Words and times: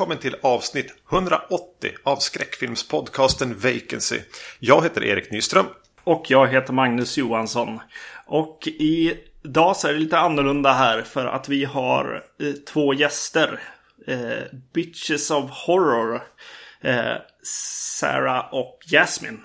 Välkommen 0.00 0.18
till 0.18 0.36
avsnitt 0.42 0.94
180 1.12 1.90
av 2.02 2.16
skräckfilmspodcasten 2.16 3.58
Vacancy. 3.58 4.20
Jag 4.58 4.82
heter 4.82 5.04
Erik 5.04 5.30
Nyström. 5.30 5.66
Och 6.04 6.24
jag 6.28 6.48
heter 6.48 6.72
Magnus 6.72 7.18
Johansson. 7.18 7.80
Och 8.26 8.68
idag 8.78 9.76
så 9.76 9.88
är 9.88 9.92
det 9.92 9.98
lite 9.98 10.18
annorlunda 10.18 10.72
här 10.72 11.02
för 11.02 11.26
att 11.26 11.48
vi 11.48 11.64
har 11.64 12.24
eh, 12.40 12.52
två 12.52 12.94
gäster. 12.94 13.60
Eh, 14.06 14.58
Bitches 14.72 15.30
of 15.30 15.50
Horror. 15.50 16.22
Eh, 16.80 17.14
Sarah 17.42 18.54
och 18.54 18.78
Jasmine. 18.86 19.38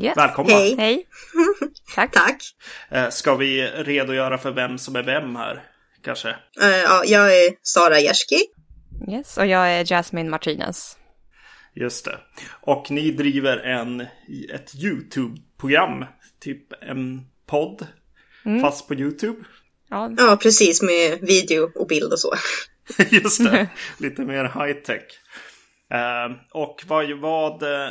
Yes. 0.00 0.16
Välkomna. 0.16 0.52
Hej. 0.52 0.74
Hej. 0.78 1.06
Tack. 1.94 2.12
Tack. 2.12 2.42
Eh, 2.88 3.08
ska 3.08 3.34
vi 3.34 3.62
redogöra 3.66 4.38
för 4.38 4.50
vem 4.50 4.78
som 4.78 4.96
är 4.96 5.02
vem 5.02 5.36
här? 5.36 5.62
Kanske? 6.04 6.28
Uh, 6.28 6.68
ja, 6.84 7.04
jag 7.04 7.44
är 7.44 7.52
Sara 7.62 8.00
Jerski. 8.00 8.46
Yes, 9.08 9.38
och 9.38 9.46
jag 9.46 9.72
är 9.72 9.84
Jasmine 9.84 10.30
Martinez. 10.30 10.96
Just 11.74 12.04
det. 12.04 12.18
Och 12.50 12.90
ni 12.90 13.10
driver 13.10 13.56
en, 13.56 14.00
ett 14.54 14.74
YouTube-program. 14.74 16.04
Typ 16.40 16.72
en 16.82 17.26
podd. 17.46 17.86
Mm. 18.44 18.60
Fast 18.60 18.88
på 18.88 18.94
YouTube. 18.94 19.38
Ja. 19.92 20.10
ja, 20.18 20.38
precis. 20.42 20.82
Med 20.82 21.18
video 21.20 21.70
och 21.74 21.86
bild 21.86 22.12
och 22.12 22.20
så. 22.20 22.34
Just 23.10 23.44
det. 23.44 23.68
Lite 23.98 24.22
mer 24.22 24.44
high-tech. 24.44 25.02
Uh, 25.94 26.36
och 26.50 26.84
vad, 26.86 27.20
vad 27.20 27.62
uh, 27.62 27.88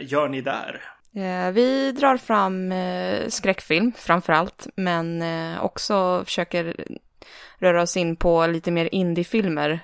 gör 0.00 0.28
ni 0.28 0.40
där? 0.40 0.82
Uh, 1.16 1.52
vi 1.52 1.92
drar 1.92 2.16
fram 2.16 2.72
uh, 2.72 3.28
skräckfilm 3.28 3.92
framför 3.96 4.32
allt. 4.32 4.66
Men 4.76 5.22
också 5.58 6.22
försöker 6.24 6.74
röra 7.60 7.82
oss 7.82 7.96
in 7.96 8.16
på 8.16 8.46
lite 8.46 8.70
mer 8.70 8.88
indiefilmer 8.92 9.70
eh, 9.70 9.78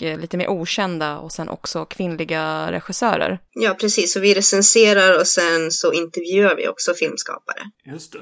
lite 0.00 0.36
mer 0.36 0.48
okända 0.48 1.18
och 1.18 1.32
sen 1.32 1.48
också 1.48 1.84
kvinnliga 1.84 2.72
regissörer. 2.72 3.38
Ja, 3.52 3.74
precis. 3.74 4.12
Så 4.12 4.20
vi 4.20 4.34
recenserar 4.34 5.18
och 5.18 5.26
sen 5.26 5.70
så 5.70 5.92
intervjuar 5.92 6.56
vi 6.56 6.68
också 6.68 6.94
filmskapare. 6.94 7.70
Just 7.84 8.12
det. 8.12 8.18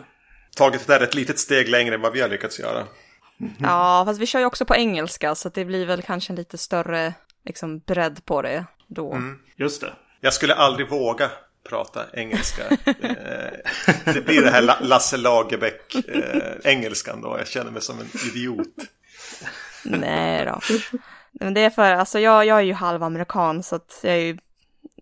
Tagit 0.57 0.87
det 0.87 0.93
där 0.93 1.01
ett 1.01 1.15
litet 1.15 1.39
steg 1.39 1.69
längre 1.69 1.95
än 1.95 2.01
vad 2.01 2.13
vi 2.13 2.21
har 2.21 2.29
lyckats 2.29 2.61
göra. 2.61 2.79
Mm 2.79 2.89
-hmm. 3.41 3.63
Ja, 3.63 4.03
fast 4.07 4.21
vi 4.21 4.27
kör 4.27 4.41
ju 4.41 4.47
också 4.47 4.65
på 4.65 4.75
engelska 4.75 5.35
så 5.35 5.49
det 5.49 5.65
blir 5.65 5.87
väl 5.87 6.03
kanske 6.03 6.33
en 6.33 6.37
lite 6.37 6.59
större 6.59 7.15
liksom, 7.45 7.79
bredd 7.79 8.25
på 8.25 8.43
det 8.43 8.65
då. 8.89 9.13
Mm. 9.13 9.39
Just 9.57 9.81
det. 9.81 9.93
Jag 10.21 10.33
skulle 10.33 10.55
aldrig 10.55 10.89
våga 10.89 11.31
prata 11.69 12.07
engelska. 12.13 12.63
Eh, 12.87 13.53
det 14.15 14.27
blir 14.27 14.43
det 14.43 14.51
här 14.51 14.77
Lasse 14.81 15.17
Lagerbäck-engelskan 15.17 17.19
eh, 17.19 17.23
då. 17.23 17.39
Jag 17.39 17.49
känner 17.49 17.71
mig 17.71 17.83
som 17.83 18.01
en 18.01 18.09
idiot. 18.29 18.69
Nej 19.85 20.45
då. 20.45 20.61
Men 21.41 21.55
det 21.55 21.61
är 21.61 21.71
för, 21.71 21.93
alltså 21.93 22.19
jag, 22.19 22.47
jag 22.47 22.59
är 22.59 22.63
ju 22.63 22.73
halvamerikan 22.73 23.63
så 23.63 23.77
att 23.77 24.01
jag 24.03 24.13
är 24.13 24.19
ju, 24.19 24.39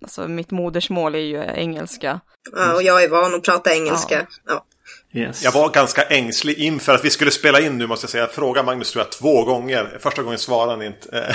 alltså 0.02 0.28
mitt 0.28 0.50
modersmål 0.50 1.14
är 1.14 1.18
ju 1.18 1.44
engelska. 1.54 2.20
Ja, 2.52 2.74
och 2.74 2.82
jag 2.82 3.02
är 3.02 3.08
van 3.08 3.34
att 3.34 3.44
prata 3.44 3.74
engelska. 3.74 4.26
Ja. 4.46 4.52
ja. 4.54 4.66
Yes. 5.12 5.44
Jag 5.44 5.52
var 5.52 5.70
ganska 5.70 6.02
ängslig 6.02 6.58
inför 6.58 6.94
att 6.94 7.04
vi 7.04 7.10
skulle 7.10 7.30
spela 7.30 7.60
in 7.60 7.78
nu 7.78 7.86
måste 7.86 8.04
jag 8.04 8.10
säga. 8.10 8.22
Jag 8.22 8.32
frågade 8.32 8.66
Magnus 8.66 8.92
tror 8.92 9.04
jag 9.04 9.12
två 9.12 9.44
gånger. 9.44 9.98
Första 10.00 10.22
gången 10.22 10.38
svarade 10.38 10.72
han 10.72 10.82
inte. 10.82 11.18
Eh, 11.18 11.34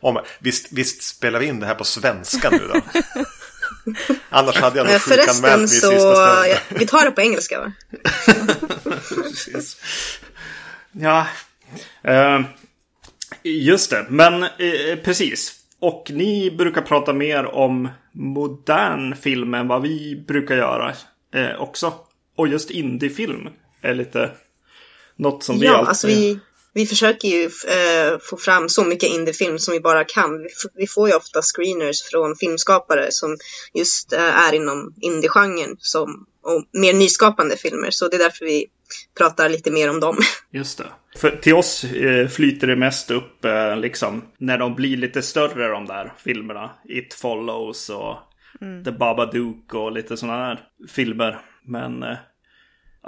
om, 0.00 0.20
visst, 0.38 0.72
visst 0.72 1.02
spelar 1.02 1.40
vi 1.40 1.46
in 1.46 1.60
det 1.60 1.66
här 1.66 1.74
på 1.74 1.84
svenska 1.84 2.50
nu 2.50 2.68
då? 2.74 2.80
Annars 4.30 4.56
hade 4.56 4.78
jag 4.78 4.86
nog 4.86 5.00
sjukanmält 5.00 5.56
mig 5.56 5.64
i 5.64 5.68
sista 5.68 5.88
stund. 5.88 6.46
Ja, 6.46 6.58
vi 6.68 6.86
tar 6.86 7.04
det 7.04 7.10
på 7.10 7.20
engelska 7.20 7.60
va? 7.60 7.72
ja, 10.92 11.26
uh, 12.08 12.46
just 13.48 13.90
det. 13.90 14.06
Men 14.08 14.42
uh, 14.42 14.48
precis. 15.04 15.52
Och 15.78 16.10
ni 16.14 16.50
brukar 16.50 16.82
prata 16.82 17.12
mer 17.12 17.46
om 17.46 17.88
modern 18.12 19.16
film 19.16 19.54
än 19.54 19.68
vad 19.68 19.82
vi 19.82 20.24
brukar 20.28 20.56
göra 20.56 20.94
uh, 21.36 21.60
också. 21.60 21.92
Och 22.36 22.48
just 22.48 22.70
indiefilm 22.70 23.48
är 23.82 23.94
lite 23.94 24.30
något 25.16 25.42
som 25.42 25.58
vi 25.58 25.66
ja, 25.66 25.72
alltid... 25.72 25.88
Alltså 25.88 26.06
vi, 26.06 26.38
vi 26.76 26.86
försöker 26.86 27.28
ju 27.28 27.44
eh, 27.44 28.18
få 28.20 28.36
fram 28.36 28.68
så 28.68 28.84
mycket 28.84 29.10
indiefilm 29.10 29.58
som 29.58 29.72
vi 29.72 29.80
bara 29.80 30.04
kan. 30.04 30.42
Vi, 30.42 30.48
vi, 30.74 30.86
får 30.86 31.08
ju 31.08 31.14
ofta 31.14 31.42
screeners 31.42 32.02
från 32.02 32.36
filmskapare 32.36 33.06
som 33.10 33.36
just 33.74 34.12
eh, 34.12 34.46
är 34.46 34.52
inom 34.52 34.94
indiegenren 35.00 35.76
som, 35.78 36.26
och 36.46 36.80
mer 36.80 36.92
nyskapande 36.92 37.56
filmer. 37.56 37.90
Så 37.90 38.08
det 38.08 38.16
är 38.16 38.18
därför 38.18 38.44
vi 38.44 38.66
pratar 39.18 39.48
lite 39.48 39.70
mer 39.70 39.90
om 39.90 40.00
dem. 40.00 40.16
Just 40.50 40.78
det. 40.78 40.86
För 41.16 41.30
till 41.30 41.54
oss 41.54 41.84
eh, 41.84 42.28
flyter 42.28 42.66
det 42.66 42.76
mest 42.76 43.10
upp 43.10 43.44
eh, 43.44 43.76
liksom 43.76 44.24
när 44.38 44.58
de 44.58 44.74
blir 44.74 44.96
lite 44.96 45.22
större 45.22 45.68
de 45.68 45.86
där 45.86 46.12
filmerna. 46.18 46.70
It 46.88 47.14
Follows 47.14 47.90
och 47.90 48.16
mm. 48.60 48.84
The 48.84 48.92
Babadook 48.92 49.74
och 49.74 49.92
lite 49.92 50.16
sådana 50.16 50.48
där 50.48 50.60
filmer. 50.88 51.38
Men 51.64 52.02
eh, 52.02 52.16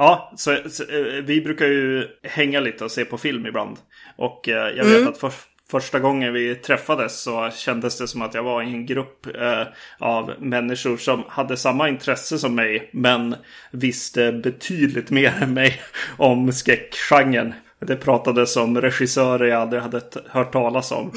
Ja, 0.01 0.33
så, 0.37 0.57
så, 0.71 0.85
vi 1.23 1.41
brukar 1.41 1.67
ju 1.67 2.07
hänga 2.23 2.61
lite 2.61 2.85
och 2.85 2.91
se 2.91 3.05
på 3.05 3.19
film 3.19 3.47
ibland. 3.47 3.77
Och 4.17 4.41
jag 4.45 4.85
vet 4.85 4.97
mm. 4.97 5.09
att 5.09 5.19
för, 5.19 5.33
första 5.71 5.99
gången 5.99 6.33
vi 6.33 6.55
träffades 6.55 7.23
så 7.23 7.51
kändes 7.51 7.99
det 7.99 8.09
som 8.09 8.23
att 8.23 8.35
jag 8.35 8.43
var 8.43 8.63
i 8.63 8.67
en 8.67 8.87
grupp 8.87 9.27
eh, 9.27 9.63
av 9.99 10.35
människor 10.39 10.97
som 10.97 11.25
hade 11.29 11.57
samma 11.57 11.89
intresse 11.89 12.39
som 12.39 12.55
mig. 12.55 12.91
Men 12.93 13.37
visste 13.71 14.33
betydligt 14.33 15.11
mer 15.11 15.39
än 15.43 15.55
mig 15.55 15.81
om 16.17 16.53
skräckgenren. 16.53 17.55
Det 17.81 17.97
pratades 17.97 18.57
om 18.57 18.81
regissörer 18.81 19.49
jag 19.49 19.63
aldrig 19.63 19.83
hade 19.83 20.03
hört 20.29 20.53
talas 20.53 20.93
om. 20.93 21.13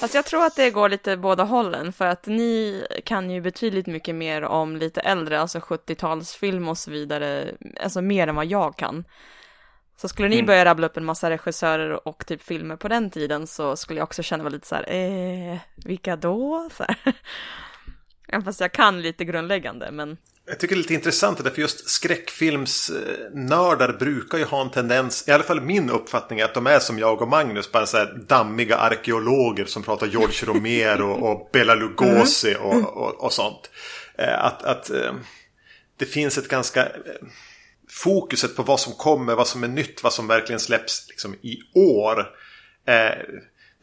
Fast 0.00 0.14
jag 0.14 0.24
tror 0.24 0.44
att 0.44 0.56
det 0.56 0.70
går 0.70 0.88
lite 0.88 1.16
båda 1.16 1.44
hållen, 1.44 1.92
för 1.92 2.06
att 2.06 2.26
ni 2.26 2.86
kan 3.04 3.30
ju 3.30 3.40
betydligt 3.40 3.86
mycket 3.86 4.14
mer 4.14 4.42
om 4.42 4.76
lite 4.76 5.00
äldre, 5.00 5.40
alltså 5.40 5.58
70-talsfilm 5.58 6.70
och 6.70 6.78
så 6.78 6.90
vidare, 6.90 7.48
alltså 7.80 8.00
mer 8.00 8.28
än 8.28 8.34
vad 8.34 8.46
jag 8.46 8.76
kan. 8.76 9.04
Så 10.04 10.08
skulle 10.08 10.28
ni 10.28 10.36
mm. 10.36 10.46
börja 10.46 10.64
rabbla 10.64 10.86
upp 10.86 10.96
en 10.96 11.04
massa 11.04 11.30
regissörer 11.30 12.08
och 12.08 12.26
typ 12.26 12.42
filmer 12.42 12.76
på 12.76 12.88
den 12.88 13.10
tiden 13.10 13.46
så 13.46 13.76
skulle 13.76 14.00
jag 14.00 14.04
också 14.04 14.22
känna 14.22 14.42
mig 14.42 14.52
lite 14.52 14.66
så 14.66 14.74
här, 14.74 14.92
eh, 14.92 15.58
vilka 15.84 16.16
då? 16.16 16.68
Så 16.76 16.84
här. 16.84 16.96
Även 18.28 18.44
fast 18.44 18.60
jag 18.60 18.72
kan 18.72 19.02
lite 19.02 19.24
grundläggande, 19.24 19.90
men... 19.90 20.16
Jag 20.46 20.60
tycker 20.60 20.74
det 20.74 20.78
är 20.78 20.82
lite 20.82 20.94
intressant 20.94 21.44
det 21.44 21.50
för 21.50 21.60
just 21.60 21.88
skräckfilmsnördar 21.88 23.96
brukar 23.98 24.38
ju 24.38 24.44
ha 24.44 24.60
en 24.60 24.70
tendens, 24.70 25.28
i 25.28 25.32
alla 25.32 25.44
fall 25.44 25.60
min 25.60 25.90
uppfattning 25.90 26.40
är 26.40 26.44
att 26.44 26.54
de 26.54 26.66
är 26.66 26.78
som 26.78 26.98
jag 26.98 27.22
och 27.22 27.28
Magnus, 27.28 27.72
bara 27.72 27.86
så 27.86 27.96
här 27.96 28.24
dammiga 28.28 28.76
arkeologer 28.76 29.64
som 29.64 29.82
pratar 29.82 30.06
George 30.06 30.46
Romero 30.46 31.10
och 31.10 31.50
Bela 31.52 31.74
Lugosi 31.74 32.56
och, 32.60 32.96
och, 32.96 33.24
och 33.24 33.32
sånt. 33.32 33.70
Eh, 34.18 34.44
att, 34.44 34.62
att 34.62 34.90
eh, 34.90 35.12
det 35.96 36.06
finns 36.06 36.38
ett 36.38 36.48
ganska 36.48 36.86
eh, 36.86 36.92
fokuset 37.94 38.56
på 38.56 38.62
vad 38.62 38.80
som 38.80 38.92
kommer, 38.92 39.34
vad 39.34 39.48
som 39.48 39.64
är 39.64 39.68
nytt, 39.68 40.02
vad 40.02 40.12
som 40.12 40.26
verkligen 40.26 40.60
släpps 40.60 41.08
liksom, 41.08 41.34
i 41.34 41.58
år 41.74 42.20
eh, 42.86 43.18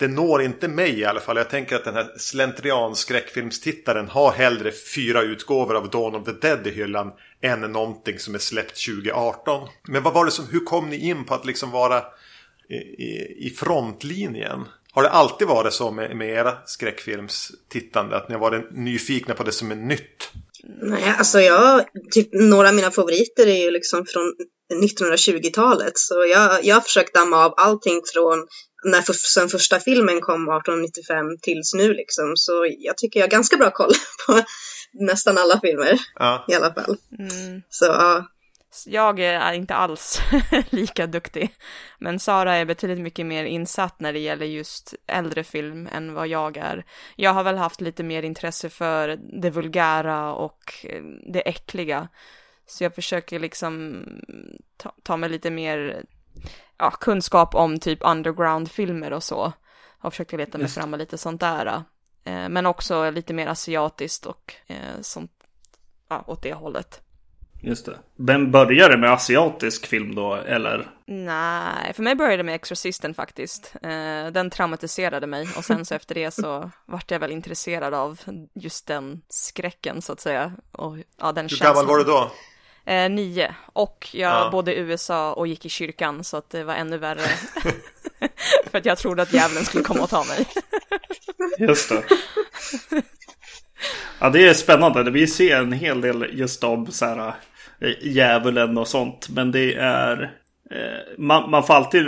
det 0.01 0.07
når 0.07 0.41
inte 0.41 0.67
mig 0.67 0.99
i 0.99 1.05
alla 1.05 1.19
fall. 1.19 1.37
Jag 1.37 1.49
tänker 1.49 1.75
att 1.75 1.83
den 1.83 1.93
här 1.93 2.13
slentrian 2.17 2.95
skräckfilmstittaren 2.95 4.07
har 4.07 4.31
hellre 4.31 4.71
fyra 4.95 5.21
utgåvor 5.21 5.75
av 5.75 5.89
Dawn 5.89 6.15
of 6.15 6.25
the 6.25 6.31
Dead 6.31 6.67
i 6.67 6.71
hyllan 6.71 7.11
än 7.41 7.61
någonting 7.61 8.19
som 8.19 8.35
är 8.35 8.39
släppt 8.39 8.85
2018. 8.85 9.67
Men 9.87 10.03
vad 10.03 10.13
var 10.13 10.25
det 10.25 10.31
som, 10.31 10.45
hur 10.51 10.59
kom 10.59 10.89
ni 10.89 10.97
in 10.97 11.25
på 11.25 11.33
att 11.33 11.45
liksom 11.45 11.71
vara 11.71 12.03
i, 12.69 12.75
i, 12.75 13.35
i 13.39 13.49
frontlinjen? 13.49 14.65
Har 14.91 15.03
det 15.03 15.09
alltid 15.09 15.47
varit 15.47 15.73
så 15.73 15.91
med, 15.91 16.15
med 16.15 16.29
era 16.29 16.57
skräckfilmstittande? 16.65 18.17
Att 18.17 18.29
ni 18.29 18.35
har 18.35 18.41
varit 18.41 18.71
nyfikna 18.71 19.33
på 19.33 19.43
det 19.43 19.51
som 19.51 19.71
är 19.71 19.75
nytt? 19.75 20.31
Nej, 20.63 21.15
alltså 21.17 21.39
jag, 21.39 21.85
typ 22.11 22.29
några 22.33 22.69
av 22.69 22.75
mina 22.75 22.91
favoriter 22.91 23.47
är 23.47 23.63
ju 23.65 23.71
liksom 23.71 24.05
från 24.05 24.33
1920-talet. 24.83 25.97
Så 25.97 26.25
jag, 26.25 26.65
jag 26.65 26.75
har 26.75 26.81
försökt 26.81 27.13
damma 27.13 27.45
av 27.45 27.53
allting 27.57 28.01
från 28.13 28.47
när 28.83 29.01
för, 29.01 29.13
sen 29.13 29.49
första 29.49 29.79
filmen 29.79 30.21
kom 30.21 30.41
1895 30.41 31.25
tills 31.41 31.73
nu 31.73 31.93
liksom. 31.93 32.33
Så 32.35 32.67
jag 32.79 32.97
tycker 32.97 33.19
jag 33.19 33.27
har 33.27 33.31
ganska 33.31 33.57
bra 33.57 33.71
koll 33.71 33.91
på 34.27 34.41
nästan 34.93 35.37
alla 35.37 35.59
filmer 35.59 35.99
ja. 36.19 36.45
i 36.49 36.53
alla 36.53 36.73
fall. 36.73 36.97
Mm. 37.19 37.61
Så 37.69 37.85
ja. 37.85 38.25
Jag 38.85 39.19
är 39.19 39.53
inte 39.53 39.75
alls 39.75 40.21
lika 40.69 41.07
duktig, 41.07 41.55
men 41.99 42.19
Sara 42.19 42.55
är 42.55 42.65
betydligt 42.65 42.99
mycket 42.99 43.25
mer 43.25 43.43
insatt 43.43 43.99
när 43.99 44.13
det 44.13 44.19
gäller 44.19 44.45
just 44.45 44.93
äldre 45.07 45.43
film 45.43 45.89
än 45.91 46.13
vad 46.13 46.27
jag 46.27 46.57
är. 46.57 46.85
Jag 47.15 47.33
har 47.33 47.43
väl 47.43 47.57
haft 47.57 47.81
lite 47.81 48.03
mer 48.03 48.23
intresse 48.23 48.69
för 48.69 49.19
det 49.41 49.49
vulgära 49.49 50.33
och 50.33 50.85
det 51.33 51.49
äckliga, 51.49 52.07
så 52.65 52.83
jag 52.83 52.95
försöker 52.95 53.39
liksom 53.39 54.03
ta, 54.77 54.95
ta 55.03 55.17
mig 55.17 55.29
lite 55.29 55.51
mer 55.51 56.05
ja, 56.77 56.91
kunskap 56.91 57.55
om 57.55 57.79
typ 57.79 57.99
underground-filmer 58.01 59.13
och 59.13 59.23
så. 59.23 59.53
Har 59.97 60.09
försökt 60.09 60.33
leta 60.33 60.57
mig 60.57 60.67
fram 60.67 60.89
med 60.89 60.99
lite 60.99 61.17
sånt 61.17 61.41
där. 61.41 61.83
Eh, 62.23 62.49
men 62.49 62.65
också 62.65 63.09
lite 63.09 63.33
mer 63.33 63.47
asiatiskt 63.47 64.25
och 64.25 64.53
eh, 64.67 65.01
sånt, 65.01 65.31
ja, 66.09 66.23
åt 66.27 66.43
det 66.43 66.53
hållet. 66.53 67.01
Just 67.63 67.85
det. 67.85 67.97
Men 68.15 68.51
började 68.51 68.93
det 68.93 68.97
med 69.01 69.11
asiatisk 69.13 69.85
film 69.87 70.15
då, 70.15 70.35
eller? 70.35 70.87
Nej, 71.07 71.93
för 71.93 72.03
mig 72.03 72.15
började 72.15 72.37
det 72.37 72.43
med 72.43 72.55
Exorcisten 72.55 73.13
faktiskt. 73.13 73.73
Eh, 73.83 74.31
den 74.31 74.49
traumatiserade 74.49 75.27
mig 75.27 75.47
och 75.57 75.65
sen 75.65 75.85
så 75.85 75.95
efter 75.95 76.15
det 76.15 76.31
så 76.31 76.71
vart 76.85 77.11
jag 77.11 77.19
väl 77.19 77.31
intresserad 77.31 77.93
av 77.93 78.19
just 78.53 78.87
den 78.87 79.21
skräcken 79.29 80.01
så 80.01 80.13
att 80.13 80.19
säga. 80.19 80.51
Och 80.71 80.97
ja, 81.19 81.31
den 81.31 81.49
Hur 81.49 81.57
gammal 81.57 81.85
var 81.85 81.97
du 81.97 82.03
då? 82.03 82.31
Eh, 82.85 83.09
nio. 83.09 83.55
Och 83.73 84.07
jag 84.13 84.31
Ja. 84.31 84.49
bodde 84.51 84.75
i 84.75 84.79
USA 84.79 85.33
och 85.33 85.47
gick 85.47 85.65
i 85.65 85.69
kyrkan 85.69 86.23
så 86.23 86.37
att 86.37 86.49
det 86.49 86.63
var 86.63 86.73
ännu 86.75 86.97
värre. 86.97 87.21
för 88.71 88.77
att 88.77 88.85
jag 88.85 88.97
trodde 88.97 89.21
att 89.21 89.33
djävulen 89.33 89.65
skulle 89.65 89.83
komma 89.83 90.03
och 90.03 90.09
ta 90.09 90.23
mig. 90.23 90.45
Just 91.59 91.89
det. 91.89 92.03
Ja, 94.19 94.29
det 94.29 94.47
är 94.47 94.53
spännande. 94.53 95.11
Vi 95.11 95.27
ser 95.27 95.57
en 95.57 95.71
hel 95.73 96.01
del 96.01 96.29
just 96.39 96.63
om 96.63 96.91
så 96.91 97.05
här, 97.05 97.33
djävulen 98.01 98.77
och 98.77 98.87
sånt. 98.87 99.29
Men 99.29 99.51
det 99.51 99.75
är... 99.75 100.21
Eh, 100.71 101.15
man, 101.17 101.49
man 101.51 101.63
får 101.63 101.73
alltid 101.73 102.05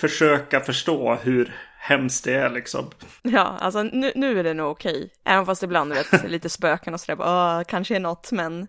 försöka 0.00 0.60
förstå 0.60 1.14
hur 1.14 1.54
hemskt 1.78 2.24
det 2.24 2.34
är 2.34 2.50
liksom. 2.50 2.90
Ja, 3.22 3.56
alltså 3.60 3.82
nu, 3.82 4.12
nu 4.14 4.38
är 4.38 4.44
det 4.44 4.54
nog 4.54 4.70
okej. 4.70 5.10
Även 5.24 5.46
fast 5.46 5.62
ibland 5.62 5.92
vet, 5.92 6.24
lite 6.30 6.48
spöken 6.48 6.94
och 6.94 7.00
sådär, 7.00 7.16
bara, 7.16 7.58
"Åh, 7.58 7.64
kanske 7.68 7.96
är 7.96 8.00
något, 8.00 8.32
men 8.32 8.66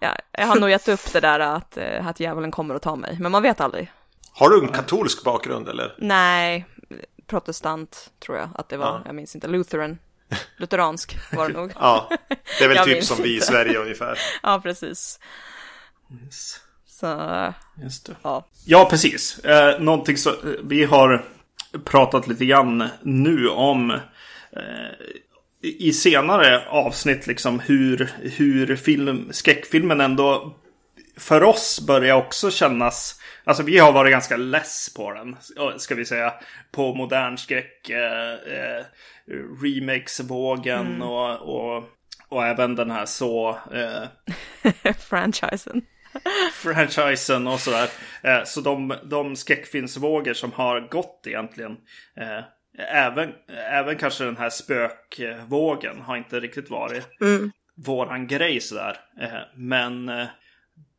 ja, 0.00 0.16
jag 0.32 0.46
har 0.46 0.56
nog 0.60 0.70
gett 0.70 0.88
upp 0.88 1.12
det 1.12 1.20
där 1.20 1.40
att, 1.40 1.76
eh, 1.76 2.06
att 2.06 2.20
djävulen 2.20 2.50
kommer 2.50 2.74
att 2.74 2.82
ta 2.82 2.96
mig, 2.96 3.16
men 3.20 3.32
man 3.32 3.42
vet 3.42 3.60
aldrig. 3.60 3.92
Har 4.32 4.50
du 4.50 4.60
en 4.60 4.68
katolsk 4.68 5.24
bakgrund 5.24 5.68
eller? 5.68 5.94
Nej, 5.98 6.66
protestant 7.26 8.10
tror 8.26 8.38
jag 8.38 8.48
att 8.54 8.68
det 8.68 8.76
var, 8.76 8.86
Ja. 8.86 9.02
jag 9.06 9.14
minns 9.14 9.34
inte, 9.34 9.46
lutheran, 9.48 9.98
lutheransk 10.56 11.16
var 11.32 11.48
det 11.48 11.54
nog. 11.60 11.72
Ja, 11.80 12.08
det 12.58 12.64
är 12.64 12.68
väl 12.68 12.78
typ 12.84 13.04
som 13.04 13.22
vi 13.22 13.28
i 13.30 13.34
inte. 13.34 13.46
Sverige 13.46 13.78
ungefär. 13.78 14.18
Ja, 14.42 14.60
precis. 14.62 15.20
Så, 16.86 17.54
Just 17.82 18.06
det. 18.06 18.16
ja. 18.22 18.46
Ja, 18.64 18.86
precis. 18.90 19.38
Eh, 19.38 19.80
någonting 19.80 20.16
så, 20.16 20.30
eh, 20.30 20.36
vi 20.62 20.84
har 20.84 21.24
pratat 21.84 22.26
lite 22.28 22.44
grann 22.44 22.88
nu 23.02 23.48
om 23.48 23.90
eh, 23.90 24.00
i 25.62 25.92
senare 25.92 26.68
avsnitt 26.68 27.26
liksom 27.26 27.60
hur, 27.60 28.12
hur 28.22 28.76
film, 28.76 29.28
skräckfilmen 29.30 30.00
ändå 30.00 30.56
för 31.16 31.42
oss 31.42 31.80
börjar 31.86 32.14
också 32.14 32.50
kännas 32.50 33.20
Alltså 33.44 33.62
vi 33.62 33.78
har 33.78 33.92
varit 33.92 34.10
ganska 34.10 34.36
less 34.36 34.94
på 34.96 35.12
den, 35.12 35.36
ska 35.78 35.94
vi 35.94 36.04
säga. 36.04 36.34
På 36.72 36.94
modern 36.94 37.36
skräck, 37.36 37.90
eh, 37.90 38.32
eh, 38.32 38.84
remakesvågen 39.62 41.02
och, 41.02 41.40
och, 41.40 41.84
och 42.28 42.46
även 42.46 42.76
den 42.76 42.90
här 42.90 43.06
så 43.06 43.58
eh, 43.72 44.92
franchisen. 44.98 45.82
Franchisen 46.52 47.46
och 47.46 47.60
sådär. 47.60 47.88
Eh, 48.22 48.44
så 48.44 48.60
de, 48.60 48.94
de 49.04 49.36
skräckfilmsvågor 49.36 50.34
som 50.34 50.52
har 50.52 50.80
gått 50.80 51.24
egentligen. 51.26 51.76
Eh, 52.16 52.44
även, 52.88 53.32
även 53.70 53.96
kanske 53.96 54.24
den 54.24 54.36
här 54.36 54.50
spökvågen 54.50 56.00
har 56.00 56.16
inte 56.16 56.40
riktigt 56.40 56.70
varit 56.70 57.04
våran 57.76 58.26
grej 58.26 58.60
sådär. 58.60 58.96
Eh, 59.20 59.38
men 59.56 60.06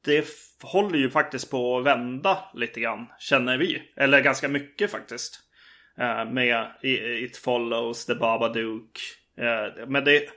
det 0.05 0.27
håller 0.61 0.97
ju 0.97 1.09
faktiskt 1.09 1.51
på 1.51 1.77
att 1.77 1.85
vända 1.85 2.37
lite 2.53 2.79
grann, 2.79 3.07
känner 3.19 3.57
vi. 3.57 3.81
Eller 3.95 4.21
ganska 4.21 4.47
mycket 4.47 4.91
faktiskt. 4.91 5.41
Med 6.31 6.67
It 6.81 7.37
Follows, 7.37 8.05
The 8.05 8.15
Babadook. 8.15 8.99
Eh, 9.37 9.87
men 9.87 10.03
det, 10.03 10.29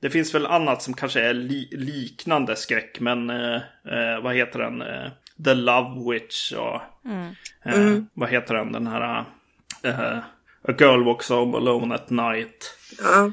det 0.00 0.10
finns 0.10 0.34
väl 0.34 0.46
annat 0.46 0.82
som 0.82 0.94
kanske 0.94 1.20
är 1.20 1.34
li, 1.34 1.68
liknande 1.72 2.56
skräck. 2.56 3.00
Men 3.00 3.30
eh, 3.30 3.54
eh, 3.86 4.22
vad 4.22 4.34
heter 4.34 4.58
den? 4.58 4.82
Eh, 4.82 5.10
The 5.44 5.54
Love 5.54 6.12
Witch 6.12 6.52
och 6.52 6.74
eh, 7.64 7.98
vad 8.14 8.28
heter 8.28 8.54
den? 8.54 8.72
Den 8.72 8.86
här 8.86 9.24
eh, 9.82 10.18
A 10.68 10.74
Girl 10.78 11.04
Walks 11.04 11.28
Home 11.28 11.56
Alone 11.56 11.94
at 11.94 12.10
Night. 12.10 12.76
Ja. 12.98 13.32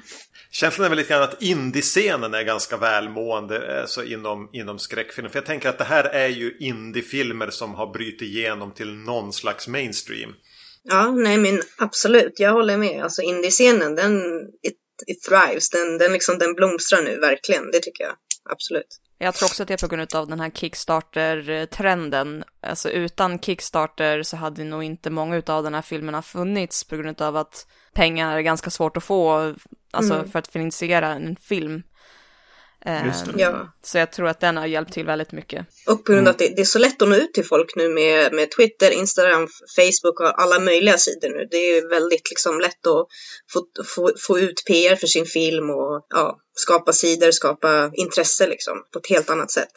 Känslan 0.51 0.85
är 0.85 0.89
väl 0.89 0.97
lite 0.97 1.13
grann 1.13 1.23
att 1.23 1.41
indiescenen 1.41 2.33
är 2.33 2.43
ganska 2.43 2.77
välmående 2.77 3.81
alltså 3.81 4.03
inom, 4.03 4.49
inom 4.53 4.79
skräckfilm. 4.79 5.29
För 5.29 5.37
jag 5.37 5.45
tänker 5.45 5.69
att 5.69 5.77
det 5.77 5.83
här 5.83 6.03
är 6.03 6.27
ju 6.27 6.57
indiefilmer 6.59 7.49
som 7.49 7.75
har 7.75 7.93
brutit 7.93 8.21
igenom 8.21 8.71
till 8.71 8.93
någon 8.93 9.33
slags 9.33 9.67
mainstream. 9.67 10.33
Ja, 10.83 11.11
nej 11.11 11.37
men 11.37 11.61
absolut, 11.77 12.39
jag 12.39 12.51
håller 12.51 12.77
med. 12.77 13.03
Alltså 13.03 13.21
indiescenen, 13.21 13.95
den 13.95 14.21
it, 14.63 14.78
it 15.07 15.23
thrives, 15.23 15.69
den, 15.69 15.97
den, 15.97 16.13
liksom, 16.13 16.37
den 16.37 16.53
blomstrar 16.53 17.01
nu 17.01 17.19
verkligen, 17.19 17.71
det 17.71 17.79
tycker 17.79 18.03
jag. 18.03 18.13
Absolut. 18.49 18.99
Jag 19.17 19.35
tror 19.35 19.47
också 19.47 19.63
att 19.63 19.67
det 19.67 19.73
är 19.73 19.87
på 19.87 19.95
grund 19.95 20.15
av 20.15 20.27
den 20.27 20.39
här 20.39 20.49
Kickstarter-trenden. 20.49 22.43
Alltså 22.61 22.89
utan 22.89 23.39
Kickstarter 23.39 24.23
så 24.23 24.37
hade 24.37 24.63
nog 24.63 24.83
inte 24.83 25.09
många 25.09 25.41
av 25.45 25.63
de 25.63 25.73
här 25.73 25.81
filmerna 25.81 26.21
funnits 26.21 26.83
på 26.83 26.97
grund 26.97 27.21
av 27.21 27.37
att 27.37 27.67
pengar 27.93 28.37
är 28.37 28.41
ganska 28.41 28.69
svårt 28.69 28.97
att 28.97 29.03
få, 29.03 29.55
alltså 29.91 30.23
för 30.31 30.39
att 30.39 30.47
finansiera 30.47 31.07
en 31.07 31.35
film. 31.35 31.83
Ehm, 32.85 33.11
Ja. 33.37 33.73
Så 33.83 33.97
jag 33.97 34.11
tror 34.11 34.27
att 34.27 34.39
den 34.39 34.57
har 34.57 34.65
hjälpt 34.65 34.93
till 34.93 35.05
väldigt 35.05 35.31
mycket. 35.31 35.65
Och 35.87 36.05
på 36.05 36.11
grund 36.11 36.27
av 36.27 36.31
att 36.31 36.39
det, 36.39 36.55
det 36.55 36.61
är 36.61 36.65
så 36.65 36.79
lätt 36.79 37.01
att 37.01 37.09
nå 37.09 37.15
ut 37.15 37.33
till 37.33 37.45
folk 37.45 37.75
nu 37.75 37.89
med, 37.89 38.33
med 38.33 38.51
Twitter, 38.51 38.91
Instagram, 38.91 39.47
Facebook 39.75 40.19
och 40.19 40.41
alla 40.41 40.59
möjliga 40.59 40.97
sidor 40.97 41.29
nu. 41.29 41.47
Det 41.51 41.57
är 41.57 41.89
väldigt 41.89 42.29
liksom 42.29 42.59
lätt 42.59 42.87
att 42.87 43.07
få, 43.53 43.65
få, 43.85 44.11
få 44.19 44.39
ut 44.39 44.63
PR 44.67 44.95
för 44.95 45.07
sin 45.07 45.25
film 45.25 45.69
och 45.69 46.05
ja, 46.09 46.39
skapa 46.59 46.93
sidor, 46.93 47.31
skapa 47.31 47.91
intresse 47.93 48.47
liksom 48.47 48.77
på 48.93 48.99
ett 48.99 49.09
helt 49.09 49.29
annat 49.29 49.51
sätt. 49.51 49.71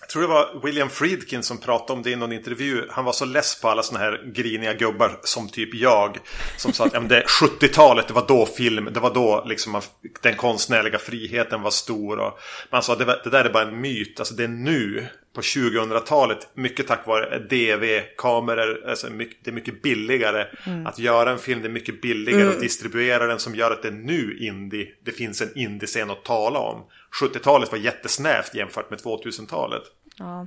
Jag 0.00 0.08
tror 0.08 0.22
det 0.22 0.28
var 0.28 0.60
William 0.64 0.90
Friedkin 0.90 1.42
som 1.42 1.58
pratade 1.58 1.92
om 1.92 2.02
det 2.02 2.10
i 2.10 2.16
någon 2.16 2.32
intervju. 2.32 2.86
Han 2.90 3.04
var 3.04 3.12
så 3.12 3.24
less 3.24 3.60
på 3.60 3.68
alla 3.68 3.82
såna 3.82 3.98
här 3.98 4.32
griniga 4.34 4.72
gubbar 4.74 5.20
som 5.22 5.48
typ 5.48 5.74
jag. 5.74 6.18
Som 6.56 6.72
sa 6.72 6.84
att 6.84 6.92
ja, 6.92 7.00
men 7.00 7.08
det 7.08 7.24
70-talet, 7.24 8.08
det 8.08 8.14
var 8.14 8.26
då 8.28 8.46
film, 8.46 8.88
det 8.92 9.00
var 9.00 9.14
då 9.14 9.44
liksom 9.46 9.72
man, 9.72 9.82
den 10.22 10.36
konstnärliga 10.36 10.98
friheten 10.98 11.62
var 11.62 11.70
stor. 11.70 12.18
Och 12.18 12.38
man 12.70 12.82
sa 12.82 12.92
att 12.92 12.98
det, 12.98 13.20
det 13.24 13.30
där 13.30 13.44
är 13.44 13.52
bara 13.52 13.68
en 13.68 13.80
myt. 13.80 14.20
Alltså 14.20 14.34
det 14.34 14.44
är 14.44 14.48
nu 14.48 15.06
på 15.36 15.42
2000-talet, 15.42 16.48
mycket 16.54 16.86
tack 16.86 17.06
vare 17.06 17.38
DV-kameror, 17.38 18.88
alltså 18.88 19.10
mycket, 19.10 19.44
det 19.44 19.50
är 19.50 19.54
mycket 19.54 19.82
billigare 19.82 20.46
att 20.86 20.98
göra 20.98 21.30
en 21.30 21.38
film. 21.38 21.62
Det 21.62 21.68
är 21.68 21.72
mycket 21.72 22.00
billigare 22.00 22.48
att 22.48 22.60
distribuera 22.60 23.26
den 23.26 23.38
som 23.38 23.54
gör 23.54 23.70
att 23.70 23.82
det 23.82 23.88
är 23.88 23.92
nu 23.92 24.38
indie, 24.40 24.88
det 25.04 25.12
finns 25.12 25.42
en 25.42 25.58
indie-scen 25.58 26.10
att 26.10 26.24
tala 26.24 26.58
om. 26.58 26.84
70-talet 27.20 27.72
var 27.72 27.78
jättesnävt 27.78 28.54
jämfört 28.54 28.90
med 28.90 28.98
2000-talet. 28.98 29.82
Ja. 30.18 30.46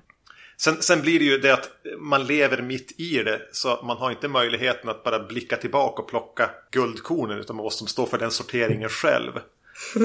Sen, 0.57 0.81
sen 0.81 1.01
blir 1.01 1.19
det 1.19 1.25
ju 1.25 1.37
det 1.37 1.53
att 1.53 1.69
man 1.99 2.27
lever 2.27 2.61
mitt 2.61 2.99
i 2.99 3.23
det. 3.23 3.41
Så 3.51 3.79
man 3.83 3.97
har 3.97 4.11
inte 4.11 4.27
möjligheten 4.27 4.89
att 4.89 5.03
bara 5.03 5.19
blicka 5.19 5.57
tillbaka 5.57 6.01
och 6.01 6.09
plocka 6.09 6.49
guldkornen. 6.71 7.39
Utan 7.39 7.55
man 7.55 7.63
måste 7.63 7.85
stå 7.85 8.05
för 8.05 8.17
den 8.17 8.31
sorteringen 8.31 8.89
själv. 8.89 9.31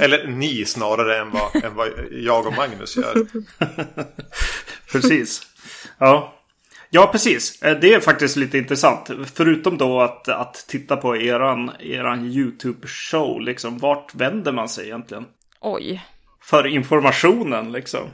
Eller 0.02 0.26
ni 0.26 0.64
snarare 0.64 1.18
än 1.18 1.30
vad, 1.30 1.64
än 1.64 1.74
vad 1.74 1.88
jag 2.10 2.46
och 2.46 2.52
Magnus 2.56 2.96
gör. 2.96 3.26
Precis. 4.92 5.42
Ja. 5.98 6.34
Ja, 6.90 7.06
precis. 7.12 7.62
Eh, 7.62 7.78
Det 7.80 7.94
är 7.94 8.00
faktiskt 8.00 8.36
lite 8.36 8.58
intressant. 8.58 9.10
Förutom 9.34 9.78
då 9.78 10.00
att, 10.00 10.28
att 10.28 10.54
titta 10.68 10.96
på 10.96 11.16
eran, 11.16 11.70
eran 11.80 12.24
YouTube-show, 12.24 13.40
liksom. 13.40 13.78
Vart 13.78 14.14
vänder 14.14 14.52
man 14.52 14.68
sig 14.68 14.84
egentligen? 14.84 15.24
Oj. 15.60 16.04
För 16.42 16.66
informationen, 16.66 17.72
liksom. 17.72 18.08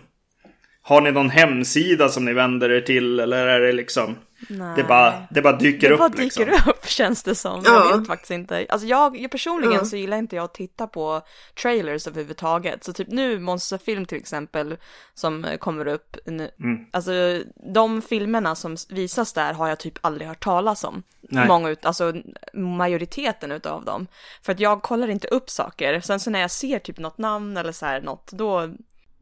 Har 0.90 1.00
ni 1.00 1.12
någon 1.12 1.30
hemsida 1.30 2.09
som 2.09 2.25
ni 2.25 2.32
vänder 2.32 2.70
er 2.70 2.80
till? 2.80 3.20
Eller 3.20 3.47
är 3.47 3.61
det 3.61 3.73
liksom... 3.73 4.16
Nej. 4.49 4.76
Det 4.76 4.85
bara, 4.85 5.23
det 5.30 5.42
bara 5.42 5.56
dyker 5.56 5.88
det 5.88 5.94
upp 5.94 5.99
bara 5.99 6.09
dyker 6.09 6.47
liksom? 6.47 6.70
upp 6.70 6.85
känns 6.88 7.23
det 7.23 7.35
som. 7.35 7.62
Ja. 7.64 7.90
Jag 7.90 7.99
vet 7.99 8.06
faktiskt 8.06 8.30
inte. 8.30 8.66
Alltså 8.68 8.87
jag, 8.87 9.20
jag 9.20 9.30
personligen 9.30 9.75
Ja. 9.75 9.85
så 9.85 9.97
gillar 9.97 10.16
inte 10.16 10.37
jag 10.37 10.44
att 10.44 10.54
titta 10.54 10.87
på 10.87 11.23
trailers 11.62 12.06
överhuvudtaget. 12.06 12.85
Så 12.85 12.92
typ 12.92 13.09
nu 13.09 13.38
monsterfilm 13.38 14.06
till 14.06 14.18
exempel 14.18 14.76
som 15.14 15.44
eh, 15.44 15.56
kommer 15.56 15.87
upp 15.87 16.16
nu. 16.26 16.50
Mm. 16.61 16.85
Alltså 16.90 17.42
de 17.75 18.02
filmerna 18.02 18.54
som 18.54 18.76
visas 18.88 19.32
där 19.32 19.52
har 19.52 19.68
jag 19.68 19.78
typ 19.78 19.99
aldrig 20.00 20.28
hört 20.28 20.44
talas 20.44 20.85
om. 20.85 21.02
Nej. 21.20 21.49
Många 21.49 21.68
ut, 21.68 21.85
alltså 21.85 22.12
majoriteten 22.54 23.52
utav 23.52 23.85
dem. 23.85 24.06
För 24.42 24.52
att 24.52 24.61
jag 24.61 24.82
kollar 24.82 25.09
inte 25.09 25.28
upp 25.28 25.50
saker. 25.50 26.00
Sen 26.00 26.20
så 26.20 26.30
när 26.30 26.40
jag 26.40 26.50
ser 26.50 26.78
typ 26.78 26.99
något 26.99 27.18
namn 27.18 27.56
eller 27.56 27.73
så 27.73 27.87
här 27.87 28.00
något, 28.00 28.32
då 28.32 28.70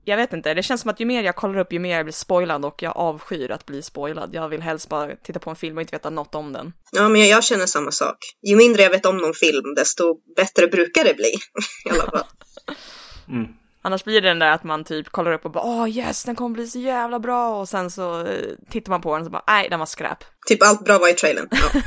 jag 0.08 0.16
vet 0.16 0.32
inte, 0.32 0.54
det 0.54 0.62
känns 0.62 0.80
som 0.80 0.90
att 0.90 1.00
ju 1.00 1.04
mer 1.04 1.22
jag 1.22 1.36
kollar 1.36 1.58
upp 1.58 1.72
ju 1.72 1.78
mer 1.78 1.96
jag 1.96 2.04
blir 2.04 2.12
spoilad 2.12 2.64
och 2.64 2.82
jag 2.82 2.96
avskyr 2.96 3.50
att 3.50 3.66
bli 3.66 3.82
spoilad. 3.82 4.30
Jag 4.34 4.48
vill 4.48 4.62
helst 4.62 4.88
bara 4.88 5.16
titta 5.16 5.38
på 5.38 5.50
en 5.50 5.56
film 5.56 5.76
och 5.76 5.80
inte 5.80 5.96
veta 5.96 6.10
något 6.10 6.34
om 6.34 6.52
den. 6.52 6.72
Ja, 6.92 7.08
men 7.08 7.20
jag, 7.20 7.30
jag 7.30 7.44
känner 7.44 7.66
samma 7.66 7.90
sak. 7.90 8.16
Ju 8.42 8.56
mindre 8.56 8.82
jag 8.82 8.90
vet 8.90 9.06
om 9.06 9.16
någon 9.16 9.34
film, 9.34 9.74
desto 9.74 10.14
bättre 10.36 10.66
brukar 10.66 11.04
det 11.04 11.14
bli. 11.14 11.32
I 11.86 11.90
alla 11.90 12.10
fall. 12.10 12.24
Annars 13.82 14.04
blir 14.04 14.20
det 14.20 14.28
den 14.28 14.38
där 14.38 14.50
att 14.50 14.64
man 14.64 14.84
typ 14.84 15.08
kollar 15.08 15.32
upp 15.32 15.44
och 15.44 15.50
bara 15.50 15.64
åh 15.64 15.88
yes, 15.88 16.24
den 16.24 16.36
kommer 16.36 16.54
bli 16.54 16.66
så 16.66 16.78
jävla 16.78 17.18
bra 17.18 17.60
och 17.60 17.68
sen 17.68 17.90
så 17.90 18.20
eh, 18.26 18.54
tittar 18.70 18.90
man 18.90 19.00
på 19.00 19.12
den 19.12 19.20
och 19.20 19.26
så 19.26 19.30
bara 19.30 19.44
nej, 19.46 19.68
den 19.68 19.78
var 19.78 19.86
skräp. 19.86 20.18
Typ 20.46 20.62
allt 20.62 20.84
bra 20.84 20.98
var 20.98 21.08
i 21.08 21.12
trailern. 21.12 21.48
Ja. 21.50 21.80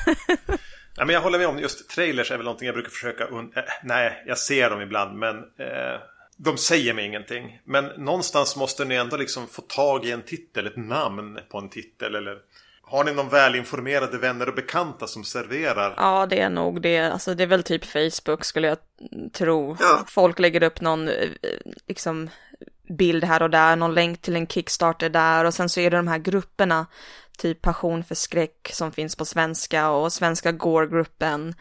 Ja, 0.96 1.06
men 1.06 1.14
jag 1.14 1.22
håller 1.22 1.38
med 1.38 1.48
om 1.48 1.60
just 1.60 1.90
trailers 1.90 2.32
är 2.32 2.38
väl 2.38 2.46
någonting 2.46 2.66
jag 2.66 2.76
brukar 2.76 2.90
försöka 2.90 3.24
äh, 3.24 3.64
Nej, 3.84 4.24
jag 4.28 4.38
ser 4.38 4.70
dem 4.70 4.82
ibland 4.82 5.18
men 5.18 5.36
eh, 5.36 6.00
de 6.44 6.58
säger 6.58 6.94
mig 6.94 7.06
ingenting. 7.06 7.60
Men 7.66 7.86
någonstans 7.86 8.56
måste 8.56 8.86
ni 8.86 8.96
ändå 8.96 9.18
liksom 9.18 9.48
få 9.48 9.62
tag 9.62 10.06
i 10.06 10.12
en 10.12 10.22
titel, 10.22 10.68
ett 10.68 10.78
namn 10.78 11.40
på 11.52 11.58
en 11.58 11.70
titel. 11.70 12.16
Eller 12.16 12.38
har 12.82 13.04
ni 13.04 13.14
någon 13.14 13.30
välinformerade 13.30 14.18
vänner 14.18 14.50
och 14.50 14.56
bekanta 14.56 15.08
som 15.08 15.24
serverar? 15.24 15.94
Ja, 15.98 16.26
det 16.26 16.40
är 16.40 16.50
nog 16.50 16.82
det. 16.82 17.00
Alltså 17.00 17.36
det 17.36 17.44
är 17.44 17.48
väl 17.48 17.64
typ 17.64 17.86
Facebook 17.86 18.46
skulle 18.46 18.68
jag 18.68 18.78
tro. 19.34 19.78
Ja. 19.80 20.04
Folk 20.08 20.40
lägger 20.40 20.64
upp 20.64 20.82
någon 20.82 21.08
eh, 21.08 21.30
liksom 21.88 22.30
bild 22.90 23.24
här 23.24 23.42
och 23.42 23.50
där, 23.50 23.76
någon 23.76 23.94
länk 23.94 24.22
till 24.22 24.36
en 24.36 24.48
Kickstarter 24.48 25.10
där 25.10 25.46
och 25.46 25.54
sen 25.54 25.70
så 25.70 25.80
är 25.80 25.92
det 25.92 25.98
de 25.98 26.08
här 26.08 26.18
grupperna, 26.18 26.86
typ 27.38 27.62
Passion 27.62 28.04
för 28.04 28.16
skräck 28.16 28.70
som 28.74 28.92
finns 28.92 29.16
på 29.16 29.26
svenska 29.26 29.90
och 29.90 30.14
svenska 30.14 30.52
Gore-gruppen. 30.52 31.56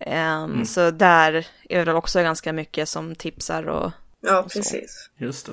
Ehm, 0.00 0.64
Så 0.66 0.90
där 0.90 1.46
är 1.68 1.84
det 1.84 1.94
också 1.94 2.22
ganska 2.22 2.52
mycket 2.52 2.88
som 2.88 3.14
tipsar 3.14 3.68
och 3.68 3.92
Ja, 4.20 4.42
så. 4.42 4.48
precis. 4.48 5.10
Just 5.16 5.46
det. 5.46 5.52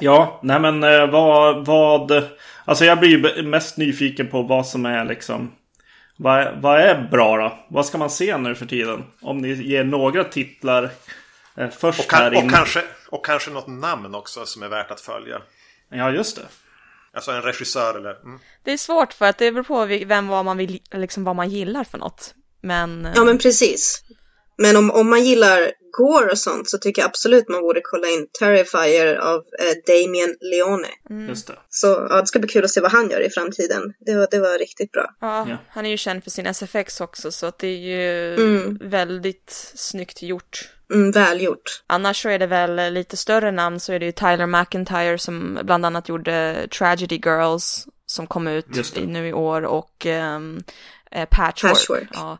Ja, 0.00 0.40
nej 0.42 0.60
men 0.60 0.84
eh, 0.84 1.06
vad, 1.10 1.66
vad... 1.66 2.28
Alltså 2.64 2.84
jag 2.84 2.98
blir 3.00 3.42
mest 3.42 3.76
nyfiken 3.76 4.28
på 4.28 4.42
vad 4.42 4.66
som 4.66 4.86
är 4.86 5.04
liksom... 5.04 5.52
Vad, 6.16 6.38
är- 6.40 6.58
vad 6.60 6.80
är 6.80 7.08
bra 7.10 7.36
då? 7.36 7.58
Vad 7.68 7.86
ska 7.86 7.98
man 7.98 8.10
se 8.10 8.36
nu 8.38 8.54
för 8.54 8.66
tiden? 8.66 9.04
Om 9.22 9.38
ni 9.38 9.48
ger 9.48 9.84
några 9.84 10.24
titlar 10.24 10.90
eh, 11.56 11.68
först 11.70 12.00
Och, 12.00 12.06
kan, 12.10 12.18
här 12.22 12.36
och, 12.36 12.42
in. 12.42 12.48
kanske, 12.50 12.82
och 13.10 13.26
kanske 13.26 13.50
något 13.50 13.66
namn 13.66 14.14
också 14.14 14.46
som 14.46 14.62
är 14.62 14.68
värt 14.68 14.90
att 14.90 15.00
följa. 15.00 15.42
Ja, 15.88 16.10
just 16.10 16.36
det. 16.36 16.42
Alltså 17.12 17.30
en 17.32 17.42
regissör 17.42 17.94
eller... 17.98 18.10
Mm. 18.24 18.38
Det 18.62 18.72
är 18.72 18.76
svårt 18.76 19.12
för 19.12 19.24
att 19.26 19.38
det 19.38 19.52
beror 19.52 19.64
på 19.64 19.84
vem 20.06 20.28
vad 20.28 20.44
man 20.44 20.56
vill, 20.56 20.80
liksom 20.92 21.24
vad 21.24 21.36
man 21.36 21.48
gillar 21.50 21.84
för 21.84 21.98
något. 21.98 22.34
Men, 22.68 23.08
Ja, 23.14 23.24
men 23.24 23.38
precis. 23.38 24.02
Men 24.58 24.76
om, 24.76 24.90
om 24.90 25.10
man 25.10 25.24
gillar 25.24 25.72
Gore 25.92 26.30
och 26.30 26.38
sånt 26.38 26.68
så 26.70 26.78
tycker 26.78 27.02
jag 27.02 27.08
absolut 27.08 27.48
man 27.48 27.60
borde 27.60 27.80
kolla 27.84 28.08
in 28.08 28.26
Terrifier 28.38 29.14
av 29.16 29.36
eh, 29.36 29.74
Damien 29.86 30.36
Leone. 30.40 30.88
Just 31.28 31.46
det. 31.46 31.54
Så 31.70 31.86
ja, 32.10 32.20
det 32.20 32.26
ska 32.26 32.38
bli 32.38 32.48
kul 32.48 32.64
att 32.64 32.70
se 32.70 32.80
vad 32.80 32.92
han 32.92 33.10
gör 33.10 33.20
i 33.20 33.30
framtiden. 33.30 33.94
Det 34.06 34.14
var, 34.14 34.28
det 34.30 34.38
var 34.38 34.58
riktigt 34.58 34.92
bra. 34.92 35.14
ja, 35.20 35.46
Ja. 35.48 35.56
han 35.68 35.86
är 35.86 35.90
ju 35.90 35.96
känd 35.96 36.24
för 36.24 36.30
sin 36.30 36.46
SFX 36.46 37.00
också 37.00 37.32
så 37.32 37.46
att 37.46 37.58
det 37.58 37.66
är 37.68 37.78
ju 37.78 38.34
Mm. 38.34 38.78
väldigt 38.80 39.72
snyggt 39.74 40.22
gjort. 40.22 40.68
Mm, 40.94 41.10
välgjort. 41.10 41.82
Annars 41.86 42.22
så 42.22 42.28
är 42.28 42.38
det 42.38 42.46
väl 42.46 42.92
lite 42.94 43.16
större 43.16 43.50
namn 43.52 43.80
så 43.80 43.92
är 43.92 43.98
det 43.98 44.06
ju 44.06 44.12
Tyler 44.12 44.46
McIntyre 44.46 45.18
som 45.18 45.58
bland 45.62 45.86
annat 45.86 46.08
gjorde 46.08 46.66
Tragedy 46.78 47.20
Girls 47.24 47.86
som 48.06 48.26
kom 48.26 48.48
ut 48.48 48.96
i, 48.96 49.06
nu 49.06 49.28
i 49.28 49.32
år 49.32 49.62
och 49.64 50.06
eh, 50.06 50.38
Patchwork. 51.10 51.74
Patchwork. 51.74 52.08
Ja. 52.12 52.38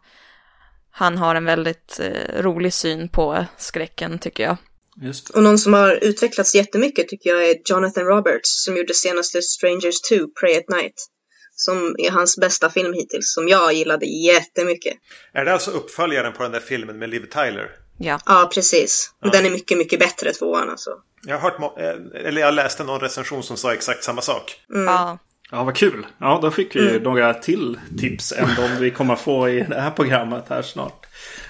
Han 0.91 1.19
har 1.19 1.35
en 1.35 1.45
väldigt 1.45 2.01
eh, 2.01 2.43
rolig 2.43 2.73
syn 2.73 3.09
på 3.09 3.45
skräcken 3.57 4.19
tycker 4.19 4.43
jag. 4.45 4.57
Just 5.03 5.27
det. 5.27 5.35
Och 5.35 5.43
någon 5.43 5.59
som 5.59 5.73
har 5.73 6.05
utvecklats 6.05 6.55
jättemycket 6.55 7.09
tycker 7.09 7.31
jag 7.31 7.51
är 7.51 7.57
Jonathan 7.65 8.05
Roberts 8.05 8.65
som 8.65 8.77
gjorde 8.77 8.95
senaste 8.95 9.43
Strangers 9.43 10.01
2, 10.01 10.15
Pray 10.41 10.57
at 10.57 10.69
Night. 10.69 11.07
Som 11.55 11.97
är 11.99 12.11
hans 12.11 12.37
bästa 12.37 12.71
film 12.71 12.93
hittills, 12.93 13.33
som 13.35 13.49
jag 13.49 13.73
gillade 13.73 14.07
jättemycket. 14.07 14.95
Är 15.33 15.45
det 15.45 15.53
alltså 15.53 15.71
uppföljaren 15.71 16.33
på 16.33 16.43
den 16.43 16.53
där 16.53 16.61
filmen 16.61 16.99
med 16.99 17.11
Liv 17.11 17.27
Tyler? 17.31 17.71
Ja. 17.99 18.21
Ja, 18.27 18.51
precis. 18.55 19.11
Och 19.25 19.31
Den 19.31 19.47
är 19.47 19.51
mycket, 19.51 19.79
mycket 19.79 19.99
bättre, 20.01 20.33
tvåan 20.33 20.71
alltså. 20.71 20.91
Jag 21.27 21.39
har 21.39 21.51
hört, 21.51 21.79
eh, 21.79 22.27
eller 22.27 22.41
jag 22.41 22.55
läste 22.55 22.85
någon 22.85 23.01
recension 23.01 23.43
som 23.43 23.57
sa 23.57 23.75
exakt 23.75 24.05
samma 24.05 24.23
sak. 24.23 24.61
ja. 24.69 25.19
Ja, 25.51 25.65
vad 25.65 25.77
kul. 25.77 26.07
Ja, 26.19 26.39
då 26.43 26.51
fick 26.51 26.77
vi 26.77 26.81
ju 26.81 27.01
några 27.01 27.35
till 27.35 27.79
tips 27.99 28.33
än 28.33 28.49
de 28.57 28.81
vi 28.81 28.91
kommer 28.91 29.17
få 29.17 29.49
i 29.49 29.61
det 29.61 29.81
här 29.81 29.91
programmet 29.91 30.45
här 30.49 30.63
snart. 30.63 31.07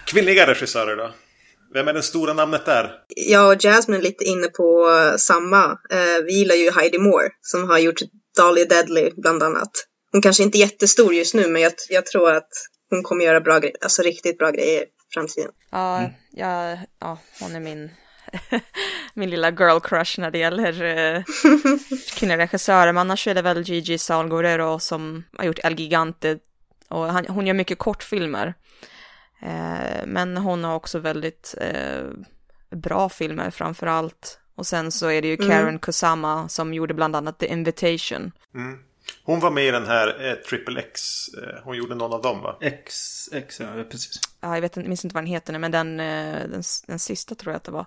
Kvinnliga 0.06 0.46
regissörer 0.46 0.96
då? 0.96 1.10
Vem 1.74 1.88
är 1.88 1.92
det 1.92 2.02
stora 2.02 2.32
namnet 2.32 2.64
där? 2.66 2.92
Jag 3.16 3.54
och 3.54 3.64
Jasmine 3.64 3.98
är 3.98 4.02
lite 4.02 4.24
inne 4.24 4.46
på 4.46 4.88
samma. 5.18 5.64
Eh, 5.90 6.24
vi 6.26 6.32
gillar 6.32 6.54
ju 6.54 6.70
Heidi 6.70 6.98
Moore 6.98 7.30
som 7.40 7.68
har 7.68 7.78
gjort 7.78 8.00
Dolly 8.36 8.64
Deadly 8.64 9.10
bland 9.16 9.42
annat. 9.42 9.70
Hon 10.12 10.22
kanske 10.22 10.42
inte 10.42 10.58
är 10.58 10.60
jättestor 10.60 11.14
just 11.14 11.34
nu 11.34 11.48
men 11.48 11.62
jag, 11.62 11.72
jag 11.88 12.06
tror 12.06 12.30
att 12.32 12.48
hon 12.90 13.02
kommer 13.02 13.24
göra 13.24 13.40
bra 13.40 13.58
grejer, 13.58 13.76
alltså 13.80 14.02
riktigt 14.02 14.38
bra 14.38 14.50
grejer 14.50 14.82
i 14.82 14.86
framtiden. 15.14 15.50
Ja, 15.70 16.10
ja, 16.30 16.78
ja, 17.00 17.18
hon 17.40 17.54
är 17.54 17.60
min, 17.60 17.90
min 19.14 19.30
lilla 19.30 19.50
girl 19.50 19.80
crush 19.80 20.20
när 20.20 20.30
det 20.30 20.38
gäller 20.38 20.82
uh, 21.16 21.24
kvinnliga 22.16 22.38
regissörer. 22.38 22.92
Men 22.92 23.00
annars 23.00 23.26
är 23.26 23.34
det 23.34 23.42
väl 23.42 23.62
Gigi 23.62 23.98
Salgorero 23.98 24.78
som 24.78 25.24
har 25.38 25.44
gjort 25.44 25.58
El 25.64 25.80
Gigante. 25.80 26.38
Och 26.88 27.04
han, 27.04 27.26
hon 27.28 27.46
gör 27.46 27.54
mycket 27.54 27.78
kortfilmer. 27.78 28.54
Eh, 29.42 30.06
men 30.06 30.36
hon 30.36 30.64
har 30.64 30.74
också 30.74 30.98
väldigt 30.98 31.54
eh, 31.60 32.02
bra 32.70 33.08
filmer 33.08 33.50
framför 33.50 33.86
allt. 33.86 34.40
Och 34.54 34.66
sen 34.66 34.92
så 34.92 35.10
är 35.10 35.22
det 35.22 35.28
ju 35.28 35.36
Karen 35.36 35.78
Kusama 35.78 36.48
som 36.48 36.74
gjorde 36.74 36.94
bland 36.94 37.16
annat 37.16 37.38
The 37.38 37.46
Invitation. 37.46 38.32
Hon 39.22 39.40
var 39.40 39.50
med 39.50 39.64
i 39.64 39.70
den 39.70 39.86
här 39.86 40.28
eh, 40.28 40.34
Triple 40.34 40.80
X. 40.80 41.00
Eh, 41.28 41.62
hon 41.64 41.76
gjorde 41.76 41.94
någon 41.94 42.12
av 42.12 42.22
dem 42.22 42.42
va? 42.42 42.58
X, 42.60 42.94
X, 43.32 43.60
ja 43.60 43.84
precis. 43.90 44.20
Ja, 44.40 44.54
jag 44.54 44.60
vet 44.60 44.76
inte, 44.76 44.88
minns 44.88 45.04
inte 45.04 45.14
vad 45.14 45.24
den 45.24 45.30
heter 45.30 45.52
nu, 45.52 45.58
men 45.58 45.70
den, 45.70 46.00
eh, 46.00 46.48
den, 46.48 46.62
den 46.86 46.98
sista 46.98 47.34
tror 47.34 47.52
jag 47.52 47.56
att 47.56 47.64
det 47.64 47.72
var. 47.72 47.86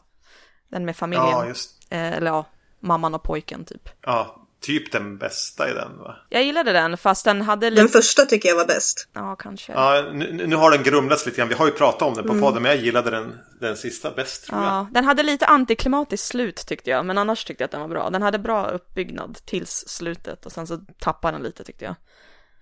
Den 0.71 0.85
med 0.85 0.95
familjen. 0.95 1.29
Ja, 1.29 1.47
just. 1.47 1.71
Eh, 1.89 2.13
eller 2.13 2.31
ja, 2.31 2.45
mamman 2.79 3.15
och 3.15 3.23
pojken 3.23 3.65
typ. 3.65 3.89
Ja, 4.05 4.47
typ 4.61 4.91
den 4.91 5.17
bästa 5.17 5.69
i 5.69 5.73
den 5.73 5.97
va? 5.97 6.15
Jag 6.29 6.43
gillade 6.43 6.71
den, 6.71 6.97
fast 6.97 7.25
den 7.25 7.41
hade 7.41 7.69
Den 7.69 7.73
lite... 7.73 7.87
första 7.87 8.25
tycker 8.25 8.49
jag 8.49 8.55
var 8.55 8.65
bäst. 8.65 9.07
Ja, 9.13 9.35
kanske. 9.35 9.73
Ja, 9.73 10.09
nu, 10.13 10.47
nu 10.47 10.55
har 10.55 10.71
den 10.71 10.83
grumlats 10.83 11.25
lite 11.25 11.37
grann. 11.37 11.47
Vi 11.47 11.55
har 11.55 11.65
ju 11.65 11.71
pratat 11.71 12.01
om 12.01 12.13
den 12.13 12.27
på 12.27 12.39
podden, 12.39 12.63
men 12.63 12.71
jag 12.71 12.81
gillade 12.81 13.11
den, 13.11 13.39
den 13.59 13.77
sista 13.77 14.11
bäst 14.11 14.45
tror 14.45 14.61
jag. 14.61 14.71
Ja, 14.71 14.87
den 14.91 15.05
hade 15.05 15.23
lite 15.23 15.45
antiklimatiskt 15.45 16.27
slut 16.27 16.65
tyckte 16.67 16.89
jag, 16.89 17.05
men 17.05 17.17
annars 17.17 17.45
tyckte 17.45 17.61
jag 17.61 17.65
att 17.65 17.71
den 17.71 17.81
var 17.81 17.87
bra. 17.87 18.09
Den 18.09 18.21
hade 18.21 18.39
bra 18.39 18.67
uppbyggnad 18.67 19.37
tills 19.45 19.83
slutet 19.87 20.45
och 20.45 20.51
sen 20.51 20.67
så 20.67 20.77
tappade 20.99 21.37
den 21.37 21.43
lite 21.43 21.63
tyckte 21.63 21.85
jag. 21.85 21.95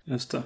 Just 0.04 0.30
det. 0.30 0.42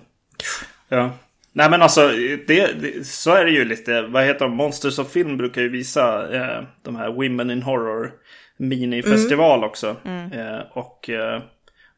Ja. 0.89 1.13
Nej 1.57 1.71
men 1.71 1.83
alltså, 1.83 2.09
det, 2.47 2.81
det, 2.81 3.07
så 3.07 3.35
är 3.35 3.45
det 3.45 3.51
ju 3.51 3.65
lite. 3.65 4.03
Vad 4.03 4.25
heter 4.25 4.45
de? 4.45 4.57
Monsters 4.57 4.99
of 4.99 5.13
Film 5.13 5.37
brukar 5.37 5.63
ju 5.63 5.69
visa 5.69 6.35
eh, 6.37 6.63
de 6.83 6.97
här 6.97 7.13
Women 7.13 7.51
in 7.51 7.63
Horror 7.63 8.13
minifestival 8.57 9.65
också. 9.65 9.97
Eh, 10.33 10.61
och 10.71 11.11
eh, 11.11 11.43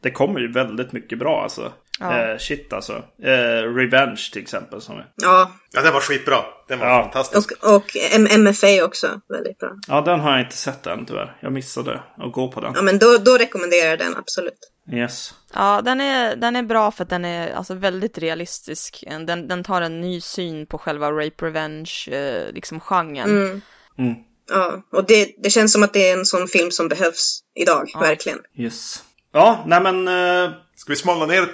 det 0.03 0.11
kommer 0.11 0.41
ju 0.41 0.53
väldigt 0.53 0.93
mycket 0.93 1.19
bra 1.19 1.43
alltså. 1.43 1.73
Ja. 2.00 2.19
Eh, 2.19 2.38
shit 2.38 2.73
alltså. 2.73 2.93
Eh, 3.23 3.75
Revenge 3.75 4.29
till 4.33 4.43
exempel. 4.43 4.81
Som 4.81 4.97
är. 4.99 5.07
Ja, 5.17 5.50
Ja, 5.73 5.83
den 5.83 5.93
var 5.93 6.00
skitbra. 6.00 6.37
Den 6.69 6.79
var 6.79 6.87
Ja. 6.87 7.03
fantastisk. 7.03 7.53
och, 7.65 7.75
och 7.75 7.97
MFA 8.38 8.85
också. 8.85 9.21
Väldigt 9.29 9.59
bra. 9.59 9.71
Ja, 9.88 10.00
den 10.00 10.21
har 10.21 10.31
jag 10.31 10.41
inte 10.41 10.57
sett 10.57 10.87
än 10.87 11.07
tyvärr. 11.07 11.37
Jag 11.41 11.53
missade 11.53 12.00
att 12.17 12.33
gå 12.33 12.53
på 12.53 12.61
den. 12.61 12.73
Ja, 12.76 12.83
men 12.83 12.99
då, 12.99 13.17
då 13.19 13.37
rekommenderar 13.38 13.91
jag 13.91 13.99
den 13.99 14.17
absolut. 14.17 14.73
Yes. 14.93 15.35
Ja, 15.55 15.81
den 15.85 16.00
är, 16.00 16.37
den 16.37 16.57
är 16.57 16.62
bra 16.62 16.91
för 16.91 17.03
att 17.05 17.11
den 17.11 17.25
är 17.25 17.55
alltså 17.55 17.75
väldigt 17.75 18.19
realistisk. 18.19 19.05
Den, 19.26 19.49
den 19.49 19.65
tar 19.65 19.81
en 19.83 20.00
ny 20.00 20.21
syn 20.21 20.67
på 20.67 20.79
själva 20.79 21.11
rape 21.11 21.47
revenge, 21.47 22.09
eh, 22.11 22.53
liksom 22.53 22.81
genren. 22.81 23.31
Mm. 23.31 23.61
Mm. 23.99 24.15
Ja, 24.50 24.83
och 24.93 25.07
det, 25.07 25.35
det 25.43 25.50
känns 25.50 25.73
som 25.73 25.83
att 25.83 25.93
det 25.93 26.09
är 26.11 26.19
en 26.19 26.26
sån 26.26 26.49
film 26.49 26.71
som 26.71 26.88
behövs 26.88 27.41
idag, 27.55 27.91
verkligen. 28.00 28.38
Yes. 28.59 29.03
Ja, 29.33 29.65
nej 29.67 29.81
men... 29.81 30.09
Eh, 30.09 30.50
Ska 30.76 30.93
vi 30.93 30.97
smala 30.97 31.26
ner, 31.26 31.49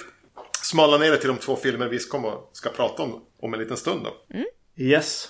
smala 0.72 0.98
ner 0.98 1.10
det 1.10 1.16
till 1.16 1.28
de 1.28 1.38
två 1.38 1.56
filmer 1.56 1.88
vi 1.88 1.98
kommer, 1.98 2.32
ska 2.52 2.70
prata 2.70 3.02
om 3.02 3.22
om 3.42 3.54
en 3.54 3.60
liten 3.60 3.76
stund 3.76 4.04
då? 4.04 4.14
yes. 4.76 5.28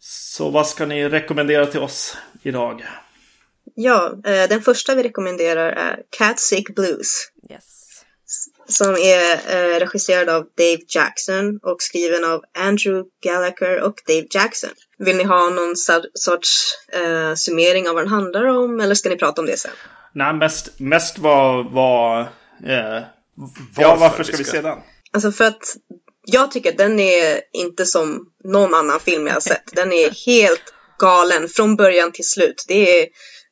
Så 0.00 0.50
vad 0.50 0.66
ska 0.66 0.86
ni 0.86 1.08
rekommendera 1.08 1.66
till 1.66 1.80
oss 1.80 2.16
idag? 2.42 2.86
Ja, 3.74 4.12
eh, 4.24 4.48
den 4.48 4.62
första 4.62 4.94
vi 4.94 5.02
rekommenderar 5.02 5.72
är 5.72 6.02
Cat 6.18 6.40
Sick 6.40 6.74
Blues. 6.74 7.30
Yes. 7.50 8.02
Som 8.68 8.96
är 8.96 9.32
eh, 9.32 9.78
regisserad 9.78 10.28
av 10.28 10.42
Dave 10.42 10.82
Jackson 10.88 11.58
och 11.62 11.82
skriven 11.82 12.24
av 12.24 12.44
Andrew 12.58 13.08
Gallagher 13.22 13.82
och 13.82 14.02
Dave 14.06 14.26
Jackson. 14.30 14.70
Vill 14.98 15.16
ni 15.16 15.24
ha 15.24 15.50
någon 15.50 15.76
sorts 16.14 16.78
eh, 16.92 17.34
summering 17.34 17.88
av 17.88 17.94
vad 17.94 18.04
den 18.04 18.12
handlar 18.12 18.44
om 18.44 18.80
eller 18.80 18.94
ska 18.94 19.08
ni 19.08 19.16
prata 19.16 19.40
om 19.40 19.46
det 19.46 19.56
sen? 19.56 19.72
Nej, 20.12 20.34
mest, 20.34 20.80
mest 20.80 21.18
vad... 21.18 21.72
vad 21.72 22.20
eh, 22.64 23.02
Varför 23.36 23.82
ja, 23.82 23.96
varför 23.96 24.24
ska 24.24 24.36
vi 24.36 24.44
se 24.44 24.60
den? 24.60 24.78
Alltså 25.12 25.32
för 25.32 25.44
att 25.44 25.76
jag 26.26 26.50
tycker 26.50 26.70
att 26.70 26.78
den 26.78 27.00
är 27.00 27.40
inte 27.52 27.86
som 27.86 28.30
någon 28.44 28.74
annan 28.74 29.00
film 29.00 29.26
jag 29.26 29.34
har 29.34 29.40
sett. 29.40 29.72
Den 29.72 29.92
är 29.92 30.26
helt 30.26 30.74
galen 30.98 31.48
från 31.48 31.76
början 31.76 32.12
till 32.12 32.28
slut. 32.28 32.64
Det 32.68 33.00
är 33.00 33.08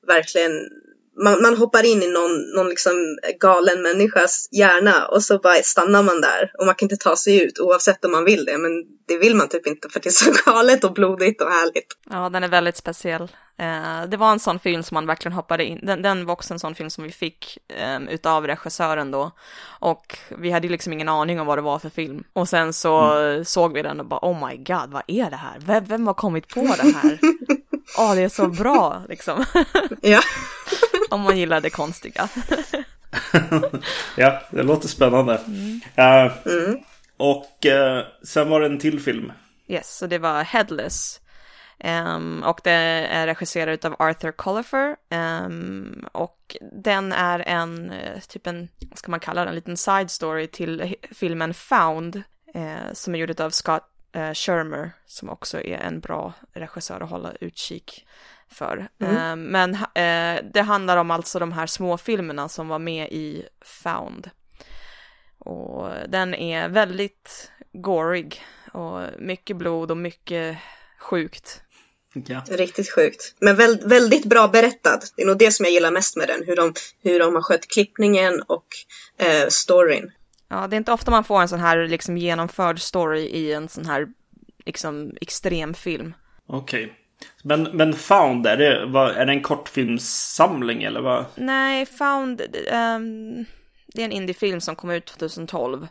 verkligen, 0.07 0.53
man, 1.17 1.43
man 1.43 1.57
hoppar 1.57 1.87
in 1.87 2.03
i 2.03 2.07
någon, 2.07 2.51
någon 2.57 2.69
liksom 2.69 3.19
galen 3.41 3.83
människas 3.83 4.49
hjärna 4.51 5.07
och 5.07 5.23
så 5.23 5.39
bara 5.39 5.55
stannar 5.63 6.03
man 6.03 6.21
där 6.21 6.51
och 6.59 6.67
man 6.67 6.75
kan 6.75 6.87
inte 6.87 6.97
ta 6.97 7.17
sig 7.17 7.43
ut 7.43 7.59
oavsett 7.59 8.05
om 8.05 8.13
man 8.13 8.25
vill 8.25 8.45
det. 8.45 8.59
Men 8.59 8.85
det 9.09 9.19
vill 9.19 9.35
man 9.35 9.49
typ 9.49 9.67
inte 9.67 9.89
för 9.89 10.01
det 10.01 10.09
är 10.09 10.11
så 10.11 10.33
galet 10.51 10.85
och 10.85 10.93
blodigt 10.93 11.43
och 11.43 11.51
härligt. 11.51 11.87
Ja, 12.11 12.29
den 12.29 12.45
är 12.45 12.49
väldigt 12.49 12.77
speciell. 12.77 13.29
Eh, 13.59 14.09
det 14.09 14.17
var 14.17 14.33
en 14.33 14.41
sån 14.41 14.59
film 14.59 14.83
som 14.83 14.95
man 14.95 15.07
verkligen 15.07 15.33
hoppade 15.33 15.65
in, 15.65 15.81
den, 15.83 16.03
den 16.03 16.27
var 16.27 16.33
också 16.33 16.55
en 16.55 16.61
sån 16.61 16.75
film 16.75 16.91
som 16.91 17.05
vi 17.05 17.11
fick 17.11 17.59
eh, 17.69 18.03
utav 18.03 18.47
regissören 18.47 19.11
då. 19.11 19.31
Och 19.81 20.19
vi 20.39 20.51
hade 20.51 20.67
ju 20.67 20.71
liksom 20.71 20.93
ingen 20.93 21.09
aning 21.09 21.41
om 21.41 21.47
vad 21.47 21.59
det 21.59 21.63
var 21.63 21.79
för 21.79 21.91
film. 21.91 22.25
Och 22.33 22.49
sen 22.49 22.73
så 22.73 23.15
såg 23.45 23.73
vi 23.73 23.83
den 23.83 24.01
och 24.01 24.07
bara 24.07 24.21
oh 24.23 24.49
my 24.49 24.57
god, 24.57 24.91
vad 24.91 25.03
är 25.07 25.31
det 25.31 25.37
här? 25.37 25.57
Vem, 25.59 25.85
vem 25.85 26.07
har 26.07 26.15
kommit 26.15 26.49
på 26.49 26.61
det 26.61 26.93
här? 26.93 27.19
åh 27.99 28.15
det 28.15 28.23
är 28.23 28.29
så 28.29 28.49
bra 28.49 29.03
liksom. 29.09 29.45
Ja. 30.01 30.21
Om 31.15 31.21
man 31.21 31.37
gillar 31.39 31.61
det 31.61 31.71
konstiga. 31.71 32.29
ja, 34.17 34.43
det 34.51 34.63
låter 34.63 34.89
spännande. 34.89 35.41
Eh, 35.95 36.33
Och 37.17 37.67
eh, 37.67 38.05
sen 38.25 38.49
var 38.49 38.61
det 38.61 38.67
en 38.67 38.79
till 38.79 39.01
film. 39.01 39.33
Yes, 39.69 39.97
så 39.97 40.07
det 40.07 40.19
var 40.19 40.43
Headless. 40.43 41.21
Ehm, 41.79 42.43
och 42.47 42.61
det 42.65 42.71
är 43.11 43.27
regisserad 43.27 43.85
av 43.85 43.97
Arthur 43.99 44.33
Collifer. 44.33 44.97
Ehm, 45.11 46.07
och 46.13 46.57
den 46.73 47.13
är 47.13 47.39
en, 47.49 47.91
eh, 47.91 48.21
typ 48.21 48.47
en, 48.47 48.69
vad 48.91 48.99
ska 48.99 49.11
man 49.11 49.21
kalla 49.21 49.41
den, 49.41 49.49
en 49.49 49.55
liten 49.55 49.77
side 49.77 50.11
story 50.11 50.47
till 50.47 50.95
filmen 51.13 51.55
Found. 51.55 52.23
eh, 52.55 52.93
som 52.93 53.15
är 53.15 53.19
gjord 53.19 53.41
av 53.41 53.51
Scott 53.51 53.91
Shermer, 54.35 54.91
som 55.07 55.29
också 55.31 55.61
är 55.63 55.79
en 55.79 56.01
bra 56.01 56.33
regissör 56.53 57.01
att 57.01 57.11
hålla 57.11 57.33
utkik 57.41 58.07
för. 58.49 58.89
Ehm, 59.01 59.43
men 59.43 59.75
eh, 59.75 60.45
det 60.55 60.63
handlar 60.63 60.97
om 60.97 61.11
alltså 61.11 61.39
de 61.39 61.53
här 61.53 61.67
små 61.67 61.99
filmerna 61.99 62.49
som 62.49 62.69
var 62.69 62.79
med 62.79 63.09
i 63.13 63.45
Found. 63.65 64.31
Och 65.39 65.91
den 66.09 66.35
är 66.35 66.69
väldigt 66.69 67.51
gorig 67.73 68.43
och 68.73 69.01
mycket 69.19 69.57
blod 69.57 69.91
och 69.91 69.97
mycket 69.97 70.57
sjukt. 71.01 71.61
Ja. 72.27 72.43
Riktigt 72.51 72.91
sjukt. 72.91 73.35
Men 73.39 73.57
väl, 73.57 73.81
väldigt 73.85 74.25
bra 74.25 74.49
berättad. 74.49 75.01
Det 75.17 75.23
är 75.23 75.27
nog 75.27 75.39
det 75.39 75.53
som 75.53 75.65
jag 75.65 75.73
gillar 75.73 75.91
mest 75.91 76.17
med 76.17 76.29
den. 76.29 76.45
Hur 76.47 76.57
de, 76.57 76.75
hur 77.03 77.19
de 77.19 77.35
har 77.35 77.43
skött 77.43 77.69
klippningen 77.69 78.43
och 78.43 78.67
eh, 79.19 79.49
storyn. 79.49 80.13
Ja, 80.49 80.67
det 80.67 80.77
är 80.77 80.79
inte 80.79 80.93
ofta 80.93 81.11
man 81.11 81.25
får 81.25 81.41
en 81.41 81.49
sån 81.49 81.61
här 81.61 81.89
liksom 81.89 82.17
genomförd 82.17 82.81
story 82.81 83.21
i 83.21 83.53
en 83.53 83.69
sån 83.69 83.87
här 83.87 84.07
liksom 84.67 85.13
extremfilm. 85.21 86.15
Okej. 86.47 86.93
Men, 87.43 87.63
men 87.63 87.93
Found, 87.95 88.47
är 88.47 88.57
det, 88.57 88.87
vad, 88.87 89.11
är 89.11 89.27
det 89.27 89.33
en 89.33 89.43
kortfilmssamling 89.43 90.83
eller 90.83 91.01
vad? 91.01 91.25
Nej, 91.35 91.87
Found, 91.87 92.41
ehm, 92.71 93.45
det 93.87 94.01
är 94.01 94.05
en 94.05 94.13
indiefilm 94.13 94.61
som 94.61 94.77
kom 94.77 94.91
ut 94.91 95.07
2012. 95.07 95.87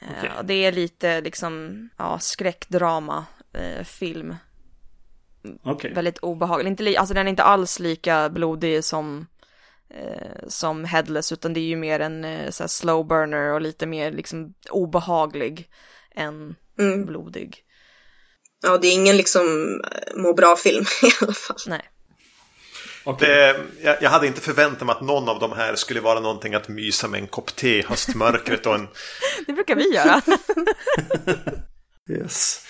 Eh, 0.00 0.08
Okej. 0.18 0.30
och 0.38 0.44
Det 0.44 0.54
är 0.64 0.72
lite 0.72 1.20
liksom, 1.20 1.88
ja, 1.96 2.18
skräckdrama 2.18 3.26
eh, 3.52 3.84
film. 3.84 4.36
Okej. 5.62 5.92
Väldigt 5.94 6.18
obehaglig. 6.18 6.70
Inte 6.70 6.82
li- 6.82 6.96
alltså 6.96 7.14
den 7.14 7.26
är 7.26 7.30
inte 7.30 7.42
alls 7.42 7.78
lika 7.78 8.28
blodig 8.28 8.84
som, 8.84 9.26
eh, 9.90 10.38
som 10.48 10.84
Headless, 10.84 11.32
utan 11.32 11.54
det 11.54 11.60
är 11.60 11.68
ju 11.68 11.76
mer 11.76 12.00
en 12.00 12.26
så 12.52 12.62
här 12.62 12.68
slow 12.68 13.06
burner 13.06 13.52
och 13.52 13.60
lite 13.60 13.86
mer 13.86 14.12
liksom 14.12 14.54
obehaglig 14.70 15.70
än 16.14 16.54
Mm. 16.78 17.06
blodig. 17.06 17.64
Ja, 18.62 18.78
det 18.78 18.86
är 18.88 18.94
ingen 18.94 19.16
liksom 19.16 19.80
eh, 19.84 20.16
må 20.16 20.34
bra-film 20.34 20.84
i 21.02 21.10
alla 21.20 21.32
fall. 21.32 21.56
Nej. 21.66 21.90
Okej. 23.04 23.28
Det, 23.28 23.60
jag, 23.82 23.96
jag 24.02 24.10
hade 24.10 24.26
inte 24.26 24.40
förväntat 24.40 24.86
mig 24.86 24.92
att 24.92 25.00
någon 25.00 25.28
av 25.28 25.38
de 25.38 25.52
här 25.52 25.74
skulle 25.74 26.00
vara 26.00 26.20
någonting 26.20 26.54
att 26.54 26.68
mysa 26.68 27.08
med 27.08 27.20
en 27.20 27.26
kopp 27.26 27.56
te 27.56 27.78
i 27.78 27.82
höstmörkret 27.82 28.66
och 28.66 28.74
en... 28.74 28.88
Det 29.46 29.52
brukar 29.52 29.74
vi 29.74 29.94
göra. 29.94 30.20
Yes. 32.10 32.66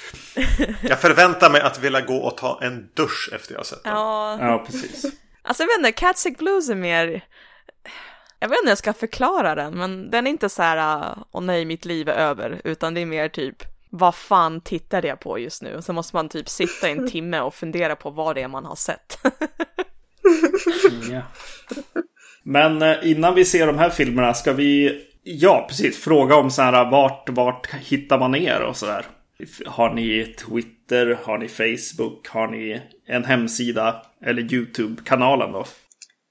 Jag 0.83 1.00
förväntar 1.00 1.50
mig 1.50 1.61
att 1.61 1.78
vilja 1.78 2.00
gå 2.00 2.16
och 2.16 2.37
ta 2.37 2.59
en 2.62 2.88
dusch 2.94 3.31
efter 3.33 3.53
jag 3.53 3.59
har 3.59 3.64
sett 3.64 3.85
den. 3.85 3.92
ja, 3.92 4.38
Ja, 4.40 4.64
precis. 4.66 5.05
alltså 5.42 5.62
jag 5.62 5.68
vet 5.68 5.79
inte, 5.79 5.92
Cat 5.92 6.18
Sick 6.18 6.38
Blues 6.38 6.68
är 6.68 6.74
mer... 6.74 7.24
Jag 8.40 8.48
vet 8.48 8.57
inte 8.57 8.66
hur 8.66 8.70
jag 8.70 8.79
ska 8.79 8.92
förklara 8.92 9.55
den, 9.55 9.79
men 9.79 10.11
den 10.11 10.27
är 10.27 10.31
inte 10.31 10.48
så 10.48 10.62
här, 10.62 11.14
åh 11.33 11.42
nej, 11.42 11.64
mitt 11.64 11.85
liv 11.85 12.09
är 12.09 12.12
över, 12.12 12.61
utan 12.64 12.94
det 12.94 13.01
är 13.01 13.07
mer 13.07 13.29
typ, 13.29 13.57
vad 13.90 14.14
fan 14.14 14.61
tittar 14.61 15.07
jag 15.07 15.20
på 15.20 15.38
just 15.38 15.62
nu? 15.62 15.83
Så 15.83 15.92
måste 15.92 16.16
man 16.16 16.29
typ 16.29 16.48
sitta 16.48 16.88
i 16.88 16.92
en 16.92 17.09
timme 17.11 17.40
och 17.40 17.55
fundera 17.55 17.96
på 17.96 18.11
vad 18.11 18.37
det 18.37 18.42
är 18.42 18.48
man 18.48 18.64
har 18.64 18.77
sett. 18.77 19.18
Ja. 21.11 21.22
Men 22.42 22.83
eh, 22.83 22.96
innan 23.03 23.35
vi 23.35 23.44
ser 23.44 23.66
de 23.66 23.79
här 23.79 23.90
filmerna 23.90 24.35
ska 24.35 24.53
vi, 24.53 25.01
ja 25.22 25.66
precis, 25.68 25.98
fråga 25.98 26.37
om 26.37 26.51
så 26.51 26.62
här 26.62 26.90
vart, 26.90 27.29
vart 27.29 27.74
hittar 27.74 28.18
man 28.18 28.35
er 28.35 28.61
och 28.61 28.77
sådär. 28.77 29.07
Har 29.66 29.94
ni 29.94 30.35
Twitter, 30.38 31.18
har 31.24 31.38
ni 31.38 31.48
Facebook, 31.48 32.29
har 32.29 32.48
ni 32.48 32.83
en 33.07 33.24
hemsida 33.24 34.03
eller 34.24 34.53
YouTube-kanalen 34.55 35.53
då? 35.53 35.64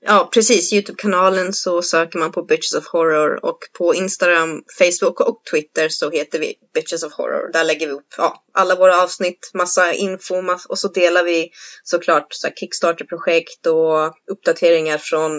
Ja, 0.09 0.29
precis. 0.33 0.73
Youtube-kanalen 0.73 1.53
så 1.53 1.81
söker 1.81 2.19
man 2.19 2.31
på 2.31 2.43
Bitches 2.43 2.73
of 2.73 2.87
Horror 2.87 3.45
och 3.45 3.59
på 3.77 3.95
Instagram, 3.95 4.63
Facebook 4.77 5.19
och 5.19 5.41
Twitter 5.51 5.89
så 5.89 6.11
heter 6.11 6.39
vi 6.39 6.53
Bitches 6.73 7.03
of 7.03 7.13
Horror. 7.13 7.51
Där 7.53 7.63
lägger 7.63 7.87
vi 7.87 7.93
upp 7.93 8.13
ja, 8.17 8.43
alla 8.53 8.75
våra 8.75 9.03
avsnitt, 9.03 9.51
massa 9.53 9.93
info 9.93 10.35
och 10.69 10.79
så 10.79 10.87
delar 10.87 11.23
vi 11.23 11.49
såklart 11.83 12.27
så 12.29 12.47
Kickstarter-projekt 12.47 13.67
och 13.67 14.13
uppdateringar 14.31 14.97
från 14.97 15.31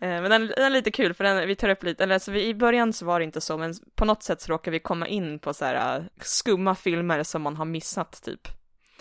Eh, 0.00 0.22
men 0.22 0.30
den, 0.30 0.46
den 0.46 0.64
är 0.64 0.70
lite 0.70 0.90
kul 0.90 1.14
för 1.14 1.24
den, 1.24 1.48
vi 1.48 1.56
tar 1.56 1.68
upp 1.68 1.82
lite, 1.82 2.02
eller 2.02 2.14
alltså 2.14 2.30
vi, 2.30 2.46
i 2.46 2.54
början 2.54 2.92
så 2.92 3.06
var 3.06 3.20
det 3.20 3.24
inte 3.24 3.40
så, 3.40 3.58
men 3.58 3.74
på 3.94 4.04
något 4.04 4.22
sätt 4.22 4.40
så 4.40 4.52
råkar 4.52 4.70
vi 4.70 4.78
komma 4.78 5.08
in 5.08 5.38
på 5.38 5.54
så 5.54 5.64
här 5.64 5.96
äh, 5.96 6.04
skumma 6.20 6.74
filmer 6.74 7.22
som 7.22 7.42
man 7.42 7.56
har 7.56 7.64
missat 7.64 8.22
typ. 8.24 8.48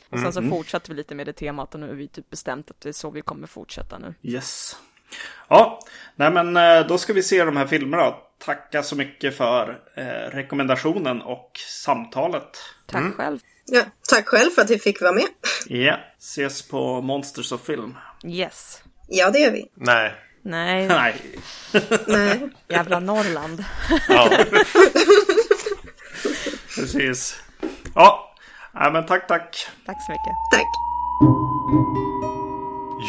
Och 0.10 0.19
sen 0.19 0.34
så 0.34 0.41
fortsatte 0.41 0.91
vi 0.91 0.97
lite 0.97 1.15
med 1.15 1.25
det 1.25 1.34
temat 1.34 1.73
och 1.73 1.79
nu 1.79 1.88
har 1.88 1.95
vi 1.95 2.08
typ 2.08 2.29
bestämt 2.29 2.71
att 2.71 2.82
det 2.82 2.89
är 2.89 2.93
så 2.93 3.10
vi 3.10 3.21
kommer 3.21 3.47
fortsätta 3.47 3.99
nu. 3.99 4.13
Yes. 4.21 4.77
Ja, 5.47 5.79
nej 6.15 6.32
men 6.32 6.58
eh, 6.58 6.88
då 6.88 6.97
ska 6.97 7.13
vi 7.13 7.23
se 7.23 7.45
de 7.45 7.58
här 7.58 7.67
filmerna. 7.67 8.13
Tacka 8.45 8.84
så 8.84 8.95
mycket 8.95 9.38
för 9.38 9.79
eh, 9.95 10.03
rekommendationen 10.36 11.21
och 11.21 11.51
samtalet. 11.84 12.58
Tack 12.86 13.15
själv. 13.15 13.39
Ja, 13.65 13.82
tack 14.10 14.27
själv 14.27 14.49
för 14.49 14.62
att 14.62 14.69
vi 14.69 14.79
fick 14.79 15.01
vara 15.01 15.12
med. 15.12 15.25
Ja, 15.67 15.99
ses 16.19 16.67
på 16.67 17.01
Monsters 17.01 17.51
of 17.51 17.62
Film. 17.65 17.97
Yes. 18.25 18.82
Ja, 19.08 19.29
det 19.29 19.39
gör 19.39 19.51
vi. 19.51 19.65
Nej. 19.73 20.13
Nej, 20.41 20.88
Nej, 20.88 21.21
Nej. 22.08 22.49
jävla 22.67 22.99
Norrland. 22.99 23.63
Ja. 24.10 24.29
precis. 26.75 27.43
Ja, 27.95 28.36
nej, 28.73 28.91
men 28.91 29.06
tack, 29.06 29.27
tack. 29.27 29.67
Tack 29.86 29.97
så 30.06 30.12
mycket. 30.12 30.34
Tack. 30.51 32.02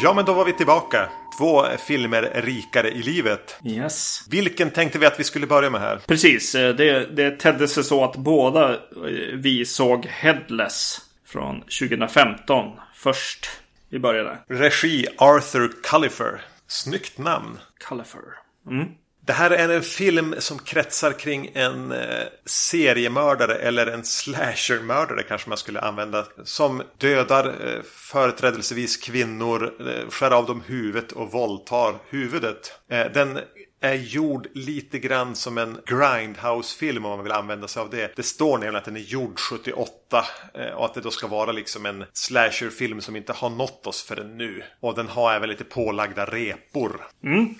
Ja, 0.03 0.13
men 0.13 0.25
då 0.25 0.33
var 0.33 0.45
vi 0.45 0.53
tillbaka. 0.53 1.09
Två 1.37 1.63
filmer 1.87 2.31
rikare 2.35 2.91
i 2.91 3.01
livet. 3.01 3.59
Yes. 3.65 4.25
Vilken 4.29 4.71
tänkte 4.71 4.99
vi 4.99 5.05
att 5.05 5.19
vi 5.19 5.23
skulle 5.23 5.47
börja 5.47 5.69
med 5.69 5.81
här? 5.81 6.01
Precis, 6.07 6.55
eh, 6.55 6.75
det, 6.75 7.15
det 7.15 7.31
tedde 7.31 7.67
sig 7.67 7.83
så 7.83 8.03
att 8.03 8.15
båda 8.15 8.73
eh, 8.73 8.79
vi 9.33 9.65
såg 9.65 10.05
Headless 10.05 11.01
från 11.25 11.61
2015 11.61 12.71
först. 12.93 13.49
Vi 13.89 13.99
började. 13.99 14.37
Regi 14.47 15.07
Arthur 15.17 15.71
Cullifer. 15.83 16.41
Snyggt 16.67 17.17
namn. 17.17 17.59
Califer. 17.87 18.21
Det 19.25 19.33
här 19.33 19.51
är 19.51 19.69
en 19.69 19.81
film 19.81 20.35
som 20.37 20.59
kretsar 20.59 21.11
kring 21.11 21.51
en 21.53 21.91
eh, 21.91 22.23
seriemördare 22.45 23.55
eller 23.55 23.87
en 23.87 24.03
slashermördare 24.03 25.23
kanske 25.23 25.49
man 25.49 25.57
skulle 25.57 25.79
använda. 25.79 26.25
Som 26.43 26.83
dödar 26.97 27.45
eh, 27.45 27.81
företrädelsevis 27.83 28.97
kvinnor, 28.97 29.73
eh, 29.79 30.09
skär 30.09 30.31
av 30.31 30.45
dem 30.45 30.63
huvudet 30.65 31.11
och 31.11 31.31
våldtar 31.31 31.95
huvudet. 32.09 32.79
Den 33.13 33.39
är 33.85 33.93
gjord 33.95 34.47
lite 34.53 34.99
grann 34.99 35.35
som 35.35 35.57
en 35.57 35.77
Grindhouse-film 35.85 37.05
om 37.05 37.11
man 37.11 37.23
vill 37.23 37.31
använda 37.31 37.67
sig 37.67 37.81
av 37.81 37.89
det. 37.89 38.15
Det 38.15 38.23
står 38.23 38.51
nämligen 38.51 38.75
att 38.75 38.85
den 38.85 38.95
är 38.95 38.99
gjord 38.99 39.39
78 39.39 40.25
eh, 40.53 40.65
och 40.75 40.85
att 40.85 40.93
det 40.93 41.01
då 41.01 41.11
ska 41.11 41.27
vara 41.27 41.51
liksom 41.51 41.85
en 41.85 42.05
slasherfilm 42.13 43.01
som 43.01 43.15
inte 43.15 43.33
har 43.33 43.49
nått 43.49 43.87
oss 43.87 44.03
förrän 44.03 44.37
nu. 44.37 44.63
Och 44.79 44.95
den 44.95 45.07
har 45.07 45.33
även 45.33 45.49
lite 45.49 45.63
pålagda 45.63 46.25
repor. 46.25 47.01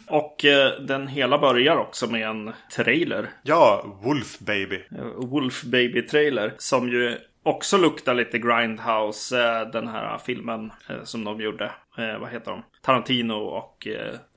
Och 0.08 0.46
eh, 0.46 0.82
den 0.82 1.08
hela 1.08 1.38
börjar 1.38 1.76
också 1.78 2.08
med 2.08 2.28
en 2.30 2.52
trailer. 2.76 3.30
Ja, 3.44 3.86
Wolf 4.04 4.40
Baby. 4.40 4.84
Eh, 4.92 5.06
Wolf 5.06 5.64
Baby-trailer. 5.64 6.54
Som 6.58 6.90
ju 6.90 7.18
också 7.44 7.78
luktar 7.78 8.14
lite 8.14 8.40
Grindhouse. 8.40 9.44
eh, 9.44 9.68
Den 9.72 9.88
här 9.88 10.18
filmen 10.18 10.72
som 11.04 11.24
de 11.24 11.42
gjorde. 11.42 11.72
Vad 12.20 12.30
heter 12.30 12.52
de? 12.52 12.64
Tarantino 12.82 13.34
och 13.34 13.88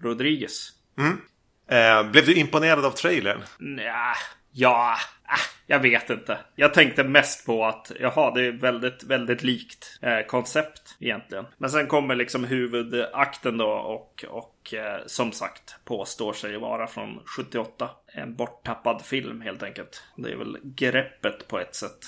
Rodriguez. 0.03 0.69
Eh, 1.69 2.11
blev 2.11 2.27
du 2.27 2.35
imponerad 2.35 2.85
av 2.85 2.91
trailern? 2.91 3.43
Nja, 3.59 4.15
ja, 4.53 4.97
äh, 5.29 5.41
jag 5.67 5.81
vet 5.81 6.11
inte. 6.11 6.39
Jag 6.57 6.75
tänkte 6.75 7.05
mest 7.05 7.47
på 7.47 7.65
att 7.65 7.93
jaha, 8.01 8.35
det 8.35 8.47
är 8.47 8.53
väldigt, 8.53 9.03
väldigt 9.03 9.43
likt 9.43 9.99
eh, 10.03 10.27
koncept 10.27 10.97
egentligen. 11.01 11.47
Men 11.59 11.71
sen 11.71 11.87
kommer 11.87 12.15
liksom 12.15 12.45
huvudakten 12.45 13.59
då 13.59 13.69
och, 13.69 14.25
och 14.29 14.58
eh, 14.75 14.97
som 15.07 15.33
sagt 15.33 15.77
påstår 15.85 16.33
sig 16.33 16.59
vara 16.59 16.87
från 16.87 17.21
78. 17.37 17.91
En 18.13 18.35
borttappad 18.35 19.03
film 19.03 19.41
helt 19.41 19.63
enkelt. 19.63 20.03
Det 20.17 20.31
är 20.31 20.37
väl 20.37 20.59
greppet 20.63 21.49
på 21.49 21.59
ett 21.59 21.75
sätt 21.75 21.99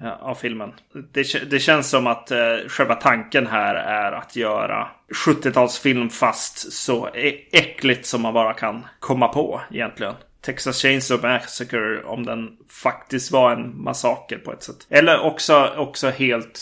eh, 0.00 0.22
av 0.22 0.34
filmen. 0.34 0.72
Det, 1.12 1.50
det 1.50 1.58
känns 1.58 1.90
som 1.90 2.06
att 2.06 2.30
eh, 2.30 2.56
själva 2.68 2.94
tanken 2.94 3.46
här 3.46 3.74
är 3.74 4.12
att 4.12 4.36
göra 4.36 4.88
70-talsfilm 5.26 6.08
fast 6.08 6.72
så 6.72 7.08
äckligt 7.52 8.06
som 8.06 8.22
man 8.22 8.34
bara 8.34 8.54
kan 8.54 8.86
komma 9.00 9.28
på 9.28 9.60
egentligen. 9.70 10.14
Texas 10.44 10.82
Chainsaw 10.82 11.28
Massacre 11.28 12.04
om 12.04 12.26
den 12.26 12.56
faktiskt 12.68 13.30
var 13.30 13.52
en 13.52 13.82
massaker 13.82 14.38
på 14.38 14.52
ett 14.52 14.62
sätt. 14.62 14.86
Eller 14.88 15.20
också, 15.20 15.74
också 15.76 16.10
helt 16.10 16.58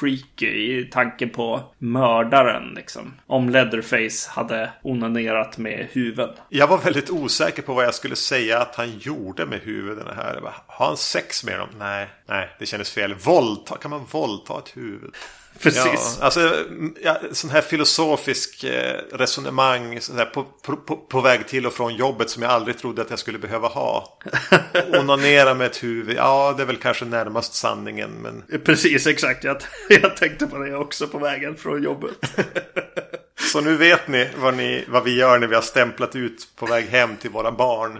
freaky 0.00 0.46
i 0.46 0.88
tanken 0.92 1.30
på 1.30 1.60
mördaren 1.78 2.72
liksom. 2.74 3.14
Om 3.26 3.50
Leatherface 3.50 4.30
hade 4.30 4.72
onanerat 4.82 5.58
med 5.58 5.88
huvuden. 5.92 6.34
Jag 6.48 6.66
var 6.66 6.78
väldigt 6.78 7.10
osäker 7.10 7.62
på 7.62 7.74
vad 7.74 7.84
jag 7.84 7.94
skulle 7.94 8.16
säga 8.16 8.60
att 8.60 8.74
han 8.74 8.98
gjorde 8.98 9.46
med 9.46 9.60
huvudena 9.60 10.12
här. 10.16 10.40
Bara, 10.40 10.54
Har 10.66 10.86
han 10.86 10.96
sex 10.96 11.44
med 11.44 11.58
dem? 11.58 11.68
Nej, 11.78 12.08
nej, 12.28 12.56
det 12.58 12.66
kändes 12.66 12.90
fel. 12.90 13.14
Våldta, 13.14 13.76
kan 13.76 13.90
man 13.90 14.04
våldta 14.10 14.58
ett 14.58 14.76
huvud? 14.76 15.14
Precis. 15.58 16.16
Ja, 16.18 16.24
alltså, 16.24 16.64
ja, 17.02 17.16
sån 17.32 17.50
här 17.50 17.60
filosofisk 17.60 18.64
eh, 18.64 19.00
resonemang 19.12 20.00
sån 20.00 20.18
här, 20.18 20.24
på, 20.24 20.44
på, 20.62 20.96
på, 20.96 21.20
väg 21.20 21.48
till 21.48 21.66
och 21.66 21.72
från 21.72 21.94
jobbet 21.94 22.30
som 22.30 22.42
jag 22.42 22.52
aldrig 22.52 22.78
trodde 22.78 23.02
att 23.02 23.10
jag 23.10 23.18
skulle 23.18 23.38
behöva 23.38 23.68
ha. 23.68 24.18
Onanera 24.98 25.54
med 25.54 25.66
ett 25.66 25.82
huvud, 25.82 26.16
ja 26.16 26.54
det 26.56 26.62
är 26.62 26.66
väl 26.66 26.76
kanske 26.76 27.04
närmast 27.04 27.54
sanningen. 27.54 28.10
Men... 28.10 28.60
Precis, 28.64 29.06
exakt. 29.06 29.44
Jag, 29.44 29.56
jag 29.88 30.16
tänkte 30.16 30.46
på 30.46 30.58
det 30.58 30.76
också 30.76 31.08
på 31.08 31.18
vägen 31.18 31.56
från 31.56 31.82
jobbet. 31.82 32.14
Så 33.52 33.60
nu 33.60 33.76
vet 33.76 34.08
ni 34.08 34.28
vad, 34.36 34.54
ni 34.54 34.84
vad 34.88 35.04
vi 35.04 35.16
gör 35.16 35.38
när 35.38 35.46
vi 35.46 35.54
har 35.54 35.62
stämplat 35.62 36.16
ut 36.16 36.48
på 36.56 36.66
väg 36.66 36.84
hem 36.84 37.16
till 37.16 37.30
våra 37.30 37.52
barn. 37.52 37.98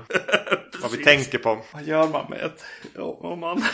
vad 0.83 0.91
vi 0.91 1.05
tänker 1.05 1.39
på. 1.39 1.65
Vad 1.73 1.83
gör 1.83 2.09
man 2.09 2.27
med 2.31 2.43
ett... 2.43 2.65
Ja, 2.95 3.19
om 3.21 3.41
man... 3.41 3.65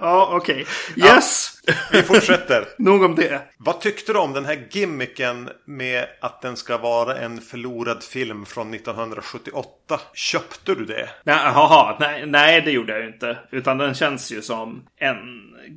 ja, 0.00 0.28
okej. 0.32 0.66
Yes! 0.96 1.53
Vi 1.92 2.02
fortsätter. 2.02 2.68
Nog 2.78 3.02
om 3.02 3.14
det. 3.14 3.42
Vad 3.58 3.80
tyckte 3.80 4.12
du 4.12 4.18
om 4.18 4.32
den 4.32 4.44
här 4.44 4.66
gimmicken 4.70 5.50
med 5.64 6.06
att 6.20 6.42
den 6.42 6.56
ska 6.56 6.78
vara 6.78 7.16
en 7.18 7.40
förlorad 7.40 8.02
film 8.02 8.46
från 8.46 8.74
1978? 8.74 10.00
Köpte 10.14 10.74
du 10.74 10.84
det? 10.84 11.08
Nej, 11.22 11.96
nej, 12.00 12.26
nej, 12.26 12.60
det 12.60 12.70
gjorde 12.70 12.92
jag 12.92 13.02
ju 13.02 13.06
inte. 13.06 13.38
Utan 13.50 13.78
den 13.78 13.94
känns 13.94 14.32
ju 14.32 14.42
som 14.42 14.86
en 14.96 15.18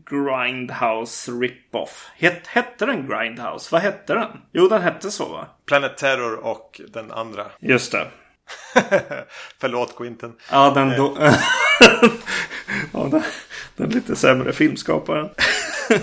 Grindhouse 0.10 1.32
rip-off. 1.32 2.10
Het, 2.18 2.48
hette 2.48 2.86
den 2.86 3.08
Grindhouse? 3.10 3.70
Vad 3.72 3.82
hette 3.82 4.14
den? 4.14 4.28
Jo, 4.52 4.68
den 4.68 4.82
hette 4.82 5.12
så 5.12 5.26
va? 5.30 5.48
Planet 5.66 5.98
Terror 5.98 6.46
och 6.46 6.82
den 6.94 7.12
andra. 7.12 7.46
Just 7.60 7.92
det. 7.92 8.08
Förlåt 9.60 9.98
Quinten. 9.98 10.34
Ja, 10.52 10.72
den 10.76 10.90
då... 10.90 11.18
ja, 12.94 13.08
den, 13.12 13.24
den 13.76 13.90
lite 13.90 14.16
sämre 14.16 14.54
filmskaparen. 14.54 15.30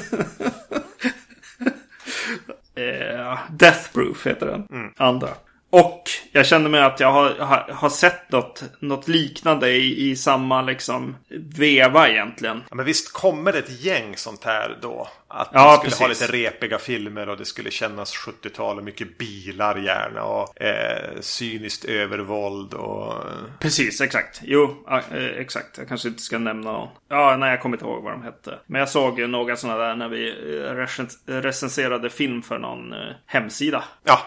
eh, 2.75 3.39
Death 3.51 3.93
Proof 3.93 4.27
heter 4.27 4.47
den. 4.47 4.93
Andra. 4.97 5.29
Och 5.75 6.03
jag 6.33 6.47
kände 6.47 6.69
mig 6.71 6.81
att 6.83 7.01
jag 7.01 7.13
har, 7.13 7.31
har, 7.39 7.69
har 7.73 7.89
sett 7.89 8.33
något, 8.33 8.65
något 8.81 9.09
liknande 9.09 9.71
i, 9.71 10.11
i 10.11 10.17
samma 10.17 10.63
liksom 10.63 11.17
veva 11.57 12.09
egentligen. 12.09 12.63
Ja, 12.71 12.77
men 12.77 12.85
visst 12.85 13.13
kommer 13.13 13.53
det 13.53 13.59
ett 13.59 13.85
gäng 13.85 14.17
sånt 14.17 14.45
här 14.45 14.79
då? 14.83 15.09
Att 15.29 15.49
Ja, 15.53 15.65
man 15.65 15.79
skulle 15.79 15.95
ha 15.97 16.09
precis. 16.09 16.31
lite 16.31 16.33
repiga 16.51 16.79
filmer 16.79 17.29
och 17.29 17.37
det 17.37 17.45
skulle 17.45 17.71
kännas 17.71 18.15
70-tal 18.17 18.79
och 18.79 18.85
mycket 18.85 19.19
bilar 19.19 19.77
gärna 19.77 20.23
och 20.25 20.63
eh, 20.63 21.21
cyniskt 21.21 21.85
övervåld 21.85 22.75
och... 22.75 23.15
Precis, 23.61 24.01
exakt. 24.01 24.41
Jo, 24.45 24.85
eh, 24.91 25.25
exakt. 25.25 25.79
Jag 25.79 25.89
kanske 25.89 26.09
inte 26.09 26.23
ska 26.23 26.39
nämna 26.39 26.73
någon. 26.73 26.89
Ja, 27.09 27.37
nej, 27.37 27.51
jag 27.51 27.63
kommer 27.63 27.77
inte 27.77 27.85
ihåg 27.87 28.03
vad 28.03 28.13
de 28.13 28.23
hette. 28.23 28.59
Men 28.67 28.79
jag 28.79 28.89
såg 28.89 29.19
ju 29.19 29.27
några 29.27 29.57
sådana 29.57 29.79
där 29.85 29.95
när 29.97 30.09
vi 30.09 30.29
eh, 30.31 30.75
recens- 30.75 31.41
recenserade 31.43 32.11
film 32.11 32.43
för 32.43 32.59
någon 32.59 32.93
eh, 32.93 32.99
hemsida. 33.27 33.85
Ja, 34.05 34.19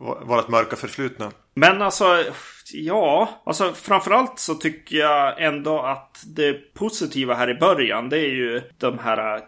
v- 0.00 0.24
vårat 0.26 0.48
mörka 0.48 0.76
förflutna. 0.78 1.30
Men 1.54 1.82
alltså, 1.82 2.24
ja, 2.72 3.28
alltså 3.46 3.72
framförallt 3.72 4.38
så 4.38 4.54
tycker 4.54 4.96
jag 4.96 5.42
ändå 5.42 5.80
att 5.80 6.22
det 6.26 6.74
positiva 6.74 7.34
här 7.34 7.50
i 7.50 7.54
början, 7.54 8.08
det 8.08 8.18
är 8.18 8.30
ju 8.30 8.62
de 8.78 8.98
här 8.98 9.40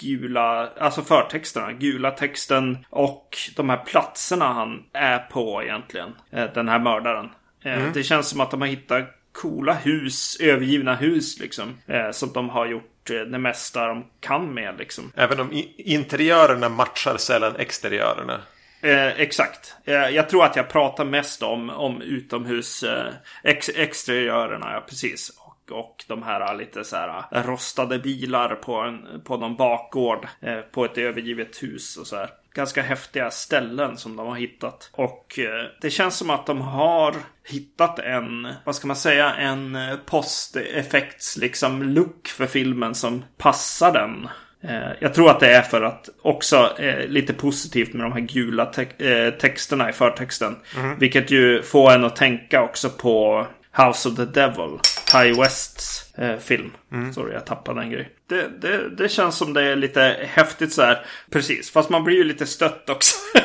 gula, 0.00 0.68
alltså 0.78 1.02
förtexterna, 1.02 1.72
gula 1.72 2.10
texten 2.10 2.78
och 2.90 3.36
de 3.56 3.70
här 3.70 3.76
platserna 3.76 4.52
han 4.52 4.82
är 4.92 5.18
på 5.18 5.62
egentligen. 5.62 6.08
Eh, 6.30 6.44
Den 6.54 6.68
här 6.68 6.78
mördaren. 6.78 7.30
Eh, 7.64 7.92
Det 7.94 8.02
känns 8.02 8.28
som 8.28 8.40
att 8.40 8.50
de 8.50 8.60
har 8.60 8.68
hittat 8.68 9.04
coola 9.32 9.72
hus, 9.72 10.36
övergivna 10.40 10.94
hus 10.94 11.40
liksom. 11.40 11.78
eh, 11.86 12.10
Som 12.10 12.32
de 12.32 12.48
har 12.48 12.66
gjort 12.66 12.90
det 13.06 13.38
mesta 13.38 13.86
de 13.86 14.04
kan 14.20 14.54
med 14.54 14.78
liksom. 14.78 15.12
Även 15.16 15.40
om 15.40 15.48
interiörerna 15.76 16.68
matchar 16.68 17.16
sällan 17.16 17.56
exteriörerna. 17.56 18.40
Eh, 18.84 19.20
exakt. 19.20 19.76
Eh, 19.84 19.94
jag 19.94 20.28
tror 20.28 20.44
att 20.44 20.56
jag 20.56 20.68
pratar 20.68 21.04
mest 21.04 21.42
om, 21.42 21.70
om 21.70 22.02
utomhus 22.02 22.82
eh, 22.82 23.12
ex, 23.42 23.70
exteriörerna, 23.74 24.72
ja 24.72 24.84
precis. 24.88 25.28
Och, 25.28 25.72
och 25.72 26.04
de 26.08 26.22
här 26.22 26.40
eh, 26.40 26.58
lite 26.58 26.84
så 26.84 26.96
här 26.96 27.24
eh, 27.32 27.42
rostade 27.42 27.98
bilar 27.98 28.54
på, 28.54 28.74
en, 28.74 29.20
på 29.24 29.36
någon 29.36 29.56
bakgård 29.56 30.28
eh, 30.40 30.60
på 30.60 30.84
ett 30.84 30.98
övergivet 30.98 31.62
hus 31.62 31.96
och 31.96 32.06
så 32.06 32.16
här. 32.16 32.30
Ganska 32.54 32.82
häftiga 32.82 33.30
ställen 33.30 33.96
som 33.96 34.16
de 34.16 34.26
har 34.26 34.36
hittat. 34.36 34.90
Och 34.92 35.38
eh, 35.38 35.66
det 35.80 35.90
känns 35.90 36.16
som 36.16 36.30
att 36.30 36.46
de 36.46 36.60
har 36.60 37.14
hittat 37.44 37.98
en, 37.98 38.48
vad 38.64 38.76
ska 38.76 38.86
man 38.86 38.96
säga, 38.96 39.34
en 39.34 39.76
eh, 39.76 39.96
posteffekts 39.96 41.36
liksom 41.36 41.82
look 41.82 42.28
för 42.28 42.46
filmen 42.46 42.94
som 42.94 43.24
passar 43.36 43.92
den. 43.92 44.28
Eh, 44.68 44.90
Jag 45.00 45.14
tror 45.14 45.30
att 45.30 45.40
det 45.40 45.54
är 45.54 45.62
för 45.62 45.82
att 45.82 46.08
också 46.22 46.72
eh, 46.78 47.06
lite 47.08 47.32
positivt 47.32 47.92
med 47.92 48.04
de 48.04 48.12
här 48.12 48.20
gula 48.20 48.66
te- 48.66 49.08
eh, 49.12 49.30
texterna 49.30 49.90
i 49.90 49.92
förtexten. 49.92 50.56
Vilket 50.98 51.30
ju 51.30 51.62
får 51.62 51.92
en 51.92 52.04
att 52.04 52.16
tänka 52.16 52.62
också 52.62 52.90
på 52.90 53.46
House 53.76 54.08
of 54.08 54.16
the 54.16 54.24
Devil. 54.24 54.78
Ty 55.12 55.32
Wests 55.40 56.14
eh, 56.18 56.38
film. 56.38 56.70
Sorry, 57.14 57.32
jag 57.34 57.46
tappade 57.46 57.80
en 57.82 57.90
grej. 57.90 58.08
Det, 58.28 58.48
det, 58.60 58.88
det 58.96 59.08
känns 59.08 59.36
som 59.36 59.52
det 59.52 59.62
är 59.62 59.76
lite 59.76 60.16
häftigt 60.28 60.72
så 60.72 60.82
här. 60.82 61.06
Precis, 61.30 61.70
fast 61.70 61.90
man 61.90 62.04
blir 62.04 62.16
ju 62.16 62.24
lite 62.24 62.46
stött 62.46 62.90
också. 62.90 63.16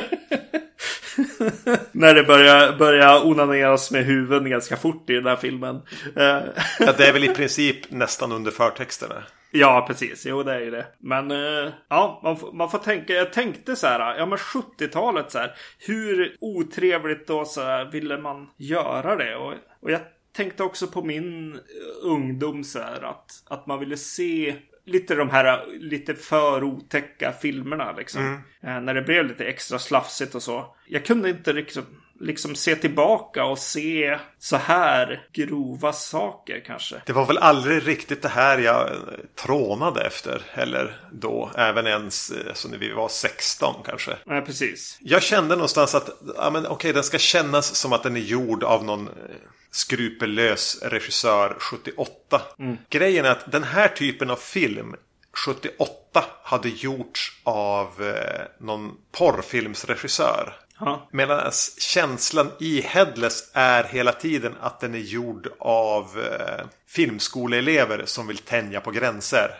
När 1.92 2.14
det 2.14 2.22
börjar, 2.22 2.76
börjar 2.76 3.26
onaneras 3.26 3.90
med 3.90 4.04
huvuden 4.04 4.50
ganska 4.50 4.76
fort 4.76 5.10
i 5.10 5.12
den 5.14 5.26
här 5.26 5.36
filmen. 5.36 5.80
Ja, 6.14 6.42
det 6.98 7.08
är 7.08 7.12
väl 7.12 7.24
i 7.24 7.34
princip 7.34 7.90
nästan 7.90 8.32
under 8.32 8.50
förtexterna. 8.50 9.22
Ja, 9.50 9.84
precis. 9.86 10.26
Jo, 10.26 10.42
det 10.42 10.52
är 10.52 10.60
ju 10.60 10.70
det. 10.70 10.86
Men 10.98 11.30
eh, 11.30 11.72
ja, 11.88 12.20
man 12.22 12.36
får, 12.36 12.52
man 12.52 12.70
får 12.70 12.78
tänka. 12.78 13.12
Jag 13.12 13.32
tänkte 13.32 13.76
så 13.76 13.86
här. 13.86 14.18
Ja, 14.18 14.26
men 14.26 14.38
70-talet 14.38 15.30
så 15.30 15.38
här. 15.38 15.54
Hur 15.78 16.36
otrevligt 16.40 17.26
då 17.26 17.44
så 17.44 17.62
här 17.62 17.84
ville 17.84 18.18
man 18.18 18.50
göra 18.56 19.16
det? 19.16 19.36
Och, 19.36 19.54
och 19.80 19.90
jag 19.90 20.00
tänkte 20.32 20.62
också 20.62 20.86
på 20.86 21.02
min 21.02 21.58
ungdom 22.02 22.64
så 22.64 22.78
här 22.78 23.02
att, 23.02 23.30
att 23.48 23.66
man 23.66 23.78
ville 23.78 23.96
se 23.96 24.56
lite 24.86 25.14
de 25.14 25.30
här 25.30 25.66
lite 25.78 26.14
för 26.14 26.64
otäcka 26.64 27.32
filmerna 27.32 27.92
liksom. 27.92 28.42
Eh, 28.62 28.80
när 28.80 28.94
det 28.94 29.02
blev 29.02 29.26
lite 29.26 29.44
extra 29.44 29.78
slafsigt 29.78 30.34
och 30.34 30.42
så. 30.42 30.76
Jag 30.86 31.04
kunde 31.04 31.30
inte 31.30 31.52
liksom, 31.52 31.84
liksom 32.20 32.54
se 32.54 32.76
tillbaka 32.76 33.44
och 33.44 33.58
se 33.58 34.18
så 34.38 34.56
här 34.56 35.26
grova 35.32 35.92
saker 35.92 36.62
kanske. 36.66 37.02
Det 37.06 37.12
var 37.12 37.26
väl 37.26 37.38
aldrig 37.38 37.86
riktigt 37.88 38.22
det 38.22 38.28
här 38.28 38.58
jag 38.58 38.90
eh, 38.90 38.96
trånade 39.34 40.06
efter 40.06 40.42
heller 40.50 41.00
då. 41.12 41.50
Även 41.56 41.86
ens 41.86 42.30
eh, 42.30 42.54
så 42.54 42.68
när 42.68 42.78
vi 42.78 42.92
var 42.92 43.08
16 43.08 43.74
kanske. 43.84 44.16
Nej, 44.24 44.42
precis. 44.42 44.98
Jag 45.00 45.22
kände 45.22 45.54
någonstans 45.54 45.94
att 45.94 46.10
ja, 46.36 46.50
men, 46.50 46.66
okej, 46.66 46.92
den 46.92 47.04
ska 47.04 47.18
kännas 47.18 47.74
som 47.74 47.92
att 47.92 48.02
den 48.02 48.16
är 48.16 48.20
gjord 48.20 48.64
av 48.64 48.84
någon 48.84 49.08
eh, 49.08 49.12
skrupellös 49.70 50.82
regissör 50.82 51.56
78. 51.58 52.42
Grejen 52.90 53.24
är 53.24 53.30
att 53.30 53.52
den 53.52 53.64
här 53.64 53.88
typen 53.88 54.30
av 54.30 54.36
film 54.36 54.94
78 55.32 56.24
hade 56.42 56.68
gjorts 56.68 57.40
av 57.44 58.02
eh, 58.02 58.42
någon 58.58 58.96
porrfilmsregissör. 59.12 60.54
Ja. 60.80 61.08
Medan 61.12 61.50
känslan 61.78 62.50
i 62.60 62.80
Headless 62.80 63.50
är 63.54 63.84
hela 63.84 64.12
tiden 64.12 64.54
att 64.60 64.80
den 64.80 64.94
är 64.94 64.98
gjord 64.98 65.48
av 65.58 66.04
eh, 66.04 66.66
filmskoleelever 66.88 68.02
som 68.04 68.26
vill 68.26 68.38
tänja 68.38 68.80
på 68.80 68.90
gränser. 68.90 69.50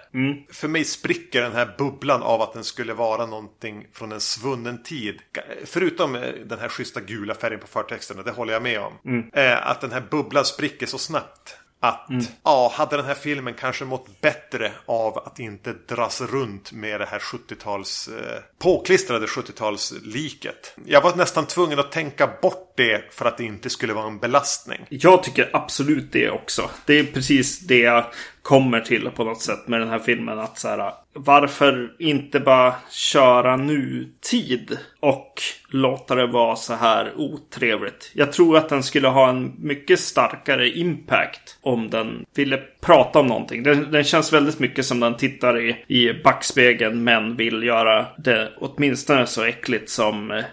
För 0.52 0.68
mig 0.68 0.85
spricker 0.85 1.42
den 1.42 1.52
här 1.52 1.74
bubblan 1.78 2.22
av 2.22 2.42
att 2.42 2.52
den 2.52 2.64
skulle 2.64 2.94
vara 2.94 3.26
någonting 3.26 3.87
från 3.92 4.12
en 4.12 4.20
svunnen 4.20 4.83
tid. 4.83 5.18
Förutom 5.64 6.14
eh, 6.14 6.22
den 6.44 6.59
här 6.59 6.68
schyssta 6.68 7.00
gula 7.00 7.35
färgen 7.35 7.61
på 7.61 7.66
förtexterna, 7.66 8.22
det 8.22 8.30
håller 8.30 8.52
jag 8.52 8.62
med 8.62 8.80
om. 8.80 8.92
Eh, 9.33 9.66
att 9.66 9.80
den 9.80 9.92
här 9.92 10.02
bubblan 10.11 10.44
spricker 10.44 10.87
så 10.87 10.98
snabbt. 10.98 11.56
Att, 11.82 12.06
ja, 12.44 12.72
hade 12.74 12.96
den 12.96 13.06
här 13.06 13.14
filmen 13.14 13.54
kanske 13.54 13.84
mått 13.84 14.20
bättre 14.20 14.72
av 14.86 15.18
att 15.18 15.38
inte 15.38 15.74
dras 15.88 16.20
runt 16.20 16.72
med 16.72 17.00
det 17.00 17.06
här 17.06 17.18
70-tals, 17.18 18.08
eh, 18.08 18.42
påklistrade 18.58 19.26
70-talsliket. 19.26 20.74
Jag 20.84 21.00
var 21.00 21.16
nästan 21.16 21.46
tvungen 21.46 21.78
att 21.78 21.92
tänka 21.92 22.30
bort 22.42 22.72
det 22.76 23.14
för 23.14 23.24
att 23.24 23.36
det 23.36 23.44
inte 23.44 23.70
skulle 23.70 23.92
vara 23.92 24.06
en 24.06 24.18
belastning. 24.18 24.86
Jag 24.88 25.22
tycker 25.22 25.50
absolut 25.52 26.12
det 26.12 26.30
också. 26.30 26.70
Det 26.86 26.98
är 26.98 27.04
precis 27.04 27.60
det 27.60 27.78
jag 27.78 28.04
kommer 28.42 28.80
till 28.80 29.10
på 29.10 29.24
något 29.24 29.42
sätt 29.42 29.68
med 29.68 29.80
den 29.80 29.88
här 29.88 29.98
filmen. 29.98 30.38
Att 30.38 30.58
så 30.58 30.68
här, 30.68 30.92
varför 31.12 31.92
inte 31.98 32.40
bara 32.40 32.74
köra 32.90 33.56
nutid 33.56 34.78
och 35.00 35.42
låta 35.68 36.14
det 36.14 36.26
vara 36.26 36.56
så 36.56 36.74
här 36.74 37.12
otrevligt? 37.16 38.10
Jag 38.14 38.32
tror 38.32 38.56
att 38.56 38.68
den 38.68 38.82
skulle 38.82 39.08
ha 39.08 39.28
en 39.28 39.54
mycket 39.58 40.00
starkare 40.00 40.70
impact 40.70 41.58
om 41.60 41.90
den 41.90 42.24
ville 42.34 42.56
prata 42.80 43.18
om 43.18 43.26
någonting. 43.26 43.62
Den, 43.62 43.90
den 43.90 44.04
känns 44.04 44.32
väldigt 44.32 44.58
mycket 44.58 44.86
som 44.86 45.00
den 45.00 45.16
tittar 45.16 45.60
i, 45.60 45.84
i 45.86 46.22
backspegeln 46.24 47.04
men 47.04 47.36
vill 47.36 47.62
göra 47.62 48.06
det 48.18 48.52
åtminstone 48.58 49.26
så 49.26 49.44
äckligt 49.44 49.90
som 49.90 50.30
eh, 50.30 50.44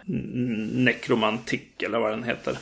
nekromantik 0.74 1.84
eller 1.84 2.00
vad 2.00 2.12
den 2.12 2.24
heter. 2.24 2.58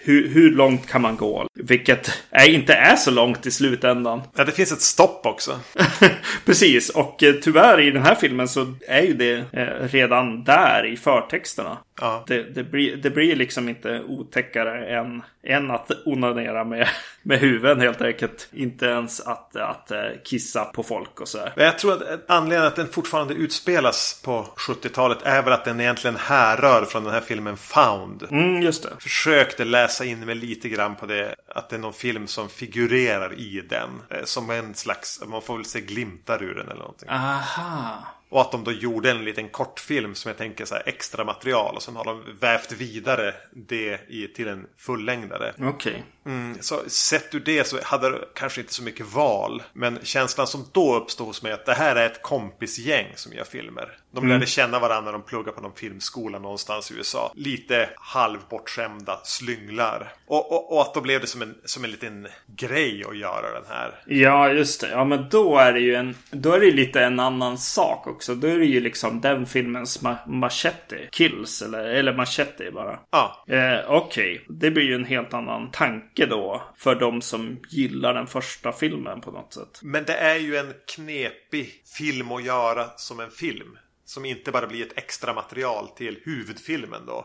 Hur, 0.00 0.28
hur 0.28 0.50
långt 0.50 0.86
kan 0.86 1.02
man 1.02 1.16
gå? 1.16 1.46
Vilket 1.54 2.22
är, 2.30 2.48
inte 2.48 2.74
är 2.74 2.96
så 2.96 3.10
långt 3.10 3.46
i 3.46 3.50
slutändan. 3.50 4.22
Ja, 4.36 4.44
det 4.44 4.52
finns 4.52 4.72
ett 4.72 4.80
stopp 4.80 5.26
också. 5.26 5.60
Precis, 6.44 6.90
och 6.90 7.22
eh, 7.22 7.34
tyvärr 7.34 7.80
i 7.80 7.90
den 7.90 8.02
här 8.02 8.14
filmen 8.14 8.48
så 8.48 8.74
är 8.88 9.02
ju 9.02 9.14
det 9.14 9.44
eh, 9.52 9.88
redan 9.88 10.44
där 10.44 10.86
i 10.86 10.96
förtexterna. 10.96 11.78
Ja. 12.00 12.24
Det, 12.26 12.42
det, 12.54 12.64
blir, 12.64 12.96
det 12.96 13.10
blir 13.10 13.36
liksom 13.36 13.68
inte 13.68 14.02
otäckare 14.08 14.98
än, 14.98 15.22
än 15.48 15.70
att 15.70 15.90
onanera 16.04 16.64
med, 16.64 16.88
med 17.22 17.38
huvuden 17.38 17.80
helt 17.80 18.00
enkelt. 18.02 18.48
Inte 18.52 18.86
ens 18.86 19.20
att, 19.20 19.56
att 19.56 19.90
eh, 19.90 19.98
kissa 20.24 20.64
på 20.64 20.82
folk 20.82 21.20
och 21.20 21.28
sådär. 21.28 21.52
Men 21.56 21.64
jag 21.64 21.78
tror 21.78 21.92
att 21.92 22.30
anledningen 22.30 22.66
att 22.66 22.76
den 22.76 22.88
fortfarande 22.88 23.34
utspelas 23.34 24.22
på 24.24 24.46
70-talet 24.56 25.18
är 25.22 25.42
väl 25.42 25.52
att 25.52 25.64
den 25.64 25.80
egentligen 25.80 26.16
härrör 26.16 26.84
från 26.84 27.04
den 27.04 27.12
här 27.12 27.20
filmen 27.20 27.56
Found. 27.56 28.22
Mm, 28.30 28.62
just 28.62 28.82
det. 28.82 28.88
Försökte 29.00 29.64
läsa 29.64 30.04
in 30.04 30.26
mig 30.26 30.34
lite 30.34 30.68
grann 30.68 30.96
på 30.96 31.06
det. 31.06 31.34
Att 31.54 31.68
det 31.70 31.76
är 31.76 31.80
någon 31.80 31.92
film 31.92 32.26
som 32.26 32.48
figurerar 32.48 33.32
i 33.38 33.62
den. 33.68 33.90
Eh, 34.10 34.24
Som 34.24 34.50
en 34.50 34.74
slags, 34.74 35.20
man 35.26 35.42
får 35.42 35.56
väl 35.56 35.64
se 35.64 35.80
glimtar 35.80 36.42
ur 36.42 36.54
den 36.54 36.66
eller 36.66 36.80
någonting. 36.80 37.08
Aha. 37.08 38.06
Och 38.28 38.40
att 38.40 38.52
de 38.52 38.64
då 38.64 38.72
gjorde 38.72 39.10
en 39.10 39.24
liten 39.24 39.48
kortfilm 39.48 40.14
som 40.14 40.28
jag 40.28 40.38
tänker 40.38 40.64
så 40.64 40.74
här 40.74 40.82
extra 40.86 41.24
material. 41.24 41.74
Och 41.74 41.82
sen 41.82 41.96
har 41.96 42.04
de 42.04 42.24
vävt 42.40 42.72
vidare 42.72 43.34
det 43.52 44.00
i, 44.08 44.28
till 44.28 44.48
en 44.48 44.66
fullängdare. 44.76 45.52
Okej. 45.58 46.04
Mm, 46.28 46.56
så 46.60 46.80
sett 46.88 47.34
ur 47.34 47.40
det 47.40 47.66
så 47.66 47.78
hade 47.84 48.10
det 48.10 48.18
kanske 48.34 48.60
inte 48.60 48.74
så 48.74 48.82
mycket 48.82 49.06
val. 49.14 49.62
Men 49.72 49.98
känslan 50.02 50.46
som 50.46 50.64
då 50.72 50.96
uppstod 50.96 51.26
hos 51.26 51.42
mig 51.42 51.52
att 51.52 51.66
det 51.66 51.74
här 51.74 51.96
är 51.96 52.06
ett 52.06 52.22
kompisgäng 52.22 53.06
som 53.14 53.32
gör 53.32 53.44
filmer. 53.44 53.96
De 54.14 54.28
lärde 54.28 54.46
känna 54.46 54.78
varandra 54.78 55.00
när 55.04 55.12
de 55.12 55.22
pluggade 55.22 55.52
på 55.56 55.62
någon 55.62 55.74
filmskola 55.76 56.38
någonstans 56.38 56.90
i 56.90 56.94
USA. 56.94 57.32
Lite 57.34 57.88
halvbortskämda 57.96 59.20
slynglar. 59.24 60.12
Och, 60.26 60.52
och, 60.52 60.72
och 60.72 60.82
att 60.82 60.94
då 60.94 61.00
blev 61.00 61.20
det 61.20 61.26
som 61.26 61.42
en, 61.42 61.54
som 61.64 61.84
en 61.84 61.90
liten 61.90 62.28
grej 62.56 63.04
att 63.08 63.18
göra 63.18 63.52
den 63.52 63.64
här. 63.68 63.94
Ja, 64.06 64.48
just 64.48 64.80
det. 64.80 64.88
Ja, 64.90 65.04
men 65.04 65.28
då 65.30 65.56
är 65.58 65.72
det 65.72 65.80
ju 65.80 65.94
en... 65.94 66.16
Då 66.30 66.52
är 66.52 66.60
det 66.60 66.70
lite 66.70 67.00
en 67.04 67.20
annan 67.20 67.58
sak 67.58 68.06
också. 68.06 68.34
Då 68.34 68.48
är 68.48 68.58
det 68.58 68.64
ju 68.66 68.80
liksom 68.80 69.20
den 69.20 69.46
filmens 69.46 70.02
ma- 70.02 70.28
machete 70.28 71.08
kills. 71.12 71.62
Eller, 71.62 71.84
eller 71.84 72.12
machete 72.12 72.70
bara. 72.70 72.98
Ja, 73.10 73.44
Eh, 73.48 73.90
Okej, 73.90 74.44
det 74.48 74.70
blir 74.70 74.82
ju 74.84 74.94
en 74.94 75.04
helt 75.04 75.34
annan 75.34 75.70
tanke 75.70 76.17
då. 76.26 76.62
För 76.76 76.94
de 76.94 77.22
som 77.22 77.58
gillar 77.68 78.14
den 78.14 78.26
första 78.26 78.72
filmen 78.72 79.20
på 79.20 79.30
något 79.30 79.54
sätt. 79.54 79.80
men 79.82 80.04
det 80.04 80.14
är 80.14 80.36
ju 80.36 80.56
en 80.56 80.72
knepig 80.94 81.82
film 81.98 82.32
att 82.32 82.44
göra 82.44 82.84
som 82.96 83.20
en 83.20 83.30
film. 83.30 83.78
Som 84.04 84.24
inte 84.24 84.50
bara 84.50 84.66
blir 84.66 84.86
ett 84.86 84.98
extra 84.98 85.34
material 85.34 85.88
till 85.88 86.18
huvudfilmen 86.24 87.06
då. 87.06 87.24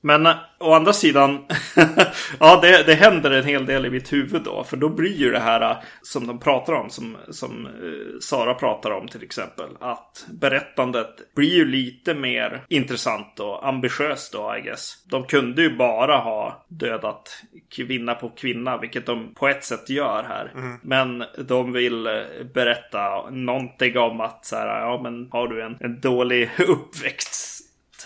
Men 0.00 0.26
eh, 0.26 0.34
å 0.58 0.72
andra 0.72 0.92
sidan, 0.92 1.46
ja 2.40 2.58
det, 2.62 2.82
det 2.86 2.94
händer 2.94 3.30
en 3.30 3.44
hel 3.44 3.66
del 3.66 3.86
i 3.86 3.90
mitt 3.90 4.12
huvud 4.12 4.42
då. 4.42 4.64
För 4.64 4.76
då 4.76 4.88
blir 4.88 5.16
ju 5.16 5.30
det 5.30 5.38
här 5.38 5.70
eh, 5.70 5.76
som 6.02 6.26
de 6.26 6.38
pratar 6.38 6.72
om, 6.72 6.90
som, 6.90 7.16
som 7.30 7.66
eh, 7.66 8.20
Sara 8.20 8.54
pratar 8.54 8.90
om 8.90 9.08
till 9.08 9.22
exempel. 9.22 9.66
Att 9.80 10.26
berättandet 10.28 11.34
blir 11.34 11.54
ju 11.54 11.64
lite 11.64 12.14
mer 12.14 12.64
intressant 12.68 13.40
och 13.40 13.68
ambitiöst 13.68 14.32
då 14.32 14.56
I 14.56 14.60
guess. 14.60 15.04
De 15.10 15.24
kunde 15.24 15.62
ju 15.62 15.76
bara 15.76 16.16
ha 16.16 16.66
dödat 16.68 17.42
kvinna 17.76 18.14
på 18.14 18.28
kvinna, 18.28 18.78
vilket 18.78 19.06
de 19.06 19.34
på 19.34 19.48
ett 19.48 19.64
sätt 19.64 19.90
gör 19.90 20.24
här. 20.28 20.52
Men 20.82 21.24
de 21.38 21.72
vill 21.72 22.08
berätta 22.54 23.30
någonting 23.30 23.98
om 23.98 24.20
att 24.20 24.46
så 24.46 24.56
här, 24.56 24.80
ja 24.80 25.00
men 25.02 25.28
har 25.30 25.48
du 25.48 25.62
en, 25.62 25.76
en 25.80 26.00
dålig 26.00 26.50
uppväxt 26.68 27.55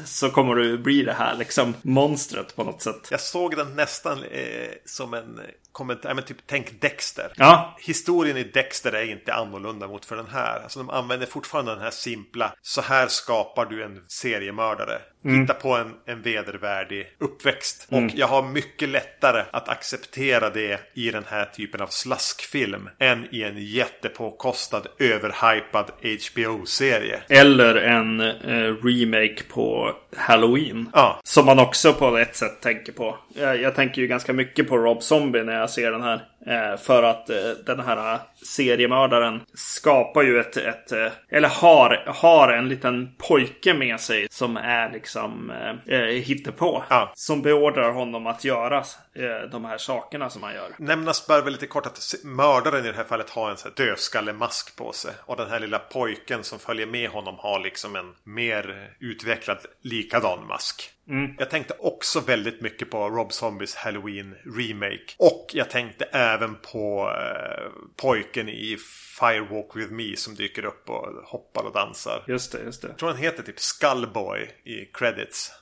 så 0.04 0.30
kommer 0.30 0.54
du 0.54 0.78
bli 0.78 1.02
det 1.02 1.12
här 1.12 1.36
liksom 1.36 1.74
monstret 1.82 2.56
på 2.56 2.64
något 2.64 2.82
sätt. 2.82 3.08
Jag 3.10 3.20
såg 3.20 3.56
den 3.56 3.76
nästan 3.76 4.24
eh, 4.24 4.70
som 4.84 5.14
en 5.14 5.40
kommentar, 5.72 6.14
men 6.14 6.24
typ 6.24 6.36
tänk 6.46 6.80
Dexter. 6.80 7.32
Ja, 7.36 7.76
Historien 7.80 8.36
i 8.36 8.44
Dexter 8.44 8.92
är 8.92 9.10
inte 9.10 9.34
annorlunda 9.34 9.88
mot 9.88 10.04
för 10.04 10.16
den 10.16 10.26
här. 10.26 10.60
Alltså 10.62 10.78
de 10.78 10.90
använder 10.90 11.26
fortfarande 11.26 11.72
den 11.72 11.82
här 11.82 11.90
simpla. 11.90 12.54
Så 12.62 12.80
här 12.80 13.08
skapar 13.08 13.66
du 13.66 13.84
en 13.84 14.04
seriemördare. 14.08 15.00
Hitta 15.24 15.54
på 15.54 15.76
en, 15.76 15.94
en 16.06 16.22
vedervärdig 16.22 17.06
uppväxt. 17.18 17.88
Och 17.90 18.02
jag 18.14 18.26
har 18.26 18.42
mycket 18.42 18.88
lättare 18.88 19.42
att 19.50 19.68
acceptera 19.68 20.50
det 20.50 20.80
i 20.94 21.10
den 21.10 21.24
här 21.28 21.44
typen 21.44 21.80
av 21.80 21.86
slaskfilm. 21.86 22.88
Än 22.98 23.26
i 23.30 23.42
en 23.42 23.58
jättepåkostad, 23.58 24.86
överhypad 24.98 25.90
HBO-serie. 26.30 27.22
eller 27.28 27.74
en 27.74 28.20
eh, 28.20 28.74
remake 28.84 29.42
på 29.48 29.92
Halloween. 30.16 30.90
Ja. 30.92 31.20
Som 31.24 31.46
man 31.46 31.58
också 31.58 31.92
på 31.92 32.18
ett 32.18 32.36
sätt 32.36 32.60
tänker 32.60 32.92
på. 32.92 33.18
Jag, 33.34 33.60
jag 33.60 33.74
tänker 33.74 34.02
ju 34.02 34.08
ganska 34.08 34.32
mycket 34.32 34.68
på 34.68 34.76
Rob 34.76 35.02
Zombie 35.02 35.42
när 35.42 35.60
jag 35.60 35.70
ser 35.70 35.90
den 35.90 36.02
här. 36.02 36.22
Eh, 36.46 36.76
för 36.76 37.02
att 37.02 37.30
eh, 37.30 37.50
den 37.66 37.80
här 37.80 38.18
seriemördaren 38.46 39.40
skapar 39.54 40.22
ju 40.22 40.40
ett, 40.40 40.56
ett 40.56 40.92
eh, 40.92 41.12
eller 41.28 41.48
har, 41.48 42.04
har 42.06 42.48
en 42.48 42.68
liten 42.68 43.14
pojke 43.18 43.74
med 43.74 44.00
sig 44.00 44.26
som 44.30 44.56
är 44.56 44.92
liksom 44.92 45.50
eh, 45.50 45.98
eh, 45.98 46.06
hittepå. 46.06 46.84
Ja. 46.88 47.12
Som 47.14 47.42
beordrar 47.42 47.92
honom 47.92 48.26
att 48.26 48.44
göra 48.44 48.78
eh, 49.14 49.50
de 49.50 49.64
här 49.64 49.78
sakerna 49.78 50.30
som 50.30 50.42
han 50.42 50.54
gör. 50.54 50.70
Nämnas 50.78 51.26
bör 51.26 51.42
väl 51.42 51.52
lite 51.52 51.66
kort 51.66 51.86
att 51.86 52.14
mördaren 52.24 52.84
i 52.84 52.88
det 52.88 52.96
här 52.96 53.04
fallet 53.04 53.30
har 53.30 53.50
en 53.50 53.56
sån 53.56 53.72
här 53.76 53.86
dödskallemask 53.86 54.76
på 54.76 54.92
sig. 54.92 55.12
Och 55.24 55.36
den 55.36 55.50
här 55.50 55.60
lilla 55.60 55.78
pojken 55.78 56.44
som 56.44 56.58
följer 56.58 56.86
med 56.86 57.10
honom 57.10 57.34
har 57.38 57.60
liksom 57.60 57.96
en 57.96 58.14
mer 58.24 58.90
utvecklad 59.00 59.58
likadan 59.82 60.46
mask. 60.46 60.90
Jag 61.38 61.50
tänkte 61.50 61.74
också 61.78 62.20
väldigt 62.20 62.60
mycket 62.60 62.90
på 62.90 63.08
Rob 63.10 63.32
Zombies 63.32 63.74
Halloween 63.74 64.34
Remake. 64.56 65.14
Och 65.16 65.50
jag 65.52 65.70
tänkte 65.70 66.04
även 66.04 66.54
på 66.72 67.12
eh, 67.16 67.70
pojken 67.96 68.48
i 68.48 68.76
Firewalk 69.20 69.76
With 69.76 69.92
Me 69.92 70.16
som 70.16 70.34
dyker 70.34 70.64
upp 70.64 70.90
och 70.90 71.06
hoppar 71.24 71.62
och 71.62 71.72
dansar. 71.72 72.24
Just 72.28 72.52
det, 72.52 72.58
just 72.64 72.82
det. 72.82 72.88
Jag 72.88 72.98
tror 72.98 73.08
han 73.08 73.18
heter 73.18 73.42
typ 73.42 73.60
Skullboy 73.60 74.50
i 74.64 74.84
credits. 74.84 75.52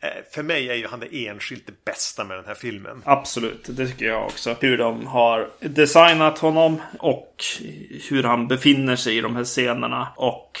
Eh, 0.00 0.08
För 0.34 0.42
mig 0.42 0.70
är 0.70 0.74
ju 0.74 0.86
han 0.86 1.00
det 1.00 1.26
enskilt 1.26 1.66
det 1.66 1.84
bästa 1.84 2.24
med 2.24 2.36
den 2.36 2.44
här 2.46 2.54
filmen. 2.54 3.02
Absolut, 3.04 3.66
det 3.76 3.86
tycker 3.88 4.06
jag 4.06 4.24
också. 4.24 4.56
Hur 4.60 4.78
de 4.78 5.06
har 5.06 5.48
designat 5.60 6.38
honom 6.38 6.80
och 6.98 7.44
hur 8.10 8.22
han 8.22 8.48
befinner 8.48 8.96
sig 8.96 9.16
i 9.16 9.20
de 9.20 9.36
här 9.36 9.44
scenerna. 9.44 10.08
Och 10.16 10.60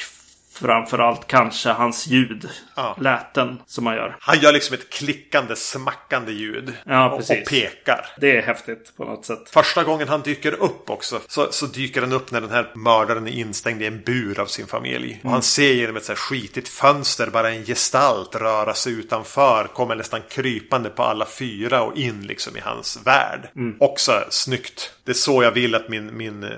framförallt 0.54 1.26
kanske 1.26 1.68
hans 1.68 2.06
ljud. 2.06 2.48
Ja. 2.74 2.96
Läten 3.00 3.60
som 3.66 3.86
han 3.86 3.96
gör. 3.96 4.16
Han 4.20 4.38
gör 4.38 4.52
liksom 4.52 4.74
ett 4.74 4.90
klickande, 4.90 5.56
smackande 5.56 6.32
ljud. 6.32 6.72
Ja, 6.84 7.10
och, 7.10 7.18
och 7.18 7.46
pekar. 7.48 8.06
Det 8.20 8.38
är 8.38 8.42
häftigt 8.42 8.96
på 8.96 9.04
något 9.04 9.26
sätt. 9.26 9.50
Första 9.50 9.84
gången 9.84 10.08
han 10.08 10.22
dyker 10.22 10.52
upp 10.52 10.90
också 10.90 11.20
så, 11.28 11.52
så 11.52 11.66
dyker 11.66 12.00
han 12.00 12.12
upp 12.12 12.30
när 12.30 12.40
den 12.40 12.50
här 12.50 12.70
mördaren 12.74 13.28
är 13.28 13.32
instängd 13.32 13.82
i 13.82 13.86
en 13.86 14.02
bur 14.02 14.40
av 14.40 14.46
sin 14.46 14.66
familj. 14.66 15.20
Och 15.24 15.30
han 15.30 15.42
ser 15.42 15.72
genom 15.72 15.96
ett 15.96 16.04
så 16.04 16.12
här 16.12 16.16
skitigt 16.16 16.68
fönster 16.68 17.30
bara 17.30 17.50
en 17.50 17.64
gestalt 17.64 18.34
röra 18.34 18.74
sig 18.74 18.92
utanför. 18.92 19.64
Kommer 19.74 19.94
nästan 19.94 20.20
krypande 20.28 20.90
på 20.90 21.02
alla 21.02 21.26
fyra 21.26 21.82
och 21.82 21.96
in 21.96 22.26
liksom 22.26 22.56
i 22.56 22.60
hans 22.60 23.06
värld. 23.06 23.48
Också 23.78 24.24
snyggt. 24.30 24.90
Det 25.04 25.12
är 25.12 25.14
så 25.14 25.42
jag 25.42 25.50
vill 25.50 25.74
att 25.74 25.88
min, 25.88 26.16
min 26.16 26.42
eh, 26.42 26.50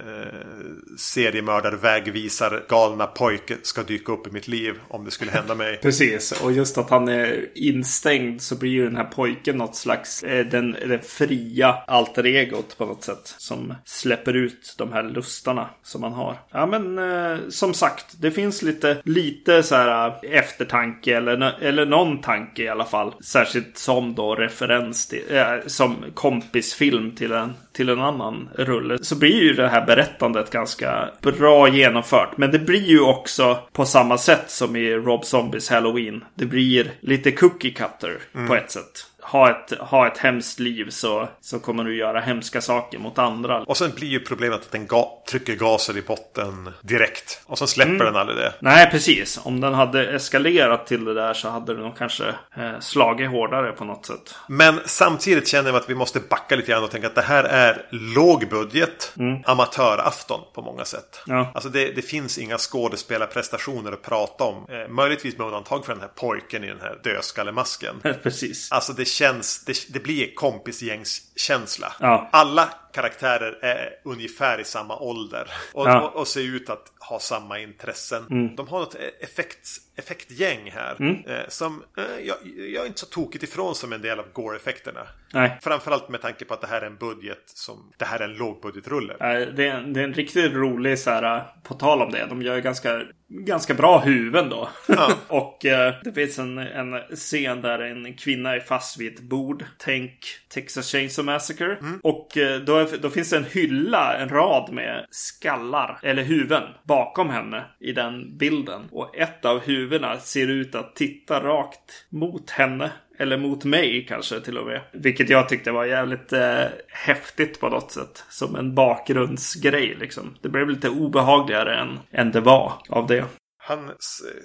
seriemördar 0.99 1.73
vägvisar 1.73 2.65
galna 2.69 3.07
pojke 3.07 3.57
ska 3.63 3.83
dyka 3.87 4.13
upp 4.13 4.27
i 4.27 4.31
mitt 4.31 4.49
liv 4.49 4.75
om 4.89 5.05
det 5.05 5.11
skulle 5.11 5.31
hända 5.31 5.55
mig. 5.55 5.79
Precis, 5.83 6.33
och 6.33 6.53
just 6.53 6.79
att 6.79 6.91
han 6.91 7.09
är 7.09 7.49
instängd 7.55 8.43
så 8.43 8.57
blir 8.57 8.71
ju 8.71 8.85
den 8.85 8.97
här 8.97 9.05
pojken 9.05 9.57
något 9.57 9.77
slags 9.77 10.23
eh, 10.23 10.47
den, 10.47 10.73
den 10.73 11.01
fria 11.03 11.77
alter 11.87 12.27
egot 12.27 12.79
på 12.79 12.87
något 12.87 13.05
sätt. 13.05 13.35
Som 13.39 13.75
släpper 13.85 14.37
ut 14.37 14.75
de 14.79 14.93
här 14.93 15.03
lustarna 15.03 15.71
som 15.83 16.01
man 16.01 16.13
har. 16.13 16.39
Ja 16.51 16.67
men 16.67 16.99
eh, 16.99 17.39
som 17.49 17.75
sagt, 17.75 18.07
det 18.21 18.31
finns 18.31 18.63
lite, 18.63 19.03
lite 19.05 19.63
så 19.63 19.75
här 19.75 20.09
eh, 20.09 20.39
eftertanke 20.39 21.17
eller, 21.17 21.63
eller 21.63 21.87
någon 21.87 22.21
tanke 22.21 22.63
i 22.63 22.69
alla 22.69 22.85
fall. 22.85 23.15
Särskilt 23.25 23.79
som 23.79 24.15
då 24.15 24.35
referens 24.35 25.07
till, 25.07 25.23
eh, 25.31 25.67
som 25.67 25.97
kompisfilm 26.15 27.15
till 27.15 27.33
en, 27.33 27.55
till 27.77 27.89
en 27.89 28.01
annan 28.01 28.49
rulle. 28.55 28.99
Så 29.03 29.17
blir 29.17 29.43
ju 29.43 29.53
det 29.53 29.69
här 29.69 29.87
berättandet 29.87 30.51
ganska 30.51 31.09
bra 31.23 31.69
genomfört. 31.69 32.37
Men 32.37 32.51
det 32.51 32.59
blir 32.59 32.87
ju 32.87 33.01
också 33.01 33.59
på 33.73 33.85
samma 33.85 34.19
sätt 34.19 34.51
som 34.51 34.77
i 34.77 34.95
Rob 34.95 35.25
Zombies 35.25 35.71
Halloween. 35.71 36.25
Det 36.35 36.47
blir 36.47 36.93
lite 37.01 37.33
cookie 37.33 37.71
cutter 37.71 38.19
på 38.49 38.55
ett 38.55 38.71
sätt. 38.71 39.07
Ha 39.31 39.51
ett, 39.51 39.79
ha 39.79 40.07
ett 40.07 40.19
hemskt 40.19 40.61
liv 40.61 40.91
så, 40.91 41.29
så 41.41 41.59
kommer 41.59 41.85
du 41.85 41.97
göra 41.97 42.21
hemska 42.21 42.61
saker 42.61 42.99
mot 42.99 43.19
andra. 43.19 43.63
Och 43.63 43.77
sen 43.77 43.91
blir 43.95 44.09
ju 44.09 44.21
problemet 44.21 44.61
att 44.61 44.73
den 44.73 44.87
ga 44.87 45.09
trycker 45.31 45.55
gaser 45.55 45.97
i 45.97 46.03
botten 46.03 46.73
direkt. 46.83 47.41
Och 47.47 47.59
sen 47.59 47.69
släpper 47.69 48.05
den 48.05 48.17
aldrig 48.17 48.39
det. 48.39 48.53
Nej, 48.61 48.91
precis. 48.91 49.41
Om 49.43 49.61
den 49.61 49.75
hade 49.75 50.15
eskalerat 50.15 50.87
till 50.87 51.05
det 51.05 51.15
där 51.15 51.35
så 51.35 51.49
hade 51.49 51.75
den 51.75 51.83
nog 51.83 51.97
kanske 51.99 52.29
eh, 52.57 52.81
slagit 52.81 53.31
hårdare 53.31 53.73
på 53.73 53.85
något 53.85 54.07
sätt. 54.07 54.35
Men 54.49 54.81
samtidigt 54.85 55.49
känner 55.49 55.71
jag 55.71 55.77
att 55.77 55.91
vi 55.91 55.95
måste 55.95 56.21
backa 56.21 56.57
lite 56.57 56.73
grann 56.73 56.85
och 56.85 56.91
tänka 56.91 57.07
att 57.07 57.15
det 57.15 57.23
här 57.23 57.45
är 57.45 57.87
lågbudget 57.91 59.15
amatörafton 59.45 60.41
på 60.55 60.63
många 60.63 60.85
sätt. 60.85 61.23
Ja. 61.27 61.51
Alltså 61.55 61.69
det, 61.69 61.93
det 61.93 62.03
finns 62.03 62.39
inga 62.39 62.59
skådespelarprestationer 62.59 63.93
att 63.93 64.03
prata 64.03 64.45
om. 64.45 64.67
Eh, 64.69 64.89
möjligtvis 64.89 65.39
med 65.39 65.47
undantag 65.47 65.85
för 65.85 65.93
den 65.93 66.01
här 66.01 66.11
pojken 66.15 66.65
i 66.65 66.67
den 66.67 66.81
här 66.81 66.99
dödskallemasken. 67.05 67.95
precis. 68.23 68.73
Alltså 68.73 68.93
det 68.93 69.05
känns, 69.17 69.65
det, 69.65 69.93
det 69.93 70.01
blir 70.01 70.35
kompisgängskänsla. 70.35 71.93
Ja. 72.01 72.29
Alla 72.33 72.69
karaktärer 73.01 73.59
är 73.63 73.91
ungefär 74.05 74.61
i 74.61 74.65
samma 74.65 74.97
ålder. 74.99 75.51
Och, 75.73 75.87
Ja. 75.89 76.01
och, 76.09 76.17
och 76.21 76.29
ser 76.29 76.41
ut 76.57 76.71
att 76.71 76.93
ha 77.01 77.19
samma 77.19 77.59
intressen. 77.59 78.23
Mm. 78.31 78.57
De 78.57 78.69
har 78.69 78.79
något 78.81 78.95
effekt, 79.21 79.69
effektgäng 79.97 80.71
här. 80.75 81.23
Eh, 81.27 81.49
som 81.49 81.83
eh, 81.99 82.05
jag, 82.27 82.37
jag 82.75 82.83
är 82.83 82.87
inte 82.87 83.01
så 83.01 83.07
tokigt 83.07 83.45
ifrån 83.45 83.75
som 83.75 83.93
en 83.93 84.03
del 84.03 84.19
av 84.21 84.27
Gore-effekterna. 84.33 85.07
Nej. 85.33 85.59
Framförallt 85.63 86.09
med 86.09 86.23
tanke 86.23 86.45
på 86.45 86.55
att 86.55 86.61
det 86.61 86.67
här 86.67 86.83
är 86.83 86.87
en 86.87 86.97
budget 86.97 87.43
som... 87.47 87.93
Det 87.97 88.05
här 88.05 88.19
är 88.21 88.25
en 88.25 88.35
lågbudgetrulle. 88.35 89.13
Eh, 89.15 89.49
Det 89.55 89.67
är, 89.69 89.75
en- 89.75 89.93
det 89.93 90.01
är 90.01 90.05
en 90.05 90.15
riktigt 90.15 90.53
rolig 90.53 90.99
så 90.99 91.11
här, 91.11 91.45
på 91.63 91.75
tal 91.75 92.03
om 92.03 92.13
det. 92.13 92.27
De 92.29 92.43
gör 92.43 92.59
ganska, 92.59 93.03
ganska 93.29 93.75
bra 93.75 93.99
huvuden 93.99 94.49
då. 94.49 94.69
Ja. 94.89 95.13
och 95.29 95.65
eh, 95.65 95.95
det 96.05 96.13
finns 96.13 96.39
en, 96.39 96.59
en 96.59 97.01
scen 97.17 97.63
där 97.63 97.79
en 97.79 98.15
kvinna 98.15 98.55
är 98.55 98.61
fast 98.61 99.01
vid 99.01 99.15
ett 99.15 99.21
bord. 99.21 99.65
Tänk 99.79 100.19
Texas 100.49 100.93
Chainsaw 100.93 101.33
Massacre. 101.33 101.79
Och 102.03 102.37
eh, 102.37 102.61
då, 102.61 102.77
är, 102.77 102.86
då 103.03 103.11
finns 103.11 103.31
det 103.31 103.37
en 103.37 103.45
hylla, 103.45 104.17
en 104.19 104.29
rad 104.29 104.73
med 104.73 105.07
skallar, 105.11 105.99
eller 106.03 106.23
huvuden, 106.23 106.63
bakom 106.85 107.31
henne 107.31 107.65
i 107.81 107.93
den 107.93 108.37
bilden. 108.39 108.83
Och 108.91 109.17
ett 109.17 109.45
av 109.45 109.61
huvudena 109.61 110.19
ser 110.19 110.49
ut 110.49 110.75
att 110.75 110.97
titta 110.97 111.41
rakt 111.41 112.07
mot 112.11 112.51
henne. 112.51 112.91
Eller 113.19 113.39
mot 113.39 113.65
mig 113.65 114.07
kanske 114.09 114.41
till 114.41 114.59
och 114.59 114.67
med. 114.67 114.81
Vilket 114.93 115.31
jag 115.31 115.49
tyckte 115.49 115.73
var 115.73 115.85
jävligt 115.85 116.33
eh, 116.33 116.65
häftigt 116.89 117.61
på 117.61 117.69
något 117.69 117.93
sätt. 117.93 118.25
Som 118.29 118.57
en 118.57 118.75
bakgrundsgrej 118.75 119.97
liksom. 120.01 120.35
Det 120.43 120.49
blev 120.49 120.69
lite 120.69 120.89
obehagligare 120.89 121.77
än, 121.77 121.99
än 122.11 122.31
det 122.31 122.41
var 122.41 122.73
av 122.89 123.07
det. 123.07 123.25
Han 123.69 123.91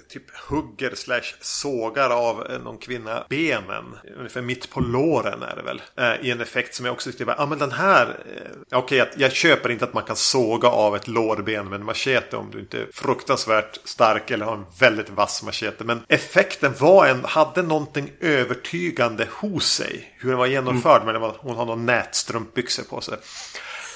typ 0.08 0.22
hugger 0.48 0.94
slash 0.94 1.34
sågar 1.40 2.10
av 2.10 2.50
eh, 2.50 2.58
någon 2.58 2.78
kvinna 2.78 3.26
benen. 3.28 3.84
Ungefär 4.16 4.42
mitt 4.42 4.70
på 4.70 4.80
låren 4.80 5.42
är 5.42 5.56
det 5.56 5.62
väl. 5.62 5.82
Eh, 5.96 6.26
I 6.26 6.30
en 6.30 6.40
effekt 6.40 6.74
som 6.74 6.86
jag 6.86 6.92
också 6.92 7.10
tyckte 7.10 7.24
var, 7.24 7.34
ja 7.34 7.42
ah, 7.42 7.46
men 7.46 7.58
den 7.58 7.72
här. 7.72 8.06
Eh, 8.36 8.78
Okej, 8.78 8.98
jag, 8.98 9.08
jag 9.16 9.32
köper 9.32 9.70
inte 9.70 9.84
att 9.84 9.94
man 9.94 10.02
kan 10.02 10.16
såga 10.16 10.68
av 10.68 10.96
ett 10.96 11.08
lårben 11.08 11.68
med 11.68 11.80
en 11.80 11.86
machete 11.86 12.36
om 12.36 12.50
du 12.50 12.60
inte 12.60 12.78
är 12.78 12.86
fruktansvärt 12.92 13.78
stark 13.84 14.30
eller 14.30 14.46
har 14.46 14.54
en 14.54 14.66
väldigt 14.78 15.10
vass 15.10 15.42
machete. 15.42 15.84
Men 15.84 16.02
effekten 16.08 16.74
var 16.78 17.06
en, 17.06 17.24
hade 17.24 17.62
någonting 17.62 18.10
övertygande 18.20 19.28
hos 19.30 19.72
sig. 19.72 20.14
Hur 20.18 20.28
den 20.28 20.38
var 20.38 20.46
genomförd, 20.46 21.04
men 21.04 21.14
det 21.14 21.20
var, 21.20 21.36
hon 21.38 21.56
har 21.56 21.66
någon 21.66 21.86
nätstrumpbyxor 21.86 22.84
på 22.84 23.00
sig. 23.00 23.18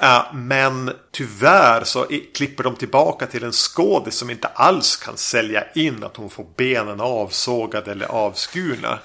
Ja, 0.01 0.31
men 0.35 0.93
tyvärr 1.11 1.85
så 1.85 2.07
klipper 2.35 2.65
de 2.65 2.77
tillbaka 2.77 3.27
till 3.27 3.45
en 3.45 3.53
skådis 3.53 4.15
som 4.15 4.31
inte 4.31 4.49
alls 4.49 4.97
kan 4.97 5.17
sälja 5.17 5.65
in 5.75 6.05
att 6.05 6.17
hon 6.17 6.31
får 6.31 6.47
benen 6.57 7.01
avsågade 7.01 7.91
eller 7.91 8.07
avskurna. 8.07 8.99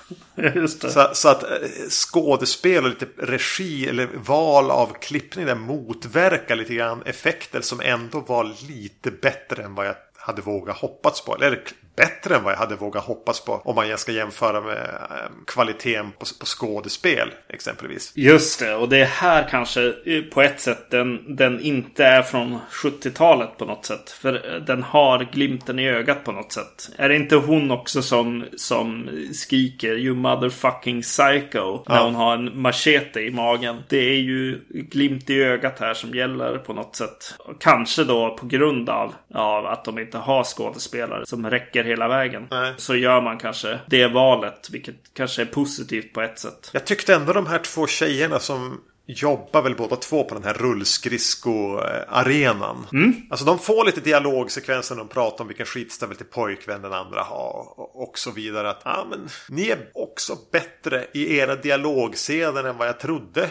Så, 0.68 1.10
så 1.14 1.30
att 1.30 1.44
eh, 1.44 1.50
skådespel 1.90 2.84
och 2.84 2.90
lite 2.90 3.08
regi 3.18 3.88
eller 3.88 4.10
val 4.14 4.72
av 4.72 4.94
klippning 5.02 5.46
där 5.46 5.56
motverkar 5.56 6.56
lite 6.56 6.74
grann 6.74 7.04
effekter 7.06 7.62
som 7.62 7.82
ändå 7.82 8.20
var 8.20 8.52
lite 8.68 9.12
bättre 9.12 9.64
än 9.64 9.76
vad 9.76 9.88
jag 9.88 9.96
hade 10.16 10.42
vågat 10.42 10.78
hoppats 10.78 11.26
på. 11.26 11.36
Eller 11.36 11.64
bättre 12.02 12.36
än 12.36 12.44
vad 12.44 12.54
jag 12.54 12.58
hade 12.58 12.76
vågat 12.76 13.04
hoppas 13.04 13.46
på. 13.46 13.54
Om 13.54 13.76
man 13.76 13.98
ska 13.98 14.12
jämföra 14.12 14.62
med 14.62 14.78
eh, 14.78 15.16
kvaliteten 15.48 16.12
på, 16.12 16.26
på 16.40 16.46
skådespel 16.46 17.30
exempelvis. 17.50 18.14
Just 18.16 18.60
det, 18.60 18.76
och 18.76 18.90
det 18.90 18.98
är 18.98 19.06
här 19.06 19.48
kanske 19.50 19.94
eh, 20.06 20.22
på 20.34 20.42
ett 20.42 20.60
sätt 20.60 20.90
den, 20.92 21.36
den 21.36 21.60
inte 21.60 22.06
är 22.06 22.22
från 22.22 22.60
70-talet 22.72 23.58
på 23.58 23.66
något 23.66 23.86
sätt. 23.86 24.10
För 24.10 24.34
eh, 24.34 24.62
den 24.62 24.84
har 24.84 25.28
glimten 25.34 25.80
i 25.80 25.90
ögat 25.90 26.24
på 26.24 26.32
något 26.32 26.52
sätt. 26.54 26.90
Är 26.98 27.10
det 27.10 27.16
inte 27.16 27.36
hon 27.36 27.72
också 27.72 28.02
som, 28.02 28.46
som 28.58 29.10
skriker 29.34 29.96
You 29.98 30.16
motherfucking 30.16 31.02
psycho 31.02 31.84
när 31.88 31.96
Ja. 31.96 32.04
hon 32.04 32.16
har 32.16 32.34
en 32.34 32.62
machete 32.62 33.20
i 33.20 33.32
magen? 33.32 33.84
Det 33.90 33.98
är 34.10 34.20
ju 34.20 34.60
glimt 34.70 35.30
i 35.30 35.44
ögat 35.44 35.80
här 35.80 35.94
som 35.94 36.10
gäller 36.16 36.58
på 36.58 36.74
något 36.74 36.96
sätt. 36.96 37.36
Kanske 37.60 38.04
då 38.04 38.38
på 38.40 38.46
grund 38.46 38.90
av, 38.90 39.14
av 39.34 39.66
att 39.66 39.86
de 39.86 40.00
inte 40.00 40.18
har 40.18 40.44
skådespelare 40.44 41.26
som 41.26 41.50
räcker 41.50 41.84
hela 41.92 42.08
vägen. 42.08 42.48
Nej. 42.52 42.74
Så 42.78 42.96
gör 42.96 43.22
man 43.22 43.38
kanske 43.38 43.80
det 43.88 44.08
valet, 44.08 44.70
vilket 44.72 44.96
kanske 45.14 45.42
är 45.42 45.46
positivt 45.46 46.14
på 46.14 46.22
ett 46.22 46.40
sätt. 46.40 46.70
Jag 46.74 46.86
tyckte 46.86 47.16
ändå 47.16 47.34
de 47.34 47.48
här 47.48 47.60
två 47.60 47.88
tjejerna 47.88 48.40
som 48.40 48.82
jobbar 49.06 49.62
väl 49.62 49.76
båda 49.76 49.96
två 49.96 50.24
på 50.24 50.36
den 50.36 50.44
här 50.44 50.54
rullskridsko-arenan. 50.54 52.88
Alltså 53.30 53.46
de 53.46 53.60
får 53.60 53.86
lite 53.86 54.02
dialogsekvenser 54.02 54.96
när 54.96 55.04
de 55.04 55.08
pratar 55.08 55.44
om 55.44 55.48
vilken 55.48 55.66
skitstövel 55.66 56.18
till 56.18 56.26
pojkvän 56.26 56.82
den 56.82 56.94
andra 56.94 57.22
har. 57.22 57.80
Och, 57.80 58.04
och 58.04 58.20
så 58.20 58.32
vidare. 58.32 58.70
Att 58.70 58.88
ah, 58.88 59.06
men, 59.10 59.30
ni 59.50 59.70
är 59.70 59.90
också 59.94 60.38
bättre 60.52 61.08
i 61.14 61.38
era 61.38 61.56
dialogscener 61.56 62.64
än 62.64 62.78
vad 62.78 62.88
jag 62.88 63.00
trodde. 63.00 63.50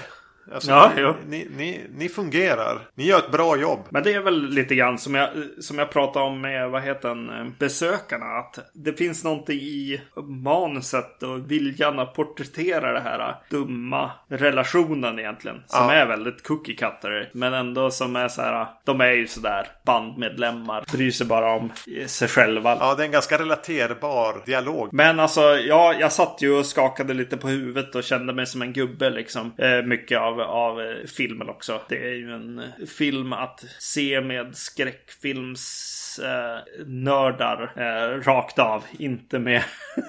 Alltså, 0.54 0.70
Ja, 0.70 0.92
ni, 0.96 1.00
jo. 1.02 1.14
ni, 1.28 1.48
ni, 1.56 1.80
ni 1.94 2.08
fungerar. 2.08 2.78
Ni 2.94 3.04
gör 3.06 3.18
ett 3.18 3.30
bra 3.32 3.56
jobb. 3.56 3.80
Men 3.90 4.02
det 4.02 4.12
är 4.14 4.20
väl 4.20 4.48
lite 4.48 4.74
grann 4.74 4.98
som 4.98 5.14
jag, 5.14 5.28
som 5.60 5.78
jag 5.78 5.90
pratade 5.90 6.24
om 6.24 6.40
med 6.40 6.70
vad 6.70 6.82
heter 6.82 7.08
den, 7.08 7.30
eh, 7.30 7.46
besökarna. 7.58 8.26
Att 8.26 8.58
det 8.74 8.92
finns 8.92 9.24
någonting 9.24 9.58
i 9.60 10.00
manuset 10.44 11.22
och 11.22 11.50
viljan 11.50 11.98
att 11.98 12.14
porträttera 12.14 12.92
det 12.92 13.00
här 13.00 13.34
dumma 13.50 14.10
relationen 14.28 15.18
egentligen. 15.18 15.56
Som 15.66 15.84
Ja. 15.86 15.92
är 15.92 16.06
väldigt 16.06 16.42
cookie 16.42 16.74
cutter. 16.76 17.30
Men 17.32 17.54
ändå 17.54 17.90
som 17.90 18.16
är 18.16 18.28
så 18.28 18.42
här. 18.42 18.66
De 18.84 19.00
är 19.00 19.10
ju 19.12 19.26
sådär 19.26 19.66
bandmedlemmar. 19.86 20.84
Bryr 20.92 21.10
sig 21.10 21.26
bara 21.26 21.52
om 21.52 21.72
eh, 22.00 22.06
sig 22.06 22.28
själva. 22.28 22.76
Ja, 22.80 22.94
det 22.94 23.02
är 23.02 23.06
en 23.06 23.12
ganska 23.12 23.38
relaterbar 23.38 24.42
dialog. 24.46 24.88
Men 24.92 25.20
alltså, 25.20 25.40
ja, 25.42 25.94
jag 26.00 26.12
satt 26.12 26.36
ju 26.42 26.52
och 26.58 26.66
skakade 26.66 27.14
lite 27.14 27.36
på 27.36 27.48
huvudet 27.48 27.94
och 27.94 28.04
kände 28.04 28.32
mig 28.32 28.46
som 28.46 28.62
en 28.62 28.72
gubbe 28.72 29.10
liksom. 29.10 29.52
Eh, 29.58 29.82
mycket 29.82 30.18
av, 30.20 30.39
av 30.44 30.80
eh, 30.80 31.06
filmen 31.06 31.48
också. 31.48 31.80
Det 31.88 32.08
är 32.08 32.14
ju 32.14 32.32
en 32.32 32.58
eh, 32.58 32.86
film 32.86 33.32
att 33.32 33.64
se 33.78 34.20
med 34.20 34.56
skräckfilms 34.56 36.20
eh, 36.24 36.58
eh, 37.76 38.20
rakt 38.22 38.58
av. 38.58 38.84
Inte 38.98 39.38
med... 39.38 39.62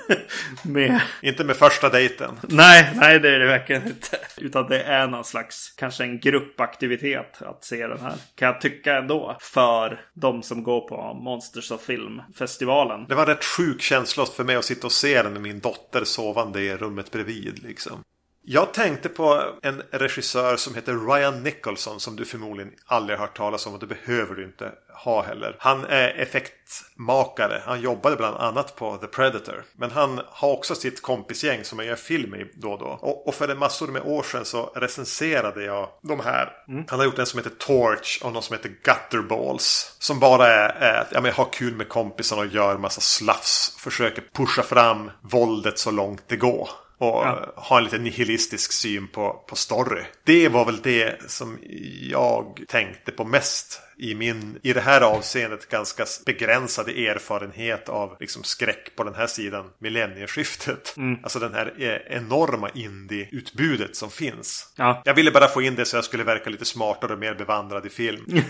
med... 0.64 1.02
Inte 1.22 1.44
med 1.44 1.56
första 1.56 1.90
dejten. 1.90 2.40
Nej, 2.42 2.92
nej 2.96 3.20
det 3.20 3.36
är 3.36 3.40
det 3.40 3.46
verkligen 3.46 3.88
inte. 3.88 4.18
Utan 4.38 4.68
det 4.68 4.84
är 4.84 5.08
någon 5.08 5.24
slags, 5.24 5.72
kanske 5.78 6.04
en 6.04 6.20
gruppaktivitet 6.20 7.42
att 7.42 7.64
se 7.64 7.88
den 7.88 8.00
här. 8.00 8.14
Kan 8.36 8.48
jag 8.48 8.62
tycka 8.62 8.98
ändå. 8.98 9.38
För 9.42 10.02
de 10.14 10.44
som 10.44 10.64
går 10.64 10.88
på 10.88 11.14
Monsters 11.14 11.72
of 11.72 11.82
Film-festivalen. 11.82 13.06
Det 13.10 13.16
var 13.16 13.24
en 13.24 13.30
rätt 13.30 13.46
sjuk 13.46 13.82
känsla 13.82 14.26
för 14.26 14.44
mig 14.44 14.56
att 14.56 14.66
sitta 14.66 14.88
och 14.88 14.92
se 14.92 15.22
den 15.22 15.34
med 15.34 15.42
min 15.42 15.60
dotter 15.60 16.04
sovande 16.04 16.62
i 16.62 16.78
rummet 16.78 17.12
bredvid. 17.12 17.64
Liksom. 17.64 18.04
Jag 18.44 18.74
tänkte 18.74 19.10
på 19.10 19.44
en 19.62 19.82
regissör 19.92 20.58
som 20.58 20.76
heter 20.76 21.14
Ryan 21.14 21.44
Nicholson 21.44 22.00
som 22.00 22.16
du 22.16 22.26
förmodligen 22.26 22.74
aldrig 22.86 23.20
har 23.20 23.28
hört 23.28 23.38
talas 23.38 23.68
om 23.68 23.74
och 23.74 23.80
det 23.80 23.88
behöver 23.88 24.36
du 24.36 24.44
inte 24.44 24.72
ha 25.04 25.24
heller. 25.24 25.56
Han 25.60 25.86
är 25.86 26.10
effektmakare. 26.10 27.62
Han 27.66 27.82
jobbade 27.82 28.16
bland 28.16 28.38
annat 28.38 28.76
på 28.76 28.98
The 28.98 29.08
Predator. 29.08 29.64
Men 29.74 29.92
han 29.92 30.22
har 30.28 30.52
också 30.52 30.76
sitt 30.76 31.02
kompisgäng 31.02 31.64
som 31.64 31.80
jag 31.80 31.88
gör 31.88 31.96
film 31.96 32.36
i 32.36 32.52
då 32.54 32.72
och 32.72 32.80
då. 32.80 32.86
Och, 32.86 33.28
och 33.28 33.36
för 33.36 33.48
en 33.48 33.58
massor 33.58 33.88
med 33.88 34.02
år 34.06 34.24
sedan 34.24 34.46
så 34.46 34.72
recenserade 34.76 35.64
jag 35.64 35.90
de 36.02 36.20
här. 36.20 36.54
Mm. 36.68 36.86
Han 36.88 37.00
har 37.00 37.06
gjort 37.06 37.20
en 37.20 37.26
som 37.26 37.38
heter 37.38 37.56
Torch 37.58 38.22
och 38.24 38.34
någon 38.34 38.44
som 38.44 38.56
heter 38.56 38.72
Gutterballs. 38.84 39.96
Som 40.00 40.20
bara 40.20 40.48
är, 40.48 40.70
är 40.70 41.08
ja, 41.12 41.22
men 41.22 41.32
ha 41.34 41.46
kul 41.46 41.76
med 41.76 41.90
kompisarna 41.90 42.42
och 42.42 42.48
gör 42.48 42.78
massa 42.78 43.02
slafs. 43.02 43.76
Försöker 43.80 44.24
pusha 44.34 44.64
fram 44.64 45.12
våldet 45.22 45.80
så 45.80 45.92
långt 45.92 46.24
det 46.28 46.38
går. 46.38 46.70
Och 47.02 47.26
ja. 47.26 47.54
ha 47.56 47.78
en 47.78 47.84
lite 47.84 47.98
nihilistisk 47.98 48.72
syn 48.72 49.08
på, 49.08 49.44
på 49.48 49.56
story. 49.56 50.02
Det 50.24 50.50
var 50.50 50.66
väl 50.66 50.82
det 50.82 51.32
som 51.32 51.60
jag 52.02 52.62
tänkte 52.68 53.12
på 53.12 53.24
mest 53.24 53.82
i 54.02 54.16
min, 54.16 54.60
i 54.64 54.74
det 54.74 54.82
här 54.82 55.02
avseendet, 55.02 55.70
ganska 55.70 56.06
begränsade 56.26 56.92
erfarenhet 56.92 57.90
av 57.90 58.18
liksom 58.20 58.44
skräck 58.44 58.96
på 58.96 59.04
den 59.04 59.16
här 59.16 59.28
sidan 59.28 59.66
millennieskiftet. 59.80 60.94
Mm. 60.98 61.20
Alltså 61.24 61.40
den 61.40 61.54
här 61.54 61.74
eh, 61.78 62.18
enorma 62.18 62.70
indie-utbudet 62.70 63.96
som 63.96 64.12
finns. 64.12 64.74
Ja. 64.76 65.02
Jag 65.06 65.14
ville 65.14 65.32
bara 65.32 65.48
få 65.48 65.62
in 65.62 65.76
det 65.76 65.86
så 65.86 65.98
jag 65.98 66.04
skulle 66.04 66.24
verka 66.24 66.50
lite 66.50 66.66
smartare 66.66 67.14
och 67.14 67.20
mer 67.20 67.34
bevandrad 67.34 67.86
i 67.86 67.90
film. 67.90 68.26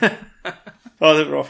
ja, 0.99 1.13
det 1.13 1.21
är 1.21 1.25
bra. 1.25 1.47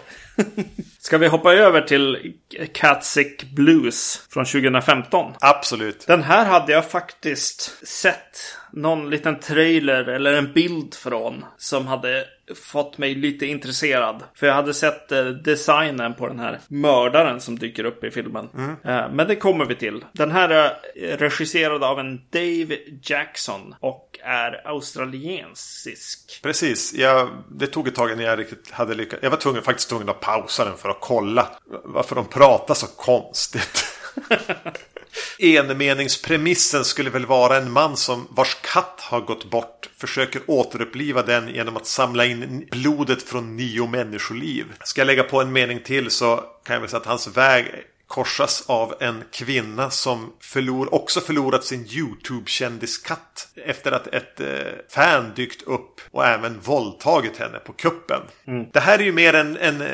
Ska 1.00 1.18
vi 1.18 1.28
hoppa 1.28 1.54
över 1.54 1.82
till 1.82 2.34
Catsick 2.74 3.44
Blues 3.44 4.28
från 4.30 4.46
2015? 4.46 5.34
Absolut. 5.40 6.08
Den 6.08 6.24
här 6.24 6.46
hade 6.46 6.72
jag 6.72 6.90
faktiskt 6.92 7.88
sett 7.88 8.58
någon 8.72 9.10
liten 9.10 9.40
trailer 9.40 10.10
eller 10.10 10.34
en 10.34 10.54
bild 10.54 10.96
från 10.96 11.46
som 11.58 11.88
hade 11.88 12.26
fått 12.56 12.98
mig 12.98 13.16
lite 13.16 13.46
intresserad. 13.46 14.24
För 14.36 14.48
jag 14.48 14.54
hade 14.54 14.74
sett 14.74 15.12
eh, 15.12 15.26
designen 15.26 16.14
på 16.14 16.28
den 16.28 16.40
här 16.40 16.60
mördaren 16.68 17.42
som 17.42 17.60
dyker 17.60 17.84
upp 17.84 18.04
i 18.04 18.12
filmen. 18.12 18.50
Mm. 18.54 18.70
Eh, 18.70 19.12
men 19.12 19.28
det 19.28 19.36
kommer 19.36 19.66
vi 19.66 19.76
till. 19.76 20.06
Den 20.14 20.32
här 20.32 20.50
är 20.50 21.18
regisserad 21.18 21.84
av 21.84 22.00
en 22.00 22.22
Dave 22.30 22.78
Jackson 23.02 23.76
och 23.80 24.20
är 24.24 24.68
australiensisk. 24.68 26.40
Precis. 26.44 26.94
Jag, 26.94 27.30
det 27.52 27.68
tog 27.68 27.88
ett 27.88 27.96
tag 27.96 28.12
innan 28.12 28.26
jag 28.26 28.40
riktigt 28.40 28.72
hade 28.72 28.96
lyckats. 28.96 29.24
Jag 29.24 29.30
var 29.30 29.38
tvungen, 29.38 29.62
faktiskt 29.62 29.90
tvungen 29.90 30.10
att 30.10 30.20
pausa 30.20 30.66
den 30.66 30.78
för 30.78 30.90
att 30.90 31.00
kolla 31.00 31.48
varför 31.84 32.16
de 32.16 32.26
pratar 32.26 32.74
så 32.74 32.88
konstigt. 32.88 33.86
Enmeningspremissen 35.40 36.86
skulle 36.86 37.10
väl 37.10 37.26
vara 37.26 37.58
en 37.58 37.72
man 37.72 37.98
som 37.98 38.28
vars 38.30 38.58
katt 38.62 38.98
har 39.02 39.22
gått 39.22 39.50
bort 39.50 39.90
försöker 39.98 40.42
återuppliva 40.48 41.24
den 41.24 41.48
genom 41.48 41.78
att 41.78 41.88
samla 41.88 42.26
in 42.26 42.68
blodet 42.72 43.24
från 43.24 43.56
nio 43.56 43.88
människoliv. 43.88 44.66
Ska 44.84 45.02
jag 45.02 45.06
lägga 45.06 45.24
på 45.24 45.42
en 45.42 45.52
mening 45.52 45.80
till 45.80 46.12
så 46.12 46.36
kan 46.64 46.74
jag 46.74 46.82
väl 46.82 46.90
säga 46.90 47.00
att 47.00 47.06
hans 47.06 47.28
väg 47.28 47.66
korsas 48.08 48.64
av 48.68 48.94
en 49.00 49.24
kvinna 49.32 49.90
som 49.90 50.34
förlor, 50.40 50.94
också 50.94 51.22
förlorat 51.22 51.66
sin 51.66 51.86
YouTube-kändiskatt 51.86 53.48
efter 53.66 53.92
att 53.92 54.08
ett 54.08 54.40
eh, 54.40 54.48
fan 54.90 55.32
dykt 55.36 55.62
upp 55.62 56.02
och 56.12 56.26
även 56.26 56.60
våldtagit 56.60 57.38
henne 57.38 57.60
på 57.60 57.74
kuppen. 57.74 58.22
Mm. 58.48 58.66
Det 58.74 58.80
här 58.80 59.00
är 59.00 59.04
ju 59.04 59.12
mer 59.12 59.34
en, 59.34 59.58
en 59.58 59.82
eh, 59.82 59.88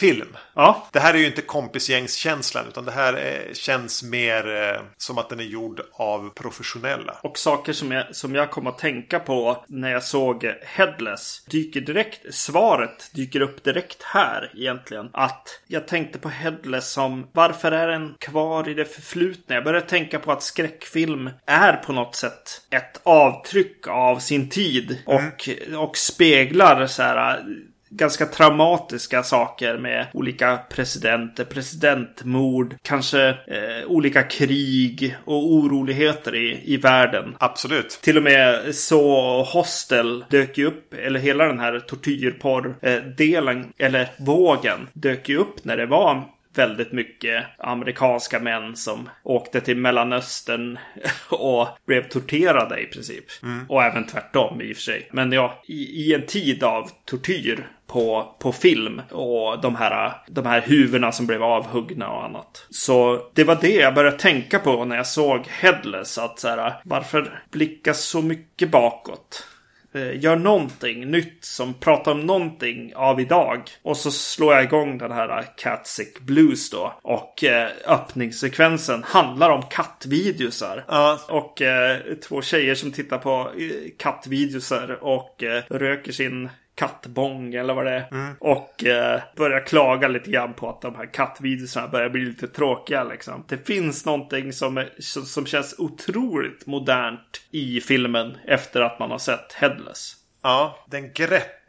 film. 0.00 0.36
Ja. 0.54 0.86
Det 0.92 1.00
här 1.00 1.14
är 1.14 1.18
ju 1.18 1.26
inte 1.26 1.42
kompisgängskänslan 1.42 2.64
utan 2.68 2.84
det 2.84 2.92
här 2.92 3.12
är, 3.12 3.54
känns 3.54 4.02
mer 4.02 4.62
eh, 4.62 4.80
som 4.96 5.18
att 5.18 5.28
den 5.28 5.40
är 5.40 5.44
gjord 5.44 5.80
av 5.92 6.30
professionella. 6.34 7.18
Och 7.22 7.38
saker 7.38 7.72
som 7.72 7.92
jag, 7.92 8.16
som 8.16 8.34
jag 8.34 8.50
kom 8.50 8.66
att 8.66 8.78
tänka 8.78 9.18
på 9.18 9.64
när 9.68 9.90
jag 9.90 10.02
såg 10.02 10.44
Headless 10.62 11.44
dyker 11.44 11.80
direkt, 11.80 12.34
svaret 12.34 13.10
dyker 13.12 13.40
upp 13.40 13.64
direkt 13.64 14.02
här 14.02 14.52
egentligen. 14.56 15.10
Att 15.12 15.60
jag 15.66 15.88
tänkte 15.88 16.18
på 16.18 16.28
Headless 16.28 16.90
som 16.90 17.26
varför 17.32 17.72
är 17.72 17.88
den 17.88 18.14
kvar 18.18 18.68
i 18.68 18.74
det 18.74 18.84
förflutna? 18.84 19.54
Jag 19.54 19.64
började 19.64 19.86
tänka 19.86 20.18
på 20.18 20.32
att 20.32 20.42
skräckfilm 20.42 21.30
är 21.46 21.72
på 21.72 21.92
något 21.92 22.14
sätt 22.14 22.66
ett 22.70 23.00
avtryck 23.02 23.88
av 23.88 24.18
sin 24.18 24.48
tid 24.48 24.98
och, 25.06 25.48
mm. 25.48 25.78
och 25.78 25.96
speglar 25.96 26.86
så 26.86 27.02
här 27.02 27.42
ganska 27.90 28.26
traumatiska 28.26 29.22
saker 29.22 29.78
med 29.78 30.06
olika 30.12 30.60
presidenter, 30.70 31.44
presidentmord, 31.44 32.74
kanske 32.82 33.28
eh, 33.28 33.86
olika 33.86 34.22
krig 34.22 35.16
och 35.24 35.52
oroligheter 35.52 36.34
i, 36.34 36.62
i 36.64 36.76
världen. 36.76 37.36
Absolut. 37.38 37.98
Till 38.02 38.16
och 38.16 38.22
med 38.22 38.74
så 38.74 39.42
Hostel 39.42 40.24
dök 40.28 40.58
ju 40.58 40.66
upp, 40.66 40.94
eller 40.94 41.20
hela 41.20 41.44
den 41.44 41.60
här 41.60 41.80
tortyrporr-delen, 41.80 43.58
eh, 43.78 43.86
eller 43.86 44.08
vågen, 44.18 44.88
dök 44.92 45.28
ju 45.28 45.36
upp 45.36 45.64
när 45.64 45.76
det 45.76 45.86
var 45.86 46.24
väldigt 46.54 46.92
mycket 46.92 47.44
amerikanska 47.58 48.40
män 48.40 48.76
som 48.76 49.08
åkte 49.22 49.60
till 49.60 49.76
Mellanöstern 49.76 50.78
och 51.28 51.68
blev 51.86 52.08
torterade 52.08 52.80
i 52.80 52.86
princip. 52.86 53.24
Mm. 53.42 53.66
Och 53.68 53.82
även 53.82 54.06
tvärtom 54.06 54.60
i 54.62 54.72
och 54.72 54.76
för 54.76 54.82
sig. 54.82 55.08
Men 55.12 55.32
ja, 55.32 55.62
i, 55.66 55.82
i 55.82 56.14
en 56.14 56.26
tid 56.26 56.64
av 56.64 56.90
tortyr 57.04 57.68
på, 57.90 58.34
på 58.38 58.52
film 58.52 59.02
och 59.10 59.60
de 59.60 59.76
här, 59.76 60.12
de 60.28 60.46
här 60.46 60.60
huvudena 60.60 61.12
som 61.12 61.26
blev 61.26 61.42
avhuggna 61.42 62.10
och 62.10 62.24
annat. 62.24 62.66
Så 62.70 63.26
det 63.34 63.44
var 63.44 63.58
det 63.60 63.74
jag 63.74 63.94
började 63.94 64.18
tänka 64.18 64.58
på 64.58 64.84
när 64.84 64.96
jag 64.96 65.06
såg 65.06 65.46
Headless. 65.46 66.18
Att 66.18 66.38
så 66.38 66.48
här, 66.48 66.80
varför 66.84 67.42
blicka 67.50 67.94
så 67.94 68.22
mycket 68.22 68.70
bakåt? 68.70 69.46
Eh, 69.92 70.22
gör 70.22 70.36
någonting 70.36 71.10
nytt 71.10 71.44
som 71.44 71.74
pratar 71.74 72.12
om 72.12 72.20
någonting 72.20 72.92
av 72.96 73.20
idag. 73.20 73.60
Och 73.82 73.96
så 73.96 74.10
slår 74.10 74.54
jag 74.54 74.64
igång 74.64 74.98
den 74.98 75.12
här 75.12 75.44
Catsick 75.56 76.20
Blues 76.20 76.70
då. 76.70 76.94
Och 77.02 77.44
eh, 77.44 77.68
öppningssekvensen 77.86 79.02
handlar 79.02 79.50
om 79.50 79.62
kattvideosar. 79.62 80.84
Ja. 80.88 81.20
Och 81.28 81.62
eh, 81.62 81.98
två 82.28 82.42
tjejer 82.42 82.74
som 82.74 82.92
tittar 82.92 83.18
på 83.18 83.50
eh, 83.58 83.90
kattvideosar 83.98 84.98
och 85.04 85.42
eh, 85.42 85.62
röker 85.68 86.12
sin 86.12 86.48
kattbong 86.74 87.54
eller 87.54 87.74
vad 87.74 87.86
det 87.86 87.92
är. 87.92 88.08
Mm. 88.12 88.34
Och 88.40 88.84
eh, 88.84 89.20
börjar 89.36 89.66
klaga 89.66 90.08
lite 90.08 90.30
grann 90.30 90.54
på 90.54 90.70
att 90.70 90.80
de 90.80 90.94
här 90.94 91.06
kattvideorna 91.06 91.88
börjar 91.88 92.08
bli 92.08 92.24
lite 92.24 92.48
tråkiga 92.48 93.04
liksom. 93.04 93.44
Det 93.48 93.66
finns 93.66 94.06
någonting 94.06 94.52
som, 94.52 94.84
som, 94.98 95.22
som 95.22 95.46
känns 95.46 95.74
otroligt 95.78 96.66
modernt 96.66 97.42
i 97.50 97.80
filmen 97.80 98.36
efter 98.46 98.80
att 98.80 98.98
man 98.98 99.10
har 99.10 99.18
sett 99.18 99.52
Headless. 99.52 100.16
Ja, 100.42 100.84
den 100.90 101.12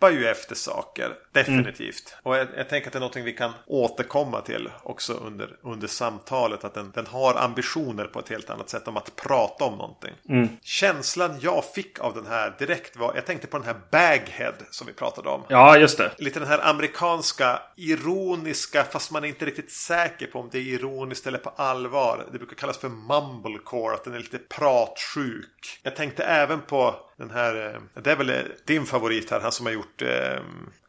greppar 0.02 0.20
ju 0.20 0.28
efter 0.28 0.56
saker. 0.56 1.14
Definitivt. 1.32 2.14
Mm. 2.14 2.20
Och 2.24 2.38
jag, 2.38 2.48
jag, 2.58 2.70
tänker 2.70 2.88
att 2.88 2.94
det 2.94 2.98
är 2.98 3.00
någonting 3.00 3.24
vi 3.24 3.34
kan 3.34 3.52
återkomma 3.68 4.42
till 4.42 4.70
också 4.84 5.14
under, 5.14 5.56
under 5.62 5.88
samtalet. 5.88 6.64
Att 6.64 6.74
den, 6.74 6.92
den 6.96 7.06
har 7.06 7.36
ambitioner 7.36 8.06
på 8.06 8.20
ett 8.20 8.30
helt 8.30 8.50
annat 8.50 8.70
sätt 8.70 8.88
om 8.88 8.98
att 8.98 9.16
prata 9.16 9.66
om 9.66 9.78
någonting. 9.78 10.14
Mm. 10.30 10.50
Känslan 10.62 11.40
jag 11.42 11.66
fick 11.66 12.00
av 12.00 12.14
den 12.14 12.26
här 12.26 12.56
direkt 12.60 12.98
var, 12.98 13.16
jag 13.16 13.26
tänkte 13.26 13.48
på 13.48 13.58
den 13.58 13.68
här 13.68 13.76
Baghead 13.92 14.54
som 14.72 14.88
vi 14.88 14.94
pratade 14.94 15.30
om. 15.30 15.44
Ja, 15.48 15.78
just 15.78 15.98
det. 15.98 16.12
Lite 16.18 16.40
den 16.40 16.48
här 16.48 16.70
amerikanska, 16.70 17.60
ironiska, 17.78 18.84
fast 18.84 19.12
man 19.12 19.24
är 19.24 19.28
inte 19.28 19.46
riktigt 19.46 19.72
säker 19.72 20.28
på 20.28 20.40
om 20.40 20.50
det 20.52 20.58
är 20.58 20.62
ironiskt 20.62 21.28
eller 21.28 21.38
på 21.38 21.50
allvar. 21.50 22.26
Det 22.32 22.38
brukar 22.38 22.56
kallas 22.56 22.78
för 22.78 22.90
mumblecore, 22.90 23.94
att 23.94 24.04
den 24.04 24.14
är 24.14 24.20
lite 24.20 24.38
pratsjuk. 24.38 25.80
Jag 25.84 25.96
tänkte 25.96 26.24
även 26.24 26.62
på 26.62 26.96
den 27.22 27.32
här, 27.32 27.76
eh, 27.96 28.02
det 28.02 28.12
är 28.12 28.16
väl 28.16 28.30
eh, 28.30 28.36
din 28.66 28.86
favorit 28.86 29.32
här, 29.32 29.40
han 29.40 29.52
som 29.52 29.66
har 29.66 29.74
gjort 29.74 29.91
eh, 30.02 30.40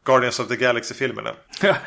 Guardians 0.05 0.39
of 0.39 0.47
the 0.47 0.55
Galaxy-filmerna. 0.55 1.31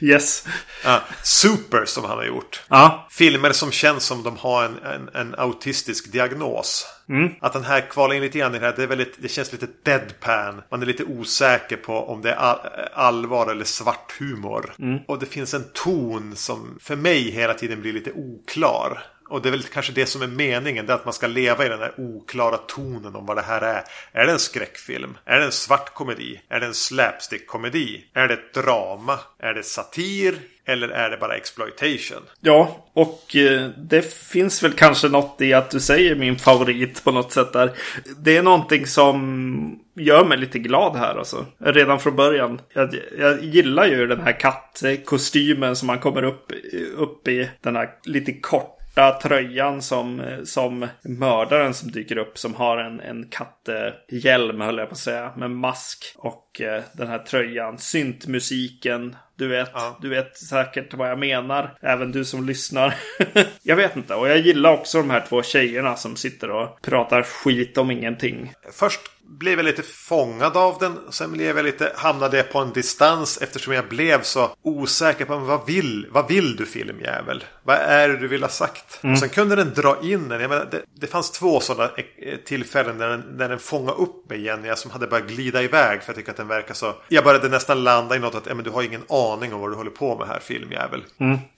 yes. 0.00 0.46
Ja, 0.84 1.02
Super 1.22 1.84
som 1.84 2.04
han 2.04 2.18
har 2.18 2.24
gjort. 2.24 2.62
Ja. 2.68 3.06
Filmer 3.10 3.52
som 3.52 3.70
känns 3.70 4.04
som 4.04 4.22
de 4.22 4.36
har 4.36 4.64
en, 4.64 4.78
en, 4.78 5.08
en 5.14 5.34
autistisk 5.38 6.12
diagnos. 6.12 6.86
Mm. 7.08 7.32
Att 7.40 7.52
den 7.52 7.64
här 7.64 7.90
kvalar 7.90 8.14
in 8.14 8.22
lite 8.22 8.38
grann 8.38 8.54
i 8.54 8.58
det 8.58 8.66
här. 8.66 8.74
Det, 8.76 8.82
är 8.82 8.86
väldigt, 8.86 9.22
det 9.22 9.28
känns 9.28 9.52
lite 9.52 9.66
deadpan. 9.82 10.62
Man 10.70 10.82
är 10.82 10.86
lite 10.86 11.04
osäker 11.04 11.76
på 11.76 11.92
om 11.92 12.22
det 12.22 12.30
är 12.30 12.88
allvar 12.94 13.50
eller 13.50 13.64
svart 13.64 14.12
humor. 14.18 14.74
Mm. 14.78 14.98
Och 15.06 15.18
det 15.18 15.26
finns 15.26 15.54
en 15.54 15.64
ton 15.72 16.36
som 16.36 16.78
för 16.80 16.96
mig 16.96 17.30
hela 17.30 17.54
tiden 17.54 17.80
blir 17.80 17.92
lite 17.92 18.12
oklar. 18.12 19.04
Och 19.28 19.42
det 19.42 19.48
är 19.48 19.50
väl 19.50 19.62
kanske 19.62 19.92
det 19.92 20.06
som 20.06 20.22
är 20.22 20.26
meningen. 20.26 20.86
Det 20.86 20.92
är 20.92 20.96
att 20.96 21.04
man 21.04 21.14
ska 21.14 21.26
leva 21.26 21.66
i 21.66 21.68
den 21.68 21.78
här 21.78 21.94
oklara 21.98 22.56
tonen 22.56 23.16
om 23.16 23.26
vad 23.26 23.36
det 23.36 23.42
här 23.42 23.60
är. 23.60 23.84
Är 24.12 24.26
det 24.26 24.32
en 24.32 24.38
skräckfilm? 24.38 25.18
Är 25.24 25.38
det 25.38 25.44
en 25.44 25.52
svart 25.52 25.94
komedi? 25.94 26.40
Är 26.48 26.60
det 26.60 26.66
en 26.66 26.74
slapstick-komedi? 26.74 28.04
Är 28.14 28.28
det 28.28 28.34
ett 28.34 28.54
drama? 28.54 29.18
Är 29.38 29.54
det 29.54 29.62
satir? 29.62 30.34
Eller 30.64 30.88
är 30.88 31.10
det 31.10 31.16
bara 31.16 31.36
exploitation? 31.36 32.22
Ja, 32.40 32.86
och 32.92 33.36
eh, 33.36 33.70
det 33.76 34.14
finns 34.14 34.62
väl 34.62 34.72
kanske 34.72 35.08
något 35.08 35.40
i 35.40 35.52
att 35.52 35.70
du 35.70 35.80
säger 35.80 36.14
min 36.14 36.38
favorit 36.38 37.04
på 37.04 37.12
något 37.12 37.32
sätt 37.32 37.52
där. 37.52 37.72
Det 38.16 38.36
är 38.36 38.42
någonting 38.42 38.86
som 38.86 39.80
gör 39.94 40.24
mig 40.24 40.38
lite 40.38 40.58
glad 40.58 40.96
här 40.96 41.18
alltså. 41.18 41.46
Redan 41.58 42.00
från 42.00 42.16
början. 42.16 42.60
Jag, 42.72 42.94
jag 43.18 43.44
gillar 43.44 43.86
ju 43.86 44.06
den 44.06 44.20
här 44.20 44.40
kattkostymen 44.40 45.76
som 45.76 45.86
man 45.86 45.98
kommer 45.98 46.22
upp, 46.22 46.52
upp 46.96 47.28
i. 47.28 47.50
Den 47.60 47.76
här 47.76 47.90
lite 48.04 48.32
kort 48.32 48.77
svarta 48.98 49.28
tröjan 49.28 49.82
som, 49.82 50.22
som 50.44 50.86
mördaren 51.02 51.74
som 51.74 51.90
dyker 51.90 52.18
upp. 52.18 52.38
Som 52.38 52.54
har 52.54 52.78
en, 52.78 53.00
en 53.00 53.28
katthjälm 53.30 54.60
höll 54.60 54.78
jag 54.78 54.88
på 54.88 54.92
att 54.92 54.98
säga. 54.98 55.32
Med 55.36 55.50
mask 55.50 56.14
och 56.16 56.60
eh, 56.60 56.82
den 56.92 57.08
här 57.08 57.18
tröjan. 57.18 57.78
Syntmusiken. 57.78 59.16
Du 59.36 59.48
vet, 59.48 59.70
Ja. 59.74 59.98
du 60.02 60.08
vet 60.08 60.36
säkert 60.36 60.94
vad 60.94 61.10
jag 61.10 61.18
menar. 61.18 61.78
Även 61.80 62.12
du 62.12 62.24
som 62.24 62.46
lyssnar. 62.46 62.94
jag 63.62 63.76
vet 63.76 63.96
inte. 63.96 64.14
Och 64.14 64.28
jag 64.28 64.38
gillar 64.38 64.72
också 64.72 64.98
de 64.98 65.10
här 65.10 65.24
två 65.28 65.42
tjejerna 65.42 65.96
som 65.96 66.16
sitter 66.16 66.50
och 66.50 66.82
pratar 66.82 67.22
skit 67.22 67.78
om 67.78 67.90
ingenting. 67.90 68.52
Först 68.72 69.00
blev 69.28 69.58
jag 69.58 69.64
lite 69.64 69.82
fångad 69.82 70.56
av 70.56 70.78
den. 70.80 70.98
Sen 71.10 71.32
blev 71.32 71.56
jag 71.56 71.64
lite, 71.64 71.92
hamnade 71.96 72.36
jag 72.36 72.52
på 72.52 72.58
en 72.58 72.72
distans 72.72 73.38
eftersom 73.42 73.72
jag 73.72 73.88
blev 73.88 74.22
så 74.22 74.50
osäker 74.62 75.24
på 75.24 75.36
vad 75.36 75.66
vill, 75.66 76.06
vad 76.10 76.28
vill 76.28 76.56
du 76.56 76.66
filmjävel? 76.66 77.44
Vad 77.62 77.76
är 77.76 78.08
det 78.08 78.16
du 78.16 78.28
vill 78.28 78.42
ha 78.42 78.50
sagt? 78.50 79.00
Och 79.12 79.18
sen 79.18 79.28
kunde 79.28 79.56
den 79.56 79.74
dra 79.74 79.98
in 80.02 80.28
den. 80.28 80.40
Jag 80.40 80.48
menar, 80.48 80.68
det, 80.70 80.82
det 80.94 81.06
fanns 81.06 81.30
två 81.30 81.60
sådana 81.60 81.90
eh, 82.16 82.36
tillfällen 82.36 82.98
där 82.98 83.08
den, 83.08 83.38
där 83.38 83.48
den 83.48 83.58
fångade 83.58 83.98
upp 83.98 84.30
mig 84.30 84.38
igen. 84.38 84.64
Jag 84.64 84.78
som 84.78 84.90
hade 84.90 85.06
börjat 85.06 85.28
glida 85.28 85.62
iväg 85.62 86.02
för 86.02 86.08
jag 86.08 86.16
tycker 86.16 86.30
att 86.30 86.36
den 86.36 86.48
verkar 86.48 86.74
så. 86.74 86.94
Jag 87.08 87.24
började 87.24 87.48
nästan 87.48 87.84
landa 87.84 88.16
i 88.16 88.18
något 88.18 88.34
att 88.34 88.56
men 88.56 88.64
du 88.64 88.70
har 88.70 88.82
ingen 88.82 89.02
aning 89.08 89.54
om 89.54 89.60
vad 89.60 89.70
du 89.70 89.74
håller 89.74 89.90
på 89.90 90.18
med 90.18 90.28
här 90.28 90.40
filmjävel. 90.40 91.04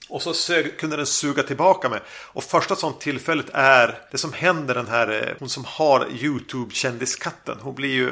Och 0.09 0.21
så 0.21 0.33
sög, 0.33 0.79
kunde 0.79 0.95
den 0.95 1.05
suga 1.05 1.43
tillbaka 1.43 1.89
mig. 1.89 1.99
Och 2.33 2.43
första 2.43 2.75
sånt 2.75 2.99
tillfället 2.99 3.45
är 3.53 3.99
det 4.11 4.17
som 4.17 4.33
händer 4.33 4.75
den 4.75 4.87
här, 4.87 5.11
eh, 5.11 5.35
hon 5.39 5.49
som 5.49 5.65
har 5.65 6.07
YouTube-kändiskatten. 6.21 7.57
Hon 7.61 7.75
blir 7.75 7.93
ju, 7.93 8.11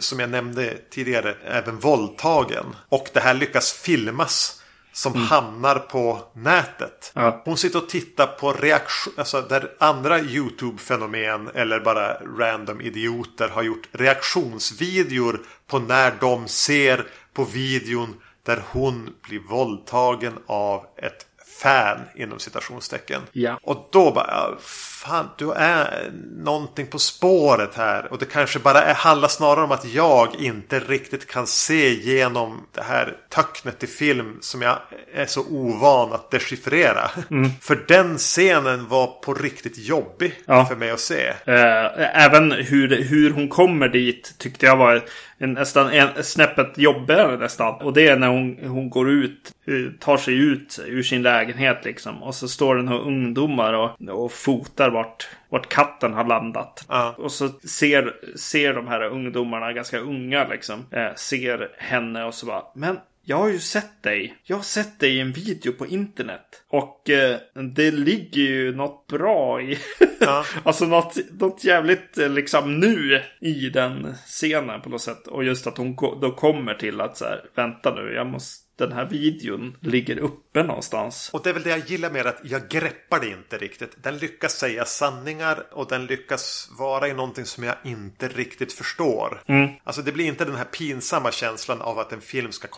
som 0.00 0.20
jag 0.20 0.30
nämnde 0.30 0.78
tidigare, 0.90 1.36
även 1.44 1.78
våldtagen. 1.78 2.66
Och 2.88 3.08
det 3.12 3.20
här 3.20 3.34
lyckas 3.34 3.72
filmas. 3.72 4.60
Som 4.92 5.14
hamnar 5.14 5.78
på 5.78 6.20
nätet. 6.32 7.12
Ja. 7.14 7.42
Hon 7.44 7.56
sitter 7.56 7.78
och 7.78 7.88
tittar 7.88 8.26
på 8.26 8.52
reaktion, 8.52 9.14
alltså 9.16 9.40
där 9.40 9.72
andra 9.78 10.20
YouTube-fenomen 10.20 11.50
eller 11.54 11.80
bara 11.80 12.14
random 12.38 12.80
idioter 12.80 13.48
har 13.48 13.62
gjort 13.62 13.88
reaktionsvideor 13.92 15.40
på 15.66 15.78
när 15.78 16.14
de 16.20 16.48
ser 16.48 17.06
på 17.32 17.44
videon 17.44 18.14
där 18.42 18.62
hon 18.70 19.14
blir 19.28 19.40
våldtagen 19.40 20.34
av 20.46 20.86
ett 20.96 21.26
fan 21.64 21.98
inom 22.14 22.38
citationstecken. 22.38 23.22
Ja. 23.32 23.58
Och 23.62 23.88
då 23.92 24.10
bara, 24.10 24.50
fan 24.60 25.28
du 25.38 25.52
är 25.52 26.10
någonting 26.36 26.86
på 26.86 26.98
spåret 26.98 27.74
här. 27.74 28.12
Och 28.12 28.18
det 28.18 28.24
kanske 28.24 28.58
bara 28.58 28.82
är, 28.82 28.94
handlar 28.94 29.28
snarare 29.28 29.64
om 29.64 29.72
att 29.72 29.84
jag 29.84 30.34
inte 30.38 30.78
riktigt 30.80 31.26
kan 31.30 31.46
se 31.46 31.94
genom 31.94 32.66
det 32.74 32.82
här 32.82 33.16
töcknet 33.28 33.82
i 33.82 33.86
film 33.86 34.38
som 34.40 34.62
jag 34.62 34.78
är 35.14 35.26
så 35.26 35.40
ovan 35.50 36.12
att 36.12 36.30
dechiffrera. 36.30 37.10
För 37.60 37.84
den 37.88 38.18
scenen 38.18 38.88
var 38.88 39.06
på 39.06 39.34
riktigt 39.34 39.78
jobbig 39.78 40.34
Ja. 40.46 40.66
för 40.66 40.76
mig 40.76 40.90
att 40.90 41.00
se. 41.00 41.26
Eh, 41.28 42.24
även 42.24 42.52
hur, 42.52 43.02
hur 43.02 43.30
hon 43.30 43.48
kommer 43.48 43.88
dit 43.88 44.34
tyckte 44.38 44.66
jag 44.66 44.76
var 44.76 45.04
nästan 45.46 45.90
en, 45.92 46.24
snäppet 46.24 46.78
jobbigare 46.78 47.36
nästan. 47.36 47.82
Och 47.82 47.92
det 47.92 48.08
är 48.08 48.16
när 48.16 48.28
hon, 48.28 48.58
hon 48.66 48.90
går 48.90 49.10
ut, 49.10 49.52
eh, 49.66 49.98
tar 50.00 50.16
sig 50.16 50.34
ut 50.34 50.80
ur 50.86 51.02
sin 51.02 51.22
lägenhet 51.22 51.84
liksom. 51.84 52.22
Och 52.22 52.34
så 52.34 52.48
står 52.48 52.76
det 52.76 52.82
några 52.82 52.98
ungdomar 52.98 53.72
och, 53.72 53.90
och 54.08 54.32
fotar 54.32 54.90
vart, 54.90 55.28
vart 55.48 55.68
katten 55.68 56.12
har 56.12 56.24
landat. 56.24 56.84
Ja. 56.88 57.14
Och 57.18 57.32
så 57.32 57.48
ser, 57.48 58.14
ser 58.36 58.74
de 58.74 58.88
här 58.88 59.02
ungdomarna, 59.04 59.72
ganska 59.72 59.98
unga 59.98 60.48
liksom, 60.48 60.86
eh, 60.90 61.14
ser 61.16 61.70
henne 61.78 62.24
och 62.24 62.34
så 62.34 62.46
bara, 62.46 62.62
men 62.74 62.98
jag 63.24 63.36
har 63.36 63.48
ju 63.48 63.58
sett 63.58 64.02
dig. 64.02 64.36
Jag 64.44 64.56
har 64.56 64.62
sett 64.62 65.00
dig 65.00 65.16
i 65.16 65.20
en 65.20 65.32
video 65.32 65.72
på 65.72 65.86
internet. 65.86 66.64
Och 66.68 67.10
eh, 67.10 67.36
det 67.74 67.90
ligger 67.90 68.42
ju 68.42 68.76
något 68.76 69.06
bra 69.06 69.62
i... 69.62 69.78
Ja. 70.20 70.44
alltså 70.62 70.84
något, 70.84 71.16
något 71.40 71.64
jävligt 71.64 72.18
eh, 72.18 72.28
liksom 72.28 72.80
nu 72.80 73.22
i 73.40 73.70
den 73.70 74.14
scenen 74.14 74.80
på 74.80 74.88
något 74.88 75.02
sätt. 75.02 75.26
Och 75.26 75.44
just 75.44 75.66
att 75.66 75.78
hon 75.78 75.96
då 75.96 76.30
kommer 76.30 76.74
till 76.74 77.00
att 77.00 77.16
så 77.16 77.24
här, 77.24 77.44
vänta 77.54 77.94
nu, 77.94 78.12
jag 78.14 78.26
måste... 78.26 78.64
Den 78.76 78.92
här 78.92 79.08
videon 79.10 79.76
ligger 79.80 80.22
uppe 80.54 80.66
någonstans. 80.66 81.30
Och 81.32 81.42
det 81.42 81.50
är 81.50 81.54
väl 81.54 81.62
det 81.62 81.70
jag 81.70 81.78
gillar 81.78 82.10
med 82.10 82.26
att 82.26 82.40
jag 82.42 82.68
greppar 82.68 83.20
det 83.20 83.28
inte 83.28 83.58
riktigt. 83.58 83.96
Den 84.02 84.18
lyckas 84.18 84.52
säga 84.52 84.84
sanningar 84.84 85.66
och 85.72 85.88
den 85.88 86.06
lyckas 86.06 86.68
vara 86.78 87.08
i 87.08 87.14
någonting 87.14 87.44
som 87.44 87.64
jag 87.64 87.76
inte 87.84 88.28
riktigt 88.28 88.72
förstår. 88.72 89.42
Alltså 89.84 90.02
det 90.02 90.12
blir 90.12 90.26
inte 90.26 90.44
den 90.44 90.56
här 90.56 90.64
pinsamma 90.64 91.30
känslan 91.32 91.82
av 91.82 91.98
att 91.98 92.12
en 92.12 92.20
film 92.20 92.52
ska 92.52 92.68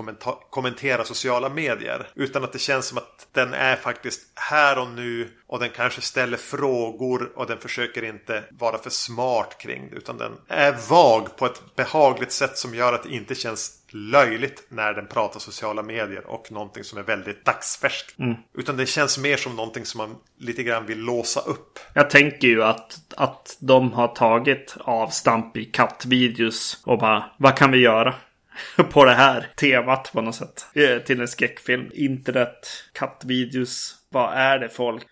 kommentera 0.51 1.05
sociala 1.05 1.49
medier. 1.49 2.09
Utan 2.15 2.45
att 2.45 2.53
det 2.53 2.59
känns 2.59 2.87
som 2.87 2.99
att 2.99 3.27
den 3.33 3.55
är 3.55 3.77
faktiskt 3.77 4.23
här 4.35 4.79
och 4.79 4.89
nu 4.89 5.31
och 5.47 5.59
den 5.59 5.71
kanske 5.71 6.01
ställer 6.01 6.37
frågor 6.37 7.33
och 7.35 7.47
den 7.47 7.59
försöker 7.59 8.05
inte 8.05 8.45
vara 8.59 8.79
för 8.79 8.91
smart 8.91 9.59
kring 9.59 9.91
det. 9.91 9.97
Utan 9.97 10.19
den 10.19 10.33
är 10.49 10.89
vag 10.89 11.37
på 11.37 11.47
ett 11.47 11.77
behagligt 11.77 12.33
sätt 12.33 12.59
som 12.59 12.75
gör 12.75 12.93
att 12.93 13.03
det 13.03 13.15
inte 13.15 13.35
känns 13.35 13.73
löjligt 13.89 14.67
när 14.69 14.95
den 14.95 15.07
pratar 15.07 15.41
sociala 15.41 15.83
medier 15.83 16.27
och 16.27 16.53
någonting 16.53 16.85
som 16.85 16.99
är 16.99 17.03
väldigt 17.03 17.45
dagsfärskt. 17.67 18.17
Utan 18.59 18.77
det 18.77 18.87
känns 18.87 19.19
mer 19.19 19.37
som 19.37 19.57
någonting 19.57 19.85
som 19.85 19.99
man 19.99 20.17
lite 20.39 20.63
grann 20.63 20.87
vill 20.87 20.99
låsa 20.99 21.41
upp. 21.41 21.79
Jag 21.95 22.11
tänker 22.11 22.49
ju 22.49 22.65
att, 22.65 22.99
att 23.17 23.57
de 23.61 23.93
har 23.93 24.09
tagit 24.09 24.77
avstamp 24.81 25.57
i 25.57 25.65
kattvideos 25.65 26.83
och 26.85 26.99
bara, 26.99 27.25
vad 27.39 27.57
kan 27.57 27.73
vi 27.73 27.79
göra? 27.79 28.15
På 28.93 29.05
det 29.05 29.15
här 29.15 29.47
temat 29.57 30.11
på 30.13 30.21
något 30.21 30.35
sätt. 30.35 30.67
Eh, 30.75 30.99
Till 30.99 31.21
en 31.21 31.29
skräckfilm. 31.29 31.91
Internet, 31.95 32.69
kattvideos. 32.93 33.95
Vad 34.09 34.35
är 34.35 34.59
det 34.59 34.69
folk 34.69 35.03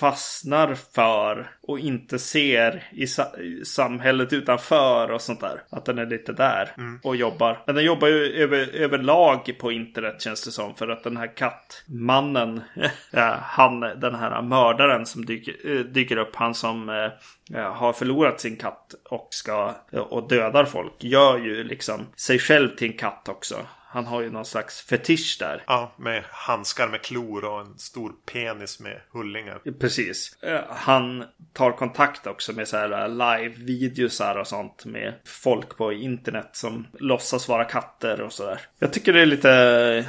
fastnar 0.00 0.74
för 0.94 1.50
och 1.62 1.78
inte 1.78 2.18
ser 2.18 2.84
i, 2.90 3.06
sa- 3.06 3.32
samhället 3.64 4.32
utanför 4.32 5.10
och 5.10 5.20
sånt 5.22 5.40
där. 5.40 5.62
Att 5.70 5.84
den 5.84 5.98
är 5.98 6.06
lite 6.06 6.32
där 6.32 6.72
och 7.02 7.16
jobbar. 7.16 7.62
Men 7.66 7.74
den 7.74 7.84
jobbar 7.84 8.08
ju 8.08 8.42
över, 8.42 8.74
överlag 8.74 9.58
på 9.60 9.72
internet 9.72 10.22
känns 10.22 10.44
det 10.44 10.50
som. 10.50 10.74
För 10.74 10.88
att 10.88 11.04
den 11.04 11.16
här 11.16 11.36
kattmannen, 11.36 12.60
han, 13.42 13.80
den 13.80 14.14
här 14.14 14.42
mördaren 14.42 15.06
som 15.06 15.26
dyker, 15.26 15.54
eh, 15.76 15.80
dyker 15.80 16.16
upp, 16.16 16.36
han 16.36 16.54
som 16.54 16.88
eh, 16.88 17.58
eh, 17.58 17.72
har 17.72 17.92
förlorat 17.92 18.40
sin 18.40 18.56
katt 18.56 18.94
och 19.10 19.28
ska 19.30 19.74
eh, 19.92 20.00
och 20.00 20.28
dödar 20.28 20.64
folk, 20.64 21.04
gör 21.04 21.38
ju 21.38 21.64
liksom 21.64 22.06
sig 22.16 22.38
själv 22.38 22.76
till 22.76 22.90
en 22.90 22.98
katt 22.98 23.28
också. 23.28 23.56
Han 23.90 24.06
har 24.06 24.22
ju 24.22 24.30
någon 24.30 24.44
slags 24.44 24.80
fetisch 24.80 25.36
där. 25.40 25.62
Ja, 25.66 25.92
med 25.96 26.24
handskar 26.30 26.88
med 26.88 27.02
klor 27.02 27.44
och 27.44 27.60
en 27.60 27.78
stor 27.78 28.12
penis 28.32 28.80
med 28.80 29.00
hullingar. 29.12 29.60
Precis. 29.80 30.36
Eh, 30.42 30.60
Han 30.68 31.24
tar 31.52 31.72
kontakt 31.72 32.26
också 32.26 32.52
med 32.52 32.68
så 32.68 32.76
här 32.76 33.08
live-videosar 33.08 34.34
och 34.34 34.46
sånt 34.46 34.84
med 34.84 35.14
folk 35.24 35.76
på 35.76 35.92
internet 35.92 36.50
som 36.52 36.86
låtsas 36.98 37.48
vara 37.48 37.64
katter 37.64 38.20
och 38.20 38.32
sådär. 38.32 38.60
Jag 38.78 38.92
tycker 38.92 39.12
det 39.12 39.20
är 39.20 39.26
lite, 39.26 40.06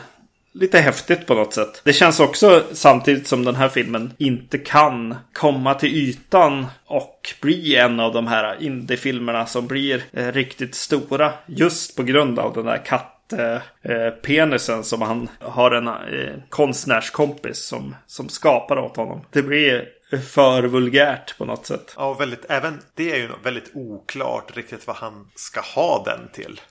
lite 0.51 0.79
häftigt 0.79 1.27
på 1.27 1.33
något 1.33 1.53
sätt. 1.53 1.81
Det 1.85 1.93
känns 1.93 2.19
också 2.19 2.63
samtidigt 2.71 3.27
som 3.27 3.45
den 3.45 3.55
här 3.55 3.69
filmen 3.69 4.13
inte 4.17 4.57
kan 4.57 5.15
komma 5.33 5.73
till 5.73 5.95
ytan 5.95 6.65
och 6.85 7.35
bli 7.41 7.75
en 7.75 7.99
av 7.99 8.13
de 8.13 8.27
här 8.27 8.63
indiefilmerna 8.63 9.45
som 9.45 9.67
blir 9.67 10.03
eh, 10.11 10.31
riktigt 10.31 10.75
stora 10.75 11.33
just 11.45 11.95
på 11.95 12.03
grund 12.03 12.39
av 12.39 12.53
den 12.53 12.65
där 12.65 12.85
katt 12.85 13.15
eh, 13.33 13.55
eh, 13.81 14.09
penisen 14.09 14.83
som 14.83 15.01
han 15.01 15.29
har 15.39 15.71
en 15.71 15.87
eh, 15.87 16.35
konstnärskompis 16.49 17.57
som, 17.57 17.95
som 18.07 18.29
skapar 18.29 18.77
åt 18.77 18.97
honom. 18.97 19.21
Det 19.31 19.43
blir 19.43 19.89
för 20.33 20.63
vulgärt 20.63 21.37
på 21.37 21.45
något 21.45 21.65
sätt. 21.65 21.93
Ja, 21.97 22.13
väldigt, 22.13 22.45
även 22.49 22.81
det 22.95 23.11
är 23.11 23.17
ju 23.17 23.29
väldigt 23.43 23.71
oklart 23.73 24.57
riktigt 24.57 24.87
vad 24.87 24.95
han 24.95 25.27
ska 25.35 25.61
ha 25.61 26.03
den 26.05 26.19
till. 26.33 26.61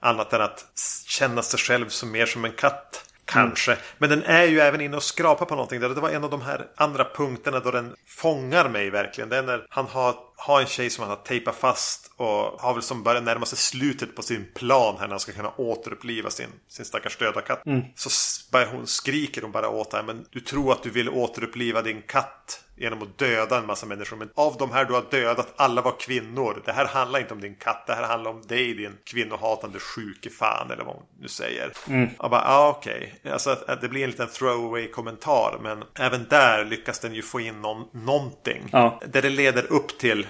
Annat 0.00 0.32
än 0.32 0.40
att 0.40 0.64
känna 1.06 1.42
sig 1.42 1.60
själv 1.60 1.88
som 1.88 2.10
mer 2.10 2.26
som 2.26 2.44
en 2.44 2.52
katt. 2.52 3.04
Kanske. 3.24 3.76
Men 3.98 4.10
den 4.10 4.22
är 4.22 4.44
ju 4.44 4.60
även 4.60 4.80
inne 4.80 4.96
och 4.96 5.02
skrapar 5.02 5.46
på 5.46 5.54
någonting. 5.54 5.80
Där. 5.80 5.88
Det 5.88 6.00
var 6.00 6.10
en 6.10 6.24
av 6.24 6.30
de 6.30 6.42
här 6.42 6.66
andra 6.76 7.06
punkterna 7.14 7.60
då 7.60 7.70
den 7.70 7.94
fångar 8.06 8.68
mig 8.68 8.90
verkligen. 8.90 9.28
Det 9.28 9.36
är 9.36 9.42
när 9.42 9.66
han 9.68 9.86
har, 9.86 10.14
har 10.40 10.60
en 10.60 10.66
tjej 10.66 10.90
som 10.90 11.02
han 11.02 11.10
har 11.10 11.16
tejpat 11.24 11.56
fast 11.56 12.10
och 12.16 12.60
har 12.60 12.74
väl 12.74 12.82
som 12.82 13.02
börjar 13.02 13.20
närma 13.20 13.46
sig 13.46 13.58
slutet 13.58 14.16
på 14.16 14.22
sin 14.22 14.48
plan 14.54 14.94
här 14.98 15.02
när 15.06 15.10
han 15.10 15.20
ska 15.20 15.32
kunna 15.32 15.52
återuppliva 15.56 16.30
sin, 16.30 16.48
sin 16.68 16.84
stackars 16.84 17.16
döda 17.16 17.40
katt. 17.40 17.62
Så 17.94 18.08
s- 18.08 18.48
börjar 18.52 18.66
hon 18.66 18.86
skriker 18.86 19.42
hon 19.42 19.52
bara 19.52 19.68
åt. 19.68 19.92
Men 19.92 20.26
du 20.30 20.40
tror 20.40 20.72
att 20.72 20.82
du 20.82 20.90
vill 20.90 21.08
återuppliva 21.08 21.82
din 21.82 22.02
katt 22.02 22.64
genom 22.80 23.02
att 23.02 23.18
döda 23.18 23.58
en 23.58 23.66
massa 23.66 23.86
människor. 23.86 24.16
Men 24.16 24.30
av 24.34 24.56
de 24.58 24.70
här 24.72 24.84
du 24.84 24.92
har 24.94 25.04
dödat, 25.10 25.52
alla 25.56 25.82
var 25.82 26.00
kvinnor. 26.00 26.62
Det 26.64 26.72
här 26.72 26.86
handlar 26.86 27.20
inte 27.20 27.34
om 27.34 27.40
din 27.40 27.54
katt. 27.54 27.86
Det 27.86 27.94
här 27.94 28.02
handlar 28.02 28.30
om 28.30 28.42
dig, 28.42 28.74
din 28.74 28.96
kvinnohatande 29.04 29.78
sjuke 29.80 30.30
fan. 30.30 30.70
Eller 30.70 30.84
vad 30.84 30.94
hon 30.94 31.04
nu 31.20 31.28
säger. 31.28 31.72
Jag 32.18 32.30
bara, 32.30 32.42
ja 32.44 32.68
okej. 32.78 33.14
Alltså 33.32 33.50
att, 33.50 33.68
att 33.68 33.80
det 33.80 33.88
blir 33.88 34.04
en 34.04 34.10
liten 34.10 34.28
throwaway 34.28 34.90
kommentar. 34.90 35.58
Men 35.62 35.84
även 35.98 36.26
där 36.30 36.64
lyckas 36.64 36.98
den 36.98 37.14
ju 37.14 37.22
få 37.22 37.40
in 37.40 37.60
någon, 37.62 37.88
någonting. 37.92 38.68
Ja. 38.72 39.00
Där 39.06 39.22
det 39.22 39.30
leder 39.30 39.72
upp 39.72 39.98
till 39.98 40.26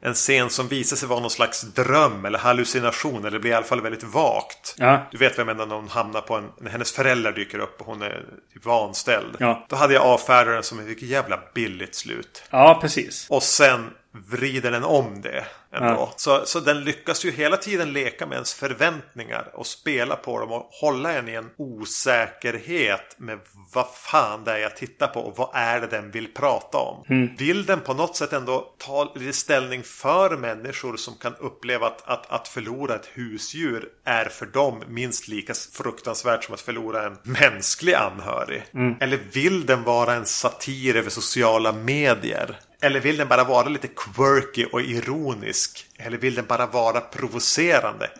en 0.00 0.14
scen 0.14 0.50
som 0.50 0.68
visar 0.68 0.96
sig 0.96 1.08
vara 1.08 1.20
någon 1.20 1.30
slags 1.30 1.62
dröm 1.62 2.24
eller 2.24 2.38
hallucination. 2.38 3.20
Eller 3.20 3.30
det 3.30 3.38
blir 3.38 3.50
i 3.50 3.54
alla 3.54 3.66
fall 3.66 3.80
väldigt 3.80 4.04
vagt. 4.04 4.74
Ja. 4.78 5.06
Du 5.10 5.18
vet 5.18 5.38
vad 5.38 5.48
jag 5.48 5.56
menar 5.56 5.66
när 5.66 5.76
hon 5.76 5.88
hamnar 5.88 6.20
på 6.20 6.34
en... 6.34 6.48
När 6.60 6.70
hennes 6.70 6.92
föräldrar 6.92 7.32
dyker 7.32 7.58
upp 7.58 7.80
och 7.80 7.86
hon 7.86 8.02
är 8.02 8.24
typ 8.52 8.64
vanställd. 8.64 9.36
Ja. 9.38 9.66
Då 9.68 9.76
hade 9.76 9.94
jag 9.94 10.02
avfärdat 10.02 10.54
den 10.54 10.62
som 10.62 10.78
ett 10.78 11.02
jävla 11.02 11.40
billigt 11.54 11.94
slut. 11.94 12.42
Ja, 12.50 12.78
precis. 12.80 13.26
Och 13.30 13.42
sen 13.42 13.90
vrider 14.26 14.70
den 14.70 14.84
om 14.84 15.20
det 15.22 15.44
ändå. 15.72 15.88
Ja. 15.88 16.12
Så, 16.16 16.46
så 16.46 16.60
den 16.60 16.84
lyckas 16.84 17.24
ju 17.24 17.30
hela 17.30 17.56
tiden 17.56 17.92
leka 17.92 18.26
med 18.26 18.34
ens 18.34 18.54
förväntningar 18.54 19.50
och 19.54 19.66
spela 19.66 20.16
på 20.16 20.40
dem 20.40 20.52
och 20.52 20.68
hålla 20.70 21.12
en 21.12 21.28
i 21.28 21.32
en 21.32 21.50
osäkerhet 21.56 23.16
med 23.18 23.38
vad 23.74 23.86
fan 23.94 24.44
det 24.44 24.52
är 24.52 24.58
jag 24.58 24.76
tittar 24.76 25.06
på 25.06 25.20
och 25.20 25.36
vad 25.36 25.50
är 25.54 25.80
det 25.80 25.86
den 25.86 26.10
vill 26.10 26.34
prata 26.34 26.78
om. 26.78 27.04
Vill 27.38 27.66
den 27.66 27.80
på 27.80 27.94
något 27.94 28.16
sätt 28.16 28.32
ändå 28.32 28.74
ta 28.78 29.14
ställning 29.32 29.82
för 29.82 30.36
människor 30.36 30.96
som 30.96 31.14
kan 31.14 31.34
uppleva 31.34 31.86
att, 31.86 32.08
att, 32.08 32.30
att 32.30 32.48
förlora 32.48 32.94
ett 32.94 33.08
husdjur 33.12 33.88
är 34.04 34.24
för 34.24 34.46
dem 34.46 34.82
minst 34.88 35.28
lika 35.28 35.54
fruktansvärt 35.72 36.44
som 36.44 36.54
att 36.54 36.60
förlora 36.60 37.06
en 37.06 37.18
mänsklig 37.22 37.94
anhörig? 37.94 38.62
Eller 39.00 39.18
vill 39.32 39.66
den 39.66 39.82
vara 39.82 40.14
en 40.14 40.26
satir 40.26 40.96
över 40.96 41.10
sociala 41.10 41.72
medier? 41.72 42.60
Eller 42.80 43.00
vill 43.00 43.16
den 43.16 43.28
bara 43.28 43.44
vara 43.44 43.68
lite 43.68 43.88
quirky 43.88 44.64
och 44.64 44.80
ironisk? 44.80 45.85
Eller 45.98 46.18
vill 46.18 46.34
den 46.34 46.46
bara 46.46 46.66
vara 46.66 47.00
provocerande? 47.00 48.10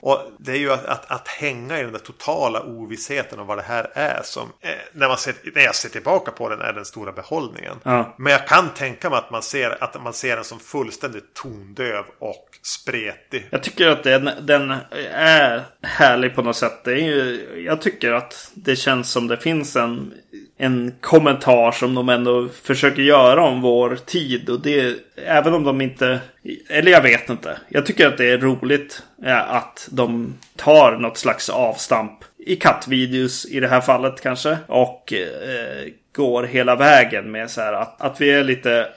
Och 0.00 0.20
det 0.38 0.52
är 0.52 0.56
ju 0.56 0.72
att, 0.72 0.84
att, 0.84 1.10
att 1.10 1.28
hänga 1.28 1.78
i 1.78 1.82
den 1.82 1.92
där 1.92 1.98
totala 1.98 2.62
ovissheten 2.62 3.38
om 3.38 3.46
vad 3.46 3.58
det 3.58 3.62
här 3.62 3.90
är 3.94 4.20
som 4.24 4.48
eh, 4.60 4.70
när, 4.92 5.08
man 5.08 5.16
ser, 5.16 5.34
när 5.54 5.62
jag 5.62 5.74
ser 5.74 5.88
tillbaka 5.88 6.30
på 6.30 6.48
den 6.48 6.60
är 6.60 6.72
den 6.72 6.84
stora 6.84 7.12
behållningen. 7.12 7.76
Ja. 7.82 8.14
Men 8.18 8.32
jag 8.32 8.46
kan 8.46 8.68
tänka 8.68 9.10
mig 9.10 9.18
att 9.18 9.30
man 9.30 9.42
ser, 9.42 9.84
att 9.84 10.02
man 10.02 10.12
ser 10.12 10.36
den 10.36 10.44
som 10.44 10.58
fullständigt 10.58 11.34
tondöv 11.34 12.04
och 12.18 12.46
spretig. 12.62 13.46
Jag 13.50 13.62
tycker 13.62 13.88
att 13.88 14.02
den, 14.02 14.30
den 14.42 14.74
är 15.12 15.62
härlig 15.82 16.34
på 16.34 16.42
något 16.42 16.56
sätt. 16.56 16.84
Det 16.84 16.92
är 16.92 17.04
ju, 17.04 17.46
jag 17.66 17.82
tycker 17.82 18.12
att 18.12 18.50
det 18.54 18.76
känns 18.76 19.10
som 19.10 19.28
det 19.28 19.36
finns 19.36 19.76
en, 19.76 20.14
en 20.58 20.94
kommentar 21.00 21.72
som 21.72 21.94
de 21.94 22.08
ändå 22.08 22.48
försöker 22.62 23.02
göra 23.02 23.42
om 23.42 23.62
vår 23.62 23.96
tid. 24.06 24.50
Och 24.50 24.60
det, 24.60 24.96
även 25.16 25.54
om 25.54 25.64
de 25.64 25.80
inte... 25.80 26.20
Eller 26.68 26.92
jag 26.92 27.02
vet 27.02 27.30
inte. 27.30 27.58
Jag 27.68 27.86
tycker 27.86 28.06
att 28.06 28.18
det 28.18 28.30
är 28.30 28.38
roligt 28.38 29.02
eh, 29.24 29.52
att 29.52 29.88
de 29.90 30.34
tar 30.56 30.96
något 30.96 31.18
slags 31.18 31.50
avstamp 31.50 32.24
i 32.38 32.56
kattvideos 32.56 33.46
i 33.46 33.60
det 33.60 33.68
här 33.68 33.80
fallet 33.80 34.20
kanske. 34.20 34.58
Och 34.66 35.12
eh, 35.12 35.88
går 36.12 36.42
hela 36.42 36.76
vägen 36.76 37.30
med 37.30 37.50
så 37.50 37.60
här 37.60 37.72
att, 37.72 38.02
att 38.02 38.20
vi 38.20 38.30
är 38.30 38.44
lite 38.44 38.88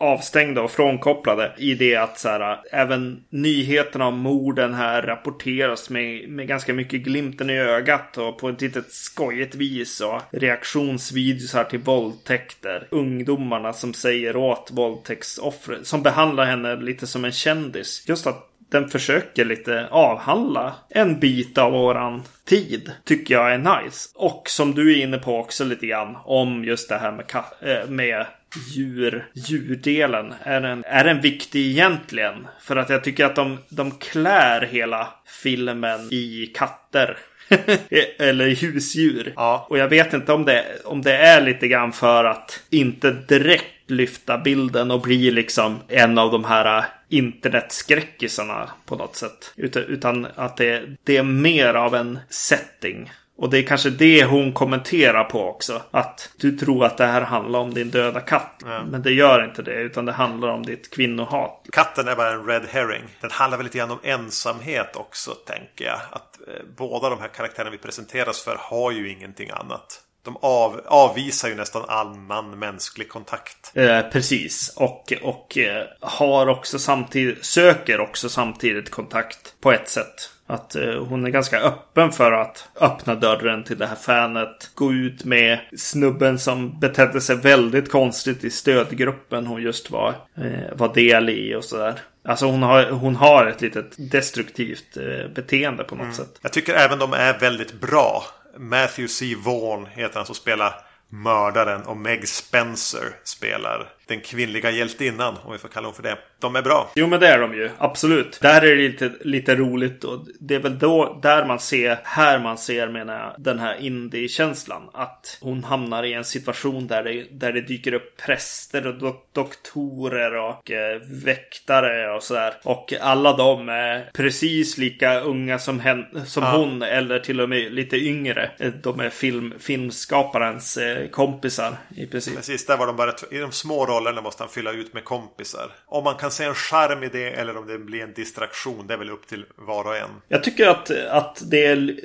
avstängda 0.00 0.62
och 0.62 0.70
frånkopplade 0.70 1.52
i 1.58 1.74
det 1.74 1.96
att 1.96 2.18
så 2.18 2.28
här, 2.28 2.60
även 2.72 3.24
nyheterna 3.30 4.06
om 4.06 4.18
morden 4.18 4.74
här 4.74 5.02
rapporteras 5.02 5.90
med, 5.90 6.28
med 6.28 6.48
ganska 6.48 6.74
mycket 6.74 7.02
glimten 7.02 7.50
i 7.50 7.58
ögat 7.58 8.18
och 8.18 8.38
på 8.38 8.48
ett 8.48 8.60
litet 8.60 8.92
skojigt 8.92 9.54
vis 9.54 10.00
och 10.00 10.20
reaktionsvideos 10.30 11.54
här 11.54 11.64
till 11.64 11.78
våldtäkter. 11.78 12.88
Ungdomarna 12.90 13.72
som 13.72 13.94
säger 13.94 14.36
åt 14.36 14.70
våldtäktsoffret, 14.72 15.86
som 15.86 16.02
behandlar 16.02 16.44
henne 16.44 16.76
lite 16.76 17.06
som 17.06 17.24
en 17.24 17.32
kändis. 17.32 18.04
Just 18.08 18.26
att 18.26 18.46
den 18.70 18.88
försöker 18.88 19.44
lite 19.44 19.88
avhandla 19.90 20.74
en 20.88 21.20
bit 21.20 21.58
av 21.58 21.72
våran 21.72 22.22
tid. 22.44 22.92
Tycker 23.04 23.34
jag 23.34 23.52
är 23.52 23.58
nice. 23.58 24.08
Och 24.14 24.42
som 24.46 24.74
du 24.74 24.92
är 24.92 25.02
inne 25.02 25.18
på 25.18 25.38
också 25.38 25.64
lite 25.64 25.86
grann 25.86 26.16
om 26.24 26.64
just 26.64 26.88
det 26.88 26.98
här 26.98 27.12
med, 27.12 27.24
eh, 27.60 27.88
med 27.88 28.26
djur, 28.56 29.26
djurdelen. 29.34 30.34
Är 30.42 30.60
den, 30.60 30.84
är 30.86 31.04
den 31.04 31.20
viktig 31.20 31.66
egentligen? 31.66 32.46
För 32.60 32.76
att 32.76 32.90
jag 32.90 33.04
tycker 33.04 33.24
att 33.24 33.36
de, 33.36 33.58
de 33.68 33.90
klär 33.90 34.66
hela 34.66 35.08
filmen 35.42 36.08
i 36.12 36.52
katter. 36.54 37.16
Eller 38.18 38.48
husdjur. 38.48 39.32
Ja. 39.36 39.66
Och 39.70 39.78
jag 39.78 39.88
vet 39.88 40.14
inte 40.14 40.32
om 40.32 40.44
det, 40.44 40.64
om 40.84 41.02
det 41.02 41.16
är 41.16 41.40
lite 41.40 41.68
grann 41.68 41.92
för 41.92 42.24
att 42.24 42.62
inte 42.70 43.10
direkt 43.10 43.90
lyfta 43.90 44.38
bilden 44.38 44.90
och 44.90 45.00
bli 45.00 45.30
liksom 45.30 45.78
en 45.88 46.18
av 46.18 46.32
de 46.32 46.44
här 46.44 46.84
internetskräckisarna 47.08 48.70
på 48.86 48.96
något 48.96 49.16
sätt. 49.16 49.52
Utan, 49.56 49.82
utan 49.82 50.26
att 50.34 50.56
det, 50.56 50.82
det 51.04 51.16
är 51.16 51.22
mer 51.22 51.74
av 51.74 51.94
en 51.94 52.18
setting. 52.28 53.10
Och 53.40 53.50
det 53.50 53.58
är 53.58 53.62
kanske 53.62 53.90
det 53.90 54.24
hon 54.24 54.52
kommenterar 54.52 55.24
på 55.24 55.48
också. 55.48 55.82
Att 55.90 56.30
du 56.36 56.56
tror 56.56 56.84
att 56.84 56.96
det 56.96 57.06
här 57.06 57.20
handlar 57.20 57.58
om 57.58 57.74
din 57.74 57.90
döda 57.90 58.20
katt. 58.20 58.62
Men 58.90 59.02
det 59.02 59.12
gör 59.12 59.44
inte 59.44 59.62
det. 59.62 59.74
Utan 59.74 60.04
det 60.04 60.12
handlar 60.12 60.48
om 60.48 60.66
ditt 60.66 60.94
kvinnohat. 60.94 61.66
Katten 61.72 62.08
är 62.08 62.16
bara 62.16 62.32
en 62.32 62.46
red 62.46 62.62
herring. 62.70 63.02
Den 63.20 63.30
handlar 63.30 63.58
väl 63.58 63.64
lite 63.64 63.78
grann 63.78 63.90
om 63.90 63.98
ensamhet 64.02 64.96
också, 64.96 65.30
tänker 65.30 65.84
jag. 65.84 66.00
Att 66.10 66.48
eh, 66.48 66.64
båda 66.76 67.10
de 67.10 67.20
här 67.20 67.28
karaktärerna 67.28 67.70
vi 67.70 67.78
presenteras 67.78 68.40
för 68.40 68.56
har 68.60 68.90
ju 68.90 69.10
ingenting 69.10 69.50
annat. 69.50 70.02
De 70.24 70.36
av, 70.36 70.80
avvisar 70.86 71.48
ju 71.48 71.54
nästan 71.54 71.84
annan 71.88 72.58
mänsklig 72.58 73.08
kontakt. 73.08 73.72
Eh, 73.74 74.02
precis. 74.02 74.72
Och, 74.76 75.12
och 75.22 75.58
eh, 75.58 75.86
har 76.00 76.46
också 76.46 76.78
samtidigt, 76.78 77.44
söker 77.44 78.00
också 78.00 78.28
samtidigt 78.28 78.90
kontakt 78.90 79.54
på 79.60 79.72
ett 79.72 79.88
sätt. 79.88 80.30
Att 80.50 80.76
eh, 80.76 81.04
hon 81.04 81.24
är 81.24 81.30
ganska 81.30 81.60
öppen 81.60 82.12
för 82.12 82.32
att 82.32 82.68
öppna 82.80 83.14
dörren 83.14 83.64
till 83.64 83.78
det 83.78 83.86
här 83.86 83.96
fanet. 83.96 84.70
Gå 84.74 84.92
ut 84.92 85.24
med 85.24 85.58
snubben 85.76 86.38
som 86.38 86.80
betedde 86.80 87.20
sig 87.20 87.36
väldigt 87.36 87.90
konstigt 87.90 88.44
i 88.44 88.50
stödgruppen 88.50 89.46
hon 89.46 89.62
just 89.62 89.90
var, 89.90 90.08
eh, 90.36 90.76
var 90.76 90.94
del 90.94 91.30
i 91.30 91.54
och 91.54 91.64
sådär. 91.64 91.94
Alltså 92.24 92.46
hon 92.46 92.62
har, 92.62 92.90
hon 92.90 93.16
har 93.16 93.46
ett 93.46 93.60
litet 93.60 94.10
destruktivt 94.10 94.96
eh, 94.96 95.32
beteende 95.34 95.84
på 95.84 95.94
något 95.94 96.14
sätt. 96.14 96.38
Jag 96.42 96.52
tycker 96.52 96.74
även 96.74 96.98
de 96.98 97.12
är 97.12 97.38
väldigt 97.38 97.80
bra. 97.80 98.24
Matthew 98.58 99.08
C. 99.08 99.34
Vaughn 99.44 99.86
heter 99.86 100.16
han 100.16 100.26
som 100.26 100.34
spelar 100.34 100.74
mördaren 101.08 101.82
och 101.82 101.96
Meg 101.96 102.28
Spencer 102.28 103.04
spelar 103.24 103.88
den 104.10 104.20
kvinnliga 104.20 104.70
hjältinnan, 104.70 105.36
om 105.44 105.52
vi 105.52 105.58
får 105.58 105.68
kalla 105.68 105.86
hon 105.86 105.94
för 105.94 106.02
det. 106.02 106.18
De 106.38 106.56
är 106.56 106.62
bra. 106.62 106.90
Jo 106.94 107.06
men 107.06 107.20
det 107.20 107.28
är 107.28 107.38
de 107.40 107.54
ju, 107.54 107.70
absolut. 107.78 108.38
Där 108.42 108.62
är 108.62 108.76
det 108.76 108.82
lite, 108.88 109.10
lite 109.20 109.54
roligt 109.56 110.04
och 110.04 110.26
det 110.40 110.54
är 110.54 110.58
väl 110.58 110.78
då 110.78 111.18
där 111.22 111.44
man 111.46 111.60
ser, 111.60 111.98
här 112.04 112.38
man 112.38 112.58
ser 112.58 112.88
menar 112.88 113.18
jag, 113.18 113.34
den 113.44 113.58
här 113.58 113.74
indie-känslan. 113.80 114.82
Att 114.92 115.38
hon 115.40 115.64
hamnar 115.64 116.02
i 116.02 116.12
en 116.12 116.24
situation 116.24 116.86
där 116.86 117.02
det, 117.04 117.26
där 117.30 117.52
det 117.52 117.60
dyker 117.60 117.92
upp 117.92 118.16
präster 118.26 118.86
och 118.86 118.94
dok 118.94 119.26
doktorer 119.32 120.34
och 120.36 120.70
eh, 120.70 121.00
väktare 121.24 122.14
och 122.16 122.22
sådär. 122.22 122.54
Och 122.62 122.92
alla 123.00 123.36
de 123.36 123.68
är 123.68 124.10
precis 124.14 124.78
lika 124.78 125.20
unga 125.20 125.58
som, 125.58 125.80
hen, 125.80 126.04
som 126.26 126.42
Ja. 126.42 126.56
hon 126.56 126.82
eller 126.82 127.18
till 127.18 127.40
och 127.40 127.48
med 127.48 127.72
lite 127.72 127.96
yngre. 127.96 128.50
Eh, 128.58 128.72
De 128.82 129.00
är 129.00 129.10
film, 129.10 129.54
filmskaparens 129.58 130.76
eh, 130.76 131.08
kompisar 131.08 131.76
i 131.96 132.06
princip. 132.06 132.36
Precis, 132.36 132.66
där 132.66 132.76
var 132.76 132.86
de 132.86 132.96
bara 132.96 133.12
I 133.30 133.38
de 133.38 133.52
små 133.52 133.86
rollerna 133.86 133.99
måste 134.22 134.42
han 134.42 134.50
fylla 134.50 134.72
ut 134.72 134.94
med 134.94 135.04
kompisar. 135.04 135.70
Om 135.86 136.04
man 136.04 136.14
kan 136.14 136.30
se 136.30 136.44
en 136.44 136.54
charm 136.54 137.02
i 137.02 137.08
det 137.08 137.30
eller 137.30 137.56
om 137.56 137.66
det 137.66 137.78
blir 137.78 138.02
en 138.02 138.12
distraktion, 138.12 138.86
det 138.86 138.94
är 138.94 138.98
väl 138.98 139.10
upp 139.10 139.26
till 139.26 139.44
var 139.56 139.84
och 139.84 139.96
en. 139.96 140.10
Jag 140.28 140.44
tycker 140.44 140.66
att, 140.66 140.90
att 140.90 141.42
det 141.50 141.66
är 141.66 141.76
li- 141.76 142.00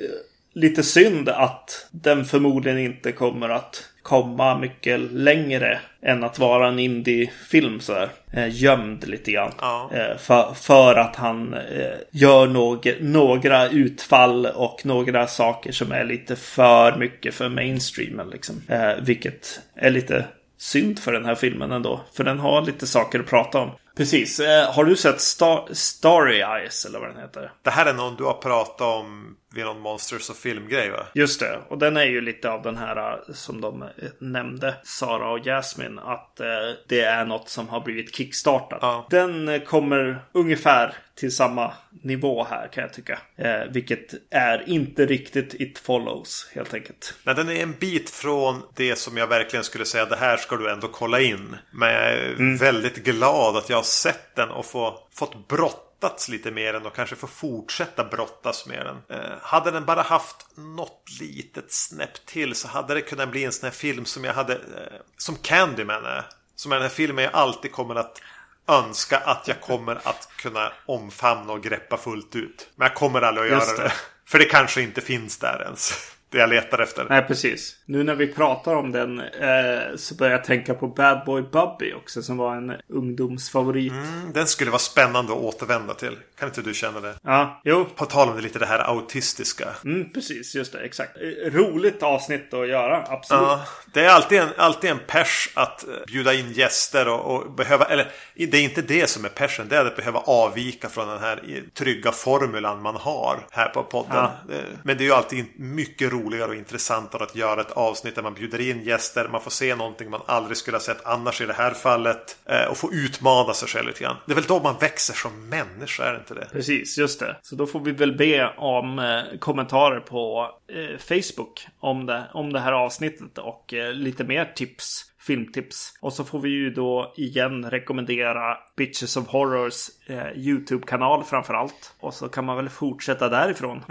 lite 0.52 0.82
synd 0.82 1.28
att 1.28 1.86
den 1.90 2.24
förmodligen 2.24 2.78
inte 2.78 3.12
kommer 3.12 3.48
att 3.48 3.84
komma 4.02 4.58
mycket 4.58 5.00
längre 5.00 5.80
än 6.02 6.24
att 6.24 6.38
vara 6.38 6.68
en 6.68 6.78
indie-film 6.78 7.80
så 7.80 7.94
här. 7.94 8.08
Eh, 8.32 8.62
gömd 8.62 9.08
lite 9.08 9.32
grann. 9.32 9.52
Ja. 9.60 9.90
Eh, 9.94 10.16
för, 10.16 10.54
för 10.54 10.94
att 10.94 11.16
han 11.16 11.54
eh, 11.54 11.96
gör 12.10 12.46
någ 12.46 12.96
några 13.00 13.68
utfall 13.68 14.46
och 14.46 14.86
några 14.86 15.26
saker 15.26 15.72
som 15.72 15.92
är 15.92 16.04
lite 16.04 16.36
för 16.36 16.96
mycket 16.96 17.34
för 17.34 17.48
mainstreamen 17.48 18.30
liksom. 18.30 18.62
Eh, 18.68 18.92
vilket 19.02 19.60
är 19.74 19.90
lite 19.90 20.24
synd 20.58 20.98
för 20.98 21.12
den 21.12 21.24
här 21.24 21.34
filmen 21.34 21.72
ändå. 21.72 22.00
För 22.12 22.24
den 22.24 22.38
har 22.38 22.62
lite 22.62 22.86
saker 22.86 23.20
att 23.20 23.26
prata 23.26 23.58
om. 23.58 23.70
Precis. 23.96 24.40
Eh, 24.40 24.72
har 24.72 24.84
du 24.84 24.96
sett 24.96 25.20
Star 25.20 25.68
Starry 25.72 26.40
Eyes 26.40 26.84
eller 26.84 26.98
vad 26.98 27.08
den 27.08 27.20
heter? 27.20 27.52
Det 27.62 27.70
här 27.70 27.86
är 27.86 27.94
någon 27.94 28.16
du 28.16 28.24
har 28.24 28.34
pratat 28.34 28.80
om 28.80 29.36
vid 29.54 29.64
någon 29.64 29.80
Monsters 29.80 30.30
och 30.30 30.36
filmgrej 30.36 30.90
va? 30.90 31.06
Just 31.14 31.40
det, 31.40 31.58
och 31.68 31.78
den 31.78 31.96
är 31.96 32.04
ju 32.04 32.20
lite 32.20 32.50
av 32.50 32.62
den 32.62 32.76
här 32.76 33.12
eh, 33.12 33.34
som 33.34 33.60
de 33.60 33.82
eh, 33.82 33.88
nämnde, 34.18 34.74
Sara 34.84 35.30
och 35.30 35.44
Jasmine, 35.44 36.00
att 36.00 36.40
det 36.88 37.00
är 37.00 37.24
något 37.24 37.48
som 37.48 37.68
har 37.68 37.80
blivit 37.80 38.14
kickstartat. 38.16 38.78
Ja. 38.82 39.06
Den 39.10 39.60
kommer 39.66 40.24
ungefär 40.32 40.94
till 41.16 41.36
samma 41.36 41.72
nivå 42.02 42.46
här 42.50 42.68
kan 42.68 42.82
jag 42.82 42.92
tycka. 42.92 43.18
Eh, 43.36 43.60
vilket 43.70 44.14
är 44.30 44.68
inte 44.68 45.06
riktigt 45.06 45.54
It 45.54 45.78
Follows 45.78 46.50
helt 46.54 46.74
enkelt. 46.74 47.14
Nej, 47.24 47.34
den 47.34 47.48
är 47.48 47.62
en 47.62 47.72
bit 47.72 48.10
från 48.10 48.62
det 48.74 48.96
som 48.96 49.16
jag 49.16 49.26
verkligen 49.26 49.64
skulle 49.64 49.84
säga 49.84 50.04
det 50.04 50.16
här 50.16 50.36
ska 50.36 50.56
du 50.56 50.70
ändå 50.70 50.88
kolla 50.88 51.20
in. 51.20 51.56
Men 51.70 51.88
jag 51.88 52.12
är 52.12 52.58
väldigt 52.58 52.96
glad 52.96 53.56
att 53.56 53.70
jag 53.70 53.85
sett 53.86 54.34
den 54.34 54.50
och 54.50 54.66
få, 54.66 54.98
fått 55.14 55.48
brottats 55.48 56.28
lite 56.28 56.50
med 56.50 56.74
den 56.74 56.86
och 56.86 56.94
kanske 56.94 57.16
få 57.16 57.26
fortsätta 57.26 58.04
brottas 58.04 58.66
med 58.66 58.86
den. 58.86 59.18
Eh, 59.18 59.32
hade 59.40 59.70
den 59.70 59.84
bara 59.84 60.02
haft 60.02 60.46
något 60.54 61.02
litet 61.20 61.72
snäpp 61.72 62.26
till 62.26 62.54
så 62.54 62.68
hade 62.68 62.94
det 62.94 63.00
kunnat 63.00 63.28
bli 63.28 63.44
en 63.44 63.52
sån 63.52 63.66
här 63.66 63.74
film 63.74 64.04
som 64.04 64.24
jag 64.24 64.34
hade, 64.34 64.54
eh, 64.54 65.00
som 65.16 65.36
Candyman 65.36 66.04
är. 66.04 66.24
Som 66.56 66.72
är 66.72 66.76
den 66.76 66.82
här 66.82 66.90
filmen 66.90 67.24
jag 67.24 67.34
alltid 67.34 67.72
kommer 67.72 67.94
att 67.94 68.20
önska 68.68 69.18
att 69.18 69.48
jag 69.48 69.60
kommer 69.60 70.08
att 70.08 70.28
kunna 70.36 70.72
omfamna 70.86 71.52
och 71.52 71.62
greppa 71.62 71.96
fullt 71.96 72.36
ut. 72.36 72.68
Men 72.76 72.86
jag 72.86 72.94
kommer 72.94 73.22
aldrig 73.22 73.52
att 73.52 73.58
Just 73.58 73.68
göra 73.78 73.82
det. 73.82 73.88
det. 73.88 73.94
För 74.26 74.38
det 74.38 74.44
kanske 74.44 74.82
inte 74.82 75.00
finns 75.00 75.38
där 75.38 75.62
ens. 75.62 76.15
Det 76.30 76.38
jag 76.38 76.50
letar 76.50 76.78
efter. 76.78 77.06
Nej, 77.08 77.22
precis. 77.22 77.76
Nu 77.86 78.02
när 78.02 78.14
vi 78.14 78.26
pratar 78.26 78.74
om 78.76 78.92
den 78.92 79.20
eh, 79.20 79.96
så 79.96 80.14
börjar 80.14 80.32
jag 80.32 80.44
tänka 80.44 80.74
på 80.74 80.88
Bad 80.88 81.22
Boy 81.26 81.42
Bubby 81.42 81.92
också 81.92 82.22
som 82.22 82.36
var 82.36 82.56
en 82.56 82.72
ungdomsfavorit. 82.88 83.92
Mm, 83.92 84.32
Den 84.32 84.46
skulle 84.46 84.70
vara 84.70 84.78
spännande 84.78 85.32
att 85.32 85.38
återvända 85.38 85.94
till. 85.94 86.16
Kan 86.38 86.48
inte 86.48 86.62
du 86.62 86.74
känna 86.74 87.00
det? 87.00 87.14
Ja, 87.22 87.60
jo. 87.64 87.84
På 87.96 88.04
tal 88.04 88.28
om 88.28 88.36
det 88.36 88.42
lite 88.42 88.58
det 88.58 88.66
här 88.66 88.78
autistiska. 88.78 89.68
Mm, 89.84 90.12
precis, 90.12 90.54
just 90.54 90.72
det. 90.72 90.78
Exakt. 90.80 91.16
Eh, 91.16 91.50
Roligt 91.50 92.02
avsnitt 92.02 92.54
att 92.54 92.68
göra, 92.68 93.04
absolut. 93.08 93.42
Ja, 93.42 93.64
det 93.92 94.04
är 94.04 94.08
alltid 94.08 94.38
en, 94.38 94.48
alltid 94.56 94.90
en 94.90 94.98
pers 95.06 95.50
att 95.54 95.88
eh, 95.88 95.94
bjuda 96.06 96.34
in 96.34 96.52
gäster 96.52 97.08
och, 97.08 97.34
och 97.36 97.50
behöva, 97.52 97.84
eller 97.84 98.10
det 98.34 98.56
är 98.56 98.62
inte 98.62 98.82
det 98.82 99.10
som 99.10 99.24
är 99.24 99.28
persen, 99.28 99.68
det 99.68 99.76
är 99.76 99.84
att 99.84 99.96
behöva 99.96 100.18
avvika 100.20 100.88
från 100.88 101.08
den 101.08 101.18
här 101.20 101.44
i- 101.44 101.62
trygga 101.74 102.12
formulan 102.12 102.82
man 102.82 102.96
har 102.96 103.46
här 103.50 103.68
på 103.68 103.82
podden. 103.82 104.12
Ja. 104.16 104.54
Eh, 104.54 104.60
Men 104.82 104.96
det 104.96 105.04
är 105.04 105.06
ju 105.06 105.12
alltid 105.14 105.44
mycket 105.56 106.12
roligare 106.16 106.48
och 106.48 106.54
intressantare 106.54 107.22
att 107.22 107.36
göra 107.36 107.60
ett 107.60 107.70
avsnitt 107.70 108.14
där 108.14 108.22
man 108.22 108.34
bjuder 108.34 108.70
in 108.70 108.82
gäster, 108.82 109.28
man 109.28 109.40
får 109.40 109.50
se 109.50 109.76
någonting 109.76 110.10
man 110.10 110.20
aldrig 110.26 110.56
skulle 110.56 110.76
ha 110.76 110.82
sett 110.82 111.06
annars 111.06 111.40
i 111.40 111.46
det 111.46 111.52
här 111.52 111.70
fallet 111.70 112.36
eh, 112.44 112.64
och 112.64 112.76
få 112.76 112.92
utmana 112.92 113.54
sig 113.54 113.68
själv 113.68 113.86
lite 113.86 114.00
grann. 114.00 114.16
Det 114.26 114.32
är 114.32 114.34
väl 114.34 114.44
då 114.44 114.60
man 114.62 114.74
växer 114.80 115.14
som 115.14 115.48
människa, 115.48 116.04
är 116.04 116.12
det 116.12 116.18
inte 116.18 116.34
det? 116.34 116.48
Precis, 116.52 116.98
just 116.98 117.20
det. 117.20 117.36
Så 117.42 117.56
då 117.56 117.66
får 117.66 117.80
vi 117.80 117.92
väl 117.92 118.16
be 118.16 118.54
om 118.56 118.98
eh, 118.98 119.38
kommentarer 119.38 120.00
på 120.00 120.50
eh, 120.72 120.98
Facebook 120.98 121.66
om 121.80 122.06
det, 122.06 122.24
om 122.34 122.52
det 122.52 122.60
här 122.60 122.72
avsnittet 122.72 123.38
och 123.38 123.74
eh, 123.74 123.92
lite 123.92 124.24
mer 124.24 124.52
tips. 124.56 125.04
Filmtips. 125.26 125.92
Och 126.00 126.12
så 126.12 126.24
får 126.24 126.40
vi 126.40 126.48
ju 126.48 126.70
då 126.70 127.14
igen 127.16 127.70
rekommendera 127.70 128.56
Bitches 128.76 129.16
of 129.16 129.26
Horrors 129.28 129.74
eh, 130.06 130.32
YouTube-kanal 130.36 131.24
framför 131.24 131.54
allt. 131.54 131.94
Och 132.00 132.14
så 132.14 132.28
kan 132.28 132.44
man 132.44 132.56
väl 132.56 132.68
fortsätta 132.68 133.28
därifrån. 133.28 133.82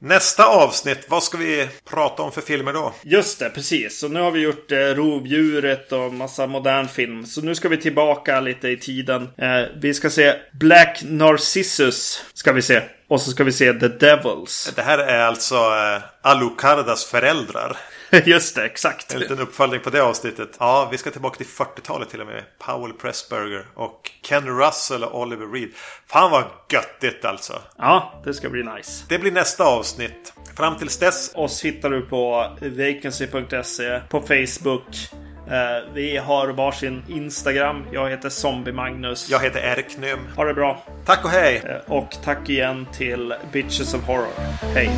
Nästa 0.00 0.46
avsnitt, 0.46 1.06
vad 1.08 1.22
ska 1.22 1.38
vi 1.38 1.68
prata 1.90 2.22
om 2.22 2.32
för 2.32 2.40
filmer 2.40 2.72
då? 2.72 2.92
Just 3.02 3.38
det, 3.38 3.50
precis. 3.50 4.00
Så 4.00 4.08
nu 4.08 4.20
har 4.20 4.30
vi 4.30 4.40
gjort 4.40 4.72
eh, 4.72 4.76
Rovdjuret 4.78 5.92
och 5.92 6.12
massa 6.12 6.46
modern 6.46 6.88
film. 6.88 7.26
Så 7.26 7.40
nu 7.40 7.54
ska 7.54 7.68
vi 7.68 7.76
tillbaka 7.76 8.40
lite 8.40 8.68
i 8.68 8.76
tiden. 8.76 9.28
Eh, 9.36 9.62
vi 9.80 9.94
ska 9.94 10.10
se 10.10 10.34
Black 10.52 11.02
Narcissus. 11.04 12.24
Ska 12.34 12.52
vi 12.52 12.62
se. 12.62 12.82
Och 13.08 13.20
så 13.20 13.30
ska 13.30 13.44
vi 13.44 13.52
se 13.52 13.72
The 13.72 13.88
Devils. 13.88 14.72
Det 14.76 14.82
här 14.82 14.98
är 14.98 15.18
alltså 15.18 15.54
eh, 15.54 16.02
Alucardas 16.22 17.04
föräldrar. 17.04 17.76
Just 18.24 18.54
det, 18.54 18.64
exakt. 18.64 19.14
En 19.14 19.20
liten 19.20 19.38
uppföljning 19.38 19.80
på 19.80 19.90
det 19.90 20.02
avsnittet. 20.02 20.56
Ja, 20.60 20.88
vi 20.92 20.98
ska 20.98 21.10
tillbaka 21.10 21.36
till 21.36 21.46
40-talet 21.46 22.10
till 22.10 22.20
och 22.20 22.26
med. 22.26 22.44
Powell 22.58 22.92
Pressburger 22.92 23.66
och 23.74 24.10
Ken 24.22 24.58
Russell 24.58 25.04
och 25.04 25.20
Oliver 25.20 25.46
Reed. 25.46 25.68
Fan 26.06 26.30
vad 26.30 26.44
göttigt 26.72 27.24
alltså. 27.24 27.58
Ja, 27.78 28.22
det 28.24 28.34
ska 28.34 28.48
bli 28.48 28.62
nice. 28.62 29.04
Det 29.08 29.18
blir 29.18 29.32
nästa 29.32 29.64
avsnitt. 29.64 30.32
Fram 30.56 30.78
tills 30.78 30.98
dess. 30.98 31.30
Oss 31.34 31.64
hittar 31.64 31.90
du 31.90 32.02
på 32.02 32.56
vacancy.se, 32.60 34.00
på 34.08 34.20
Facebook. 34.20 34.96
Eh, 35.50 35.92
vi 35.94 36.16
har 36.16 36.48
varsin 36.48 37.02
Instagram. 37.08 37.84
Jag 37.92 38.10
heter 38.10 38.28
Zombie 38.28 38.72
Magnus. 38.72 39.30
Jag 39.30 39.40
heter 39.40 39.60
Erknym. 39.60 40.18
Ha 40.36 40.44
det 40.44 40.54
bra. 40.54 40.84
Tack 41.06 41.24
och 41.24 41.30
hej! 41.30 41.62
Eh, 41.64 41.92
och 41.92 42.10
tack 42.24 42.48
igen 42.48 42.86
till 42.92 43.34
Bitches 43.52 43.94
of 43.94 44.02
Horror. 44.02 44.32
Hej! 44.74 44.90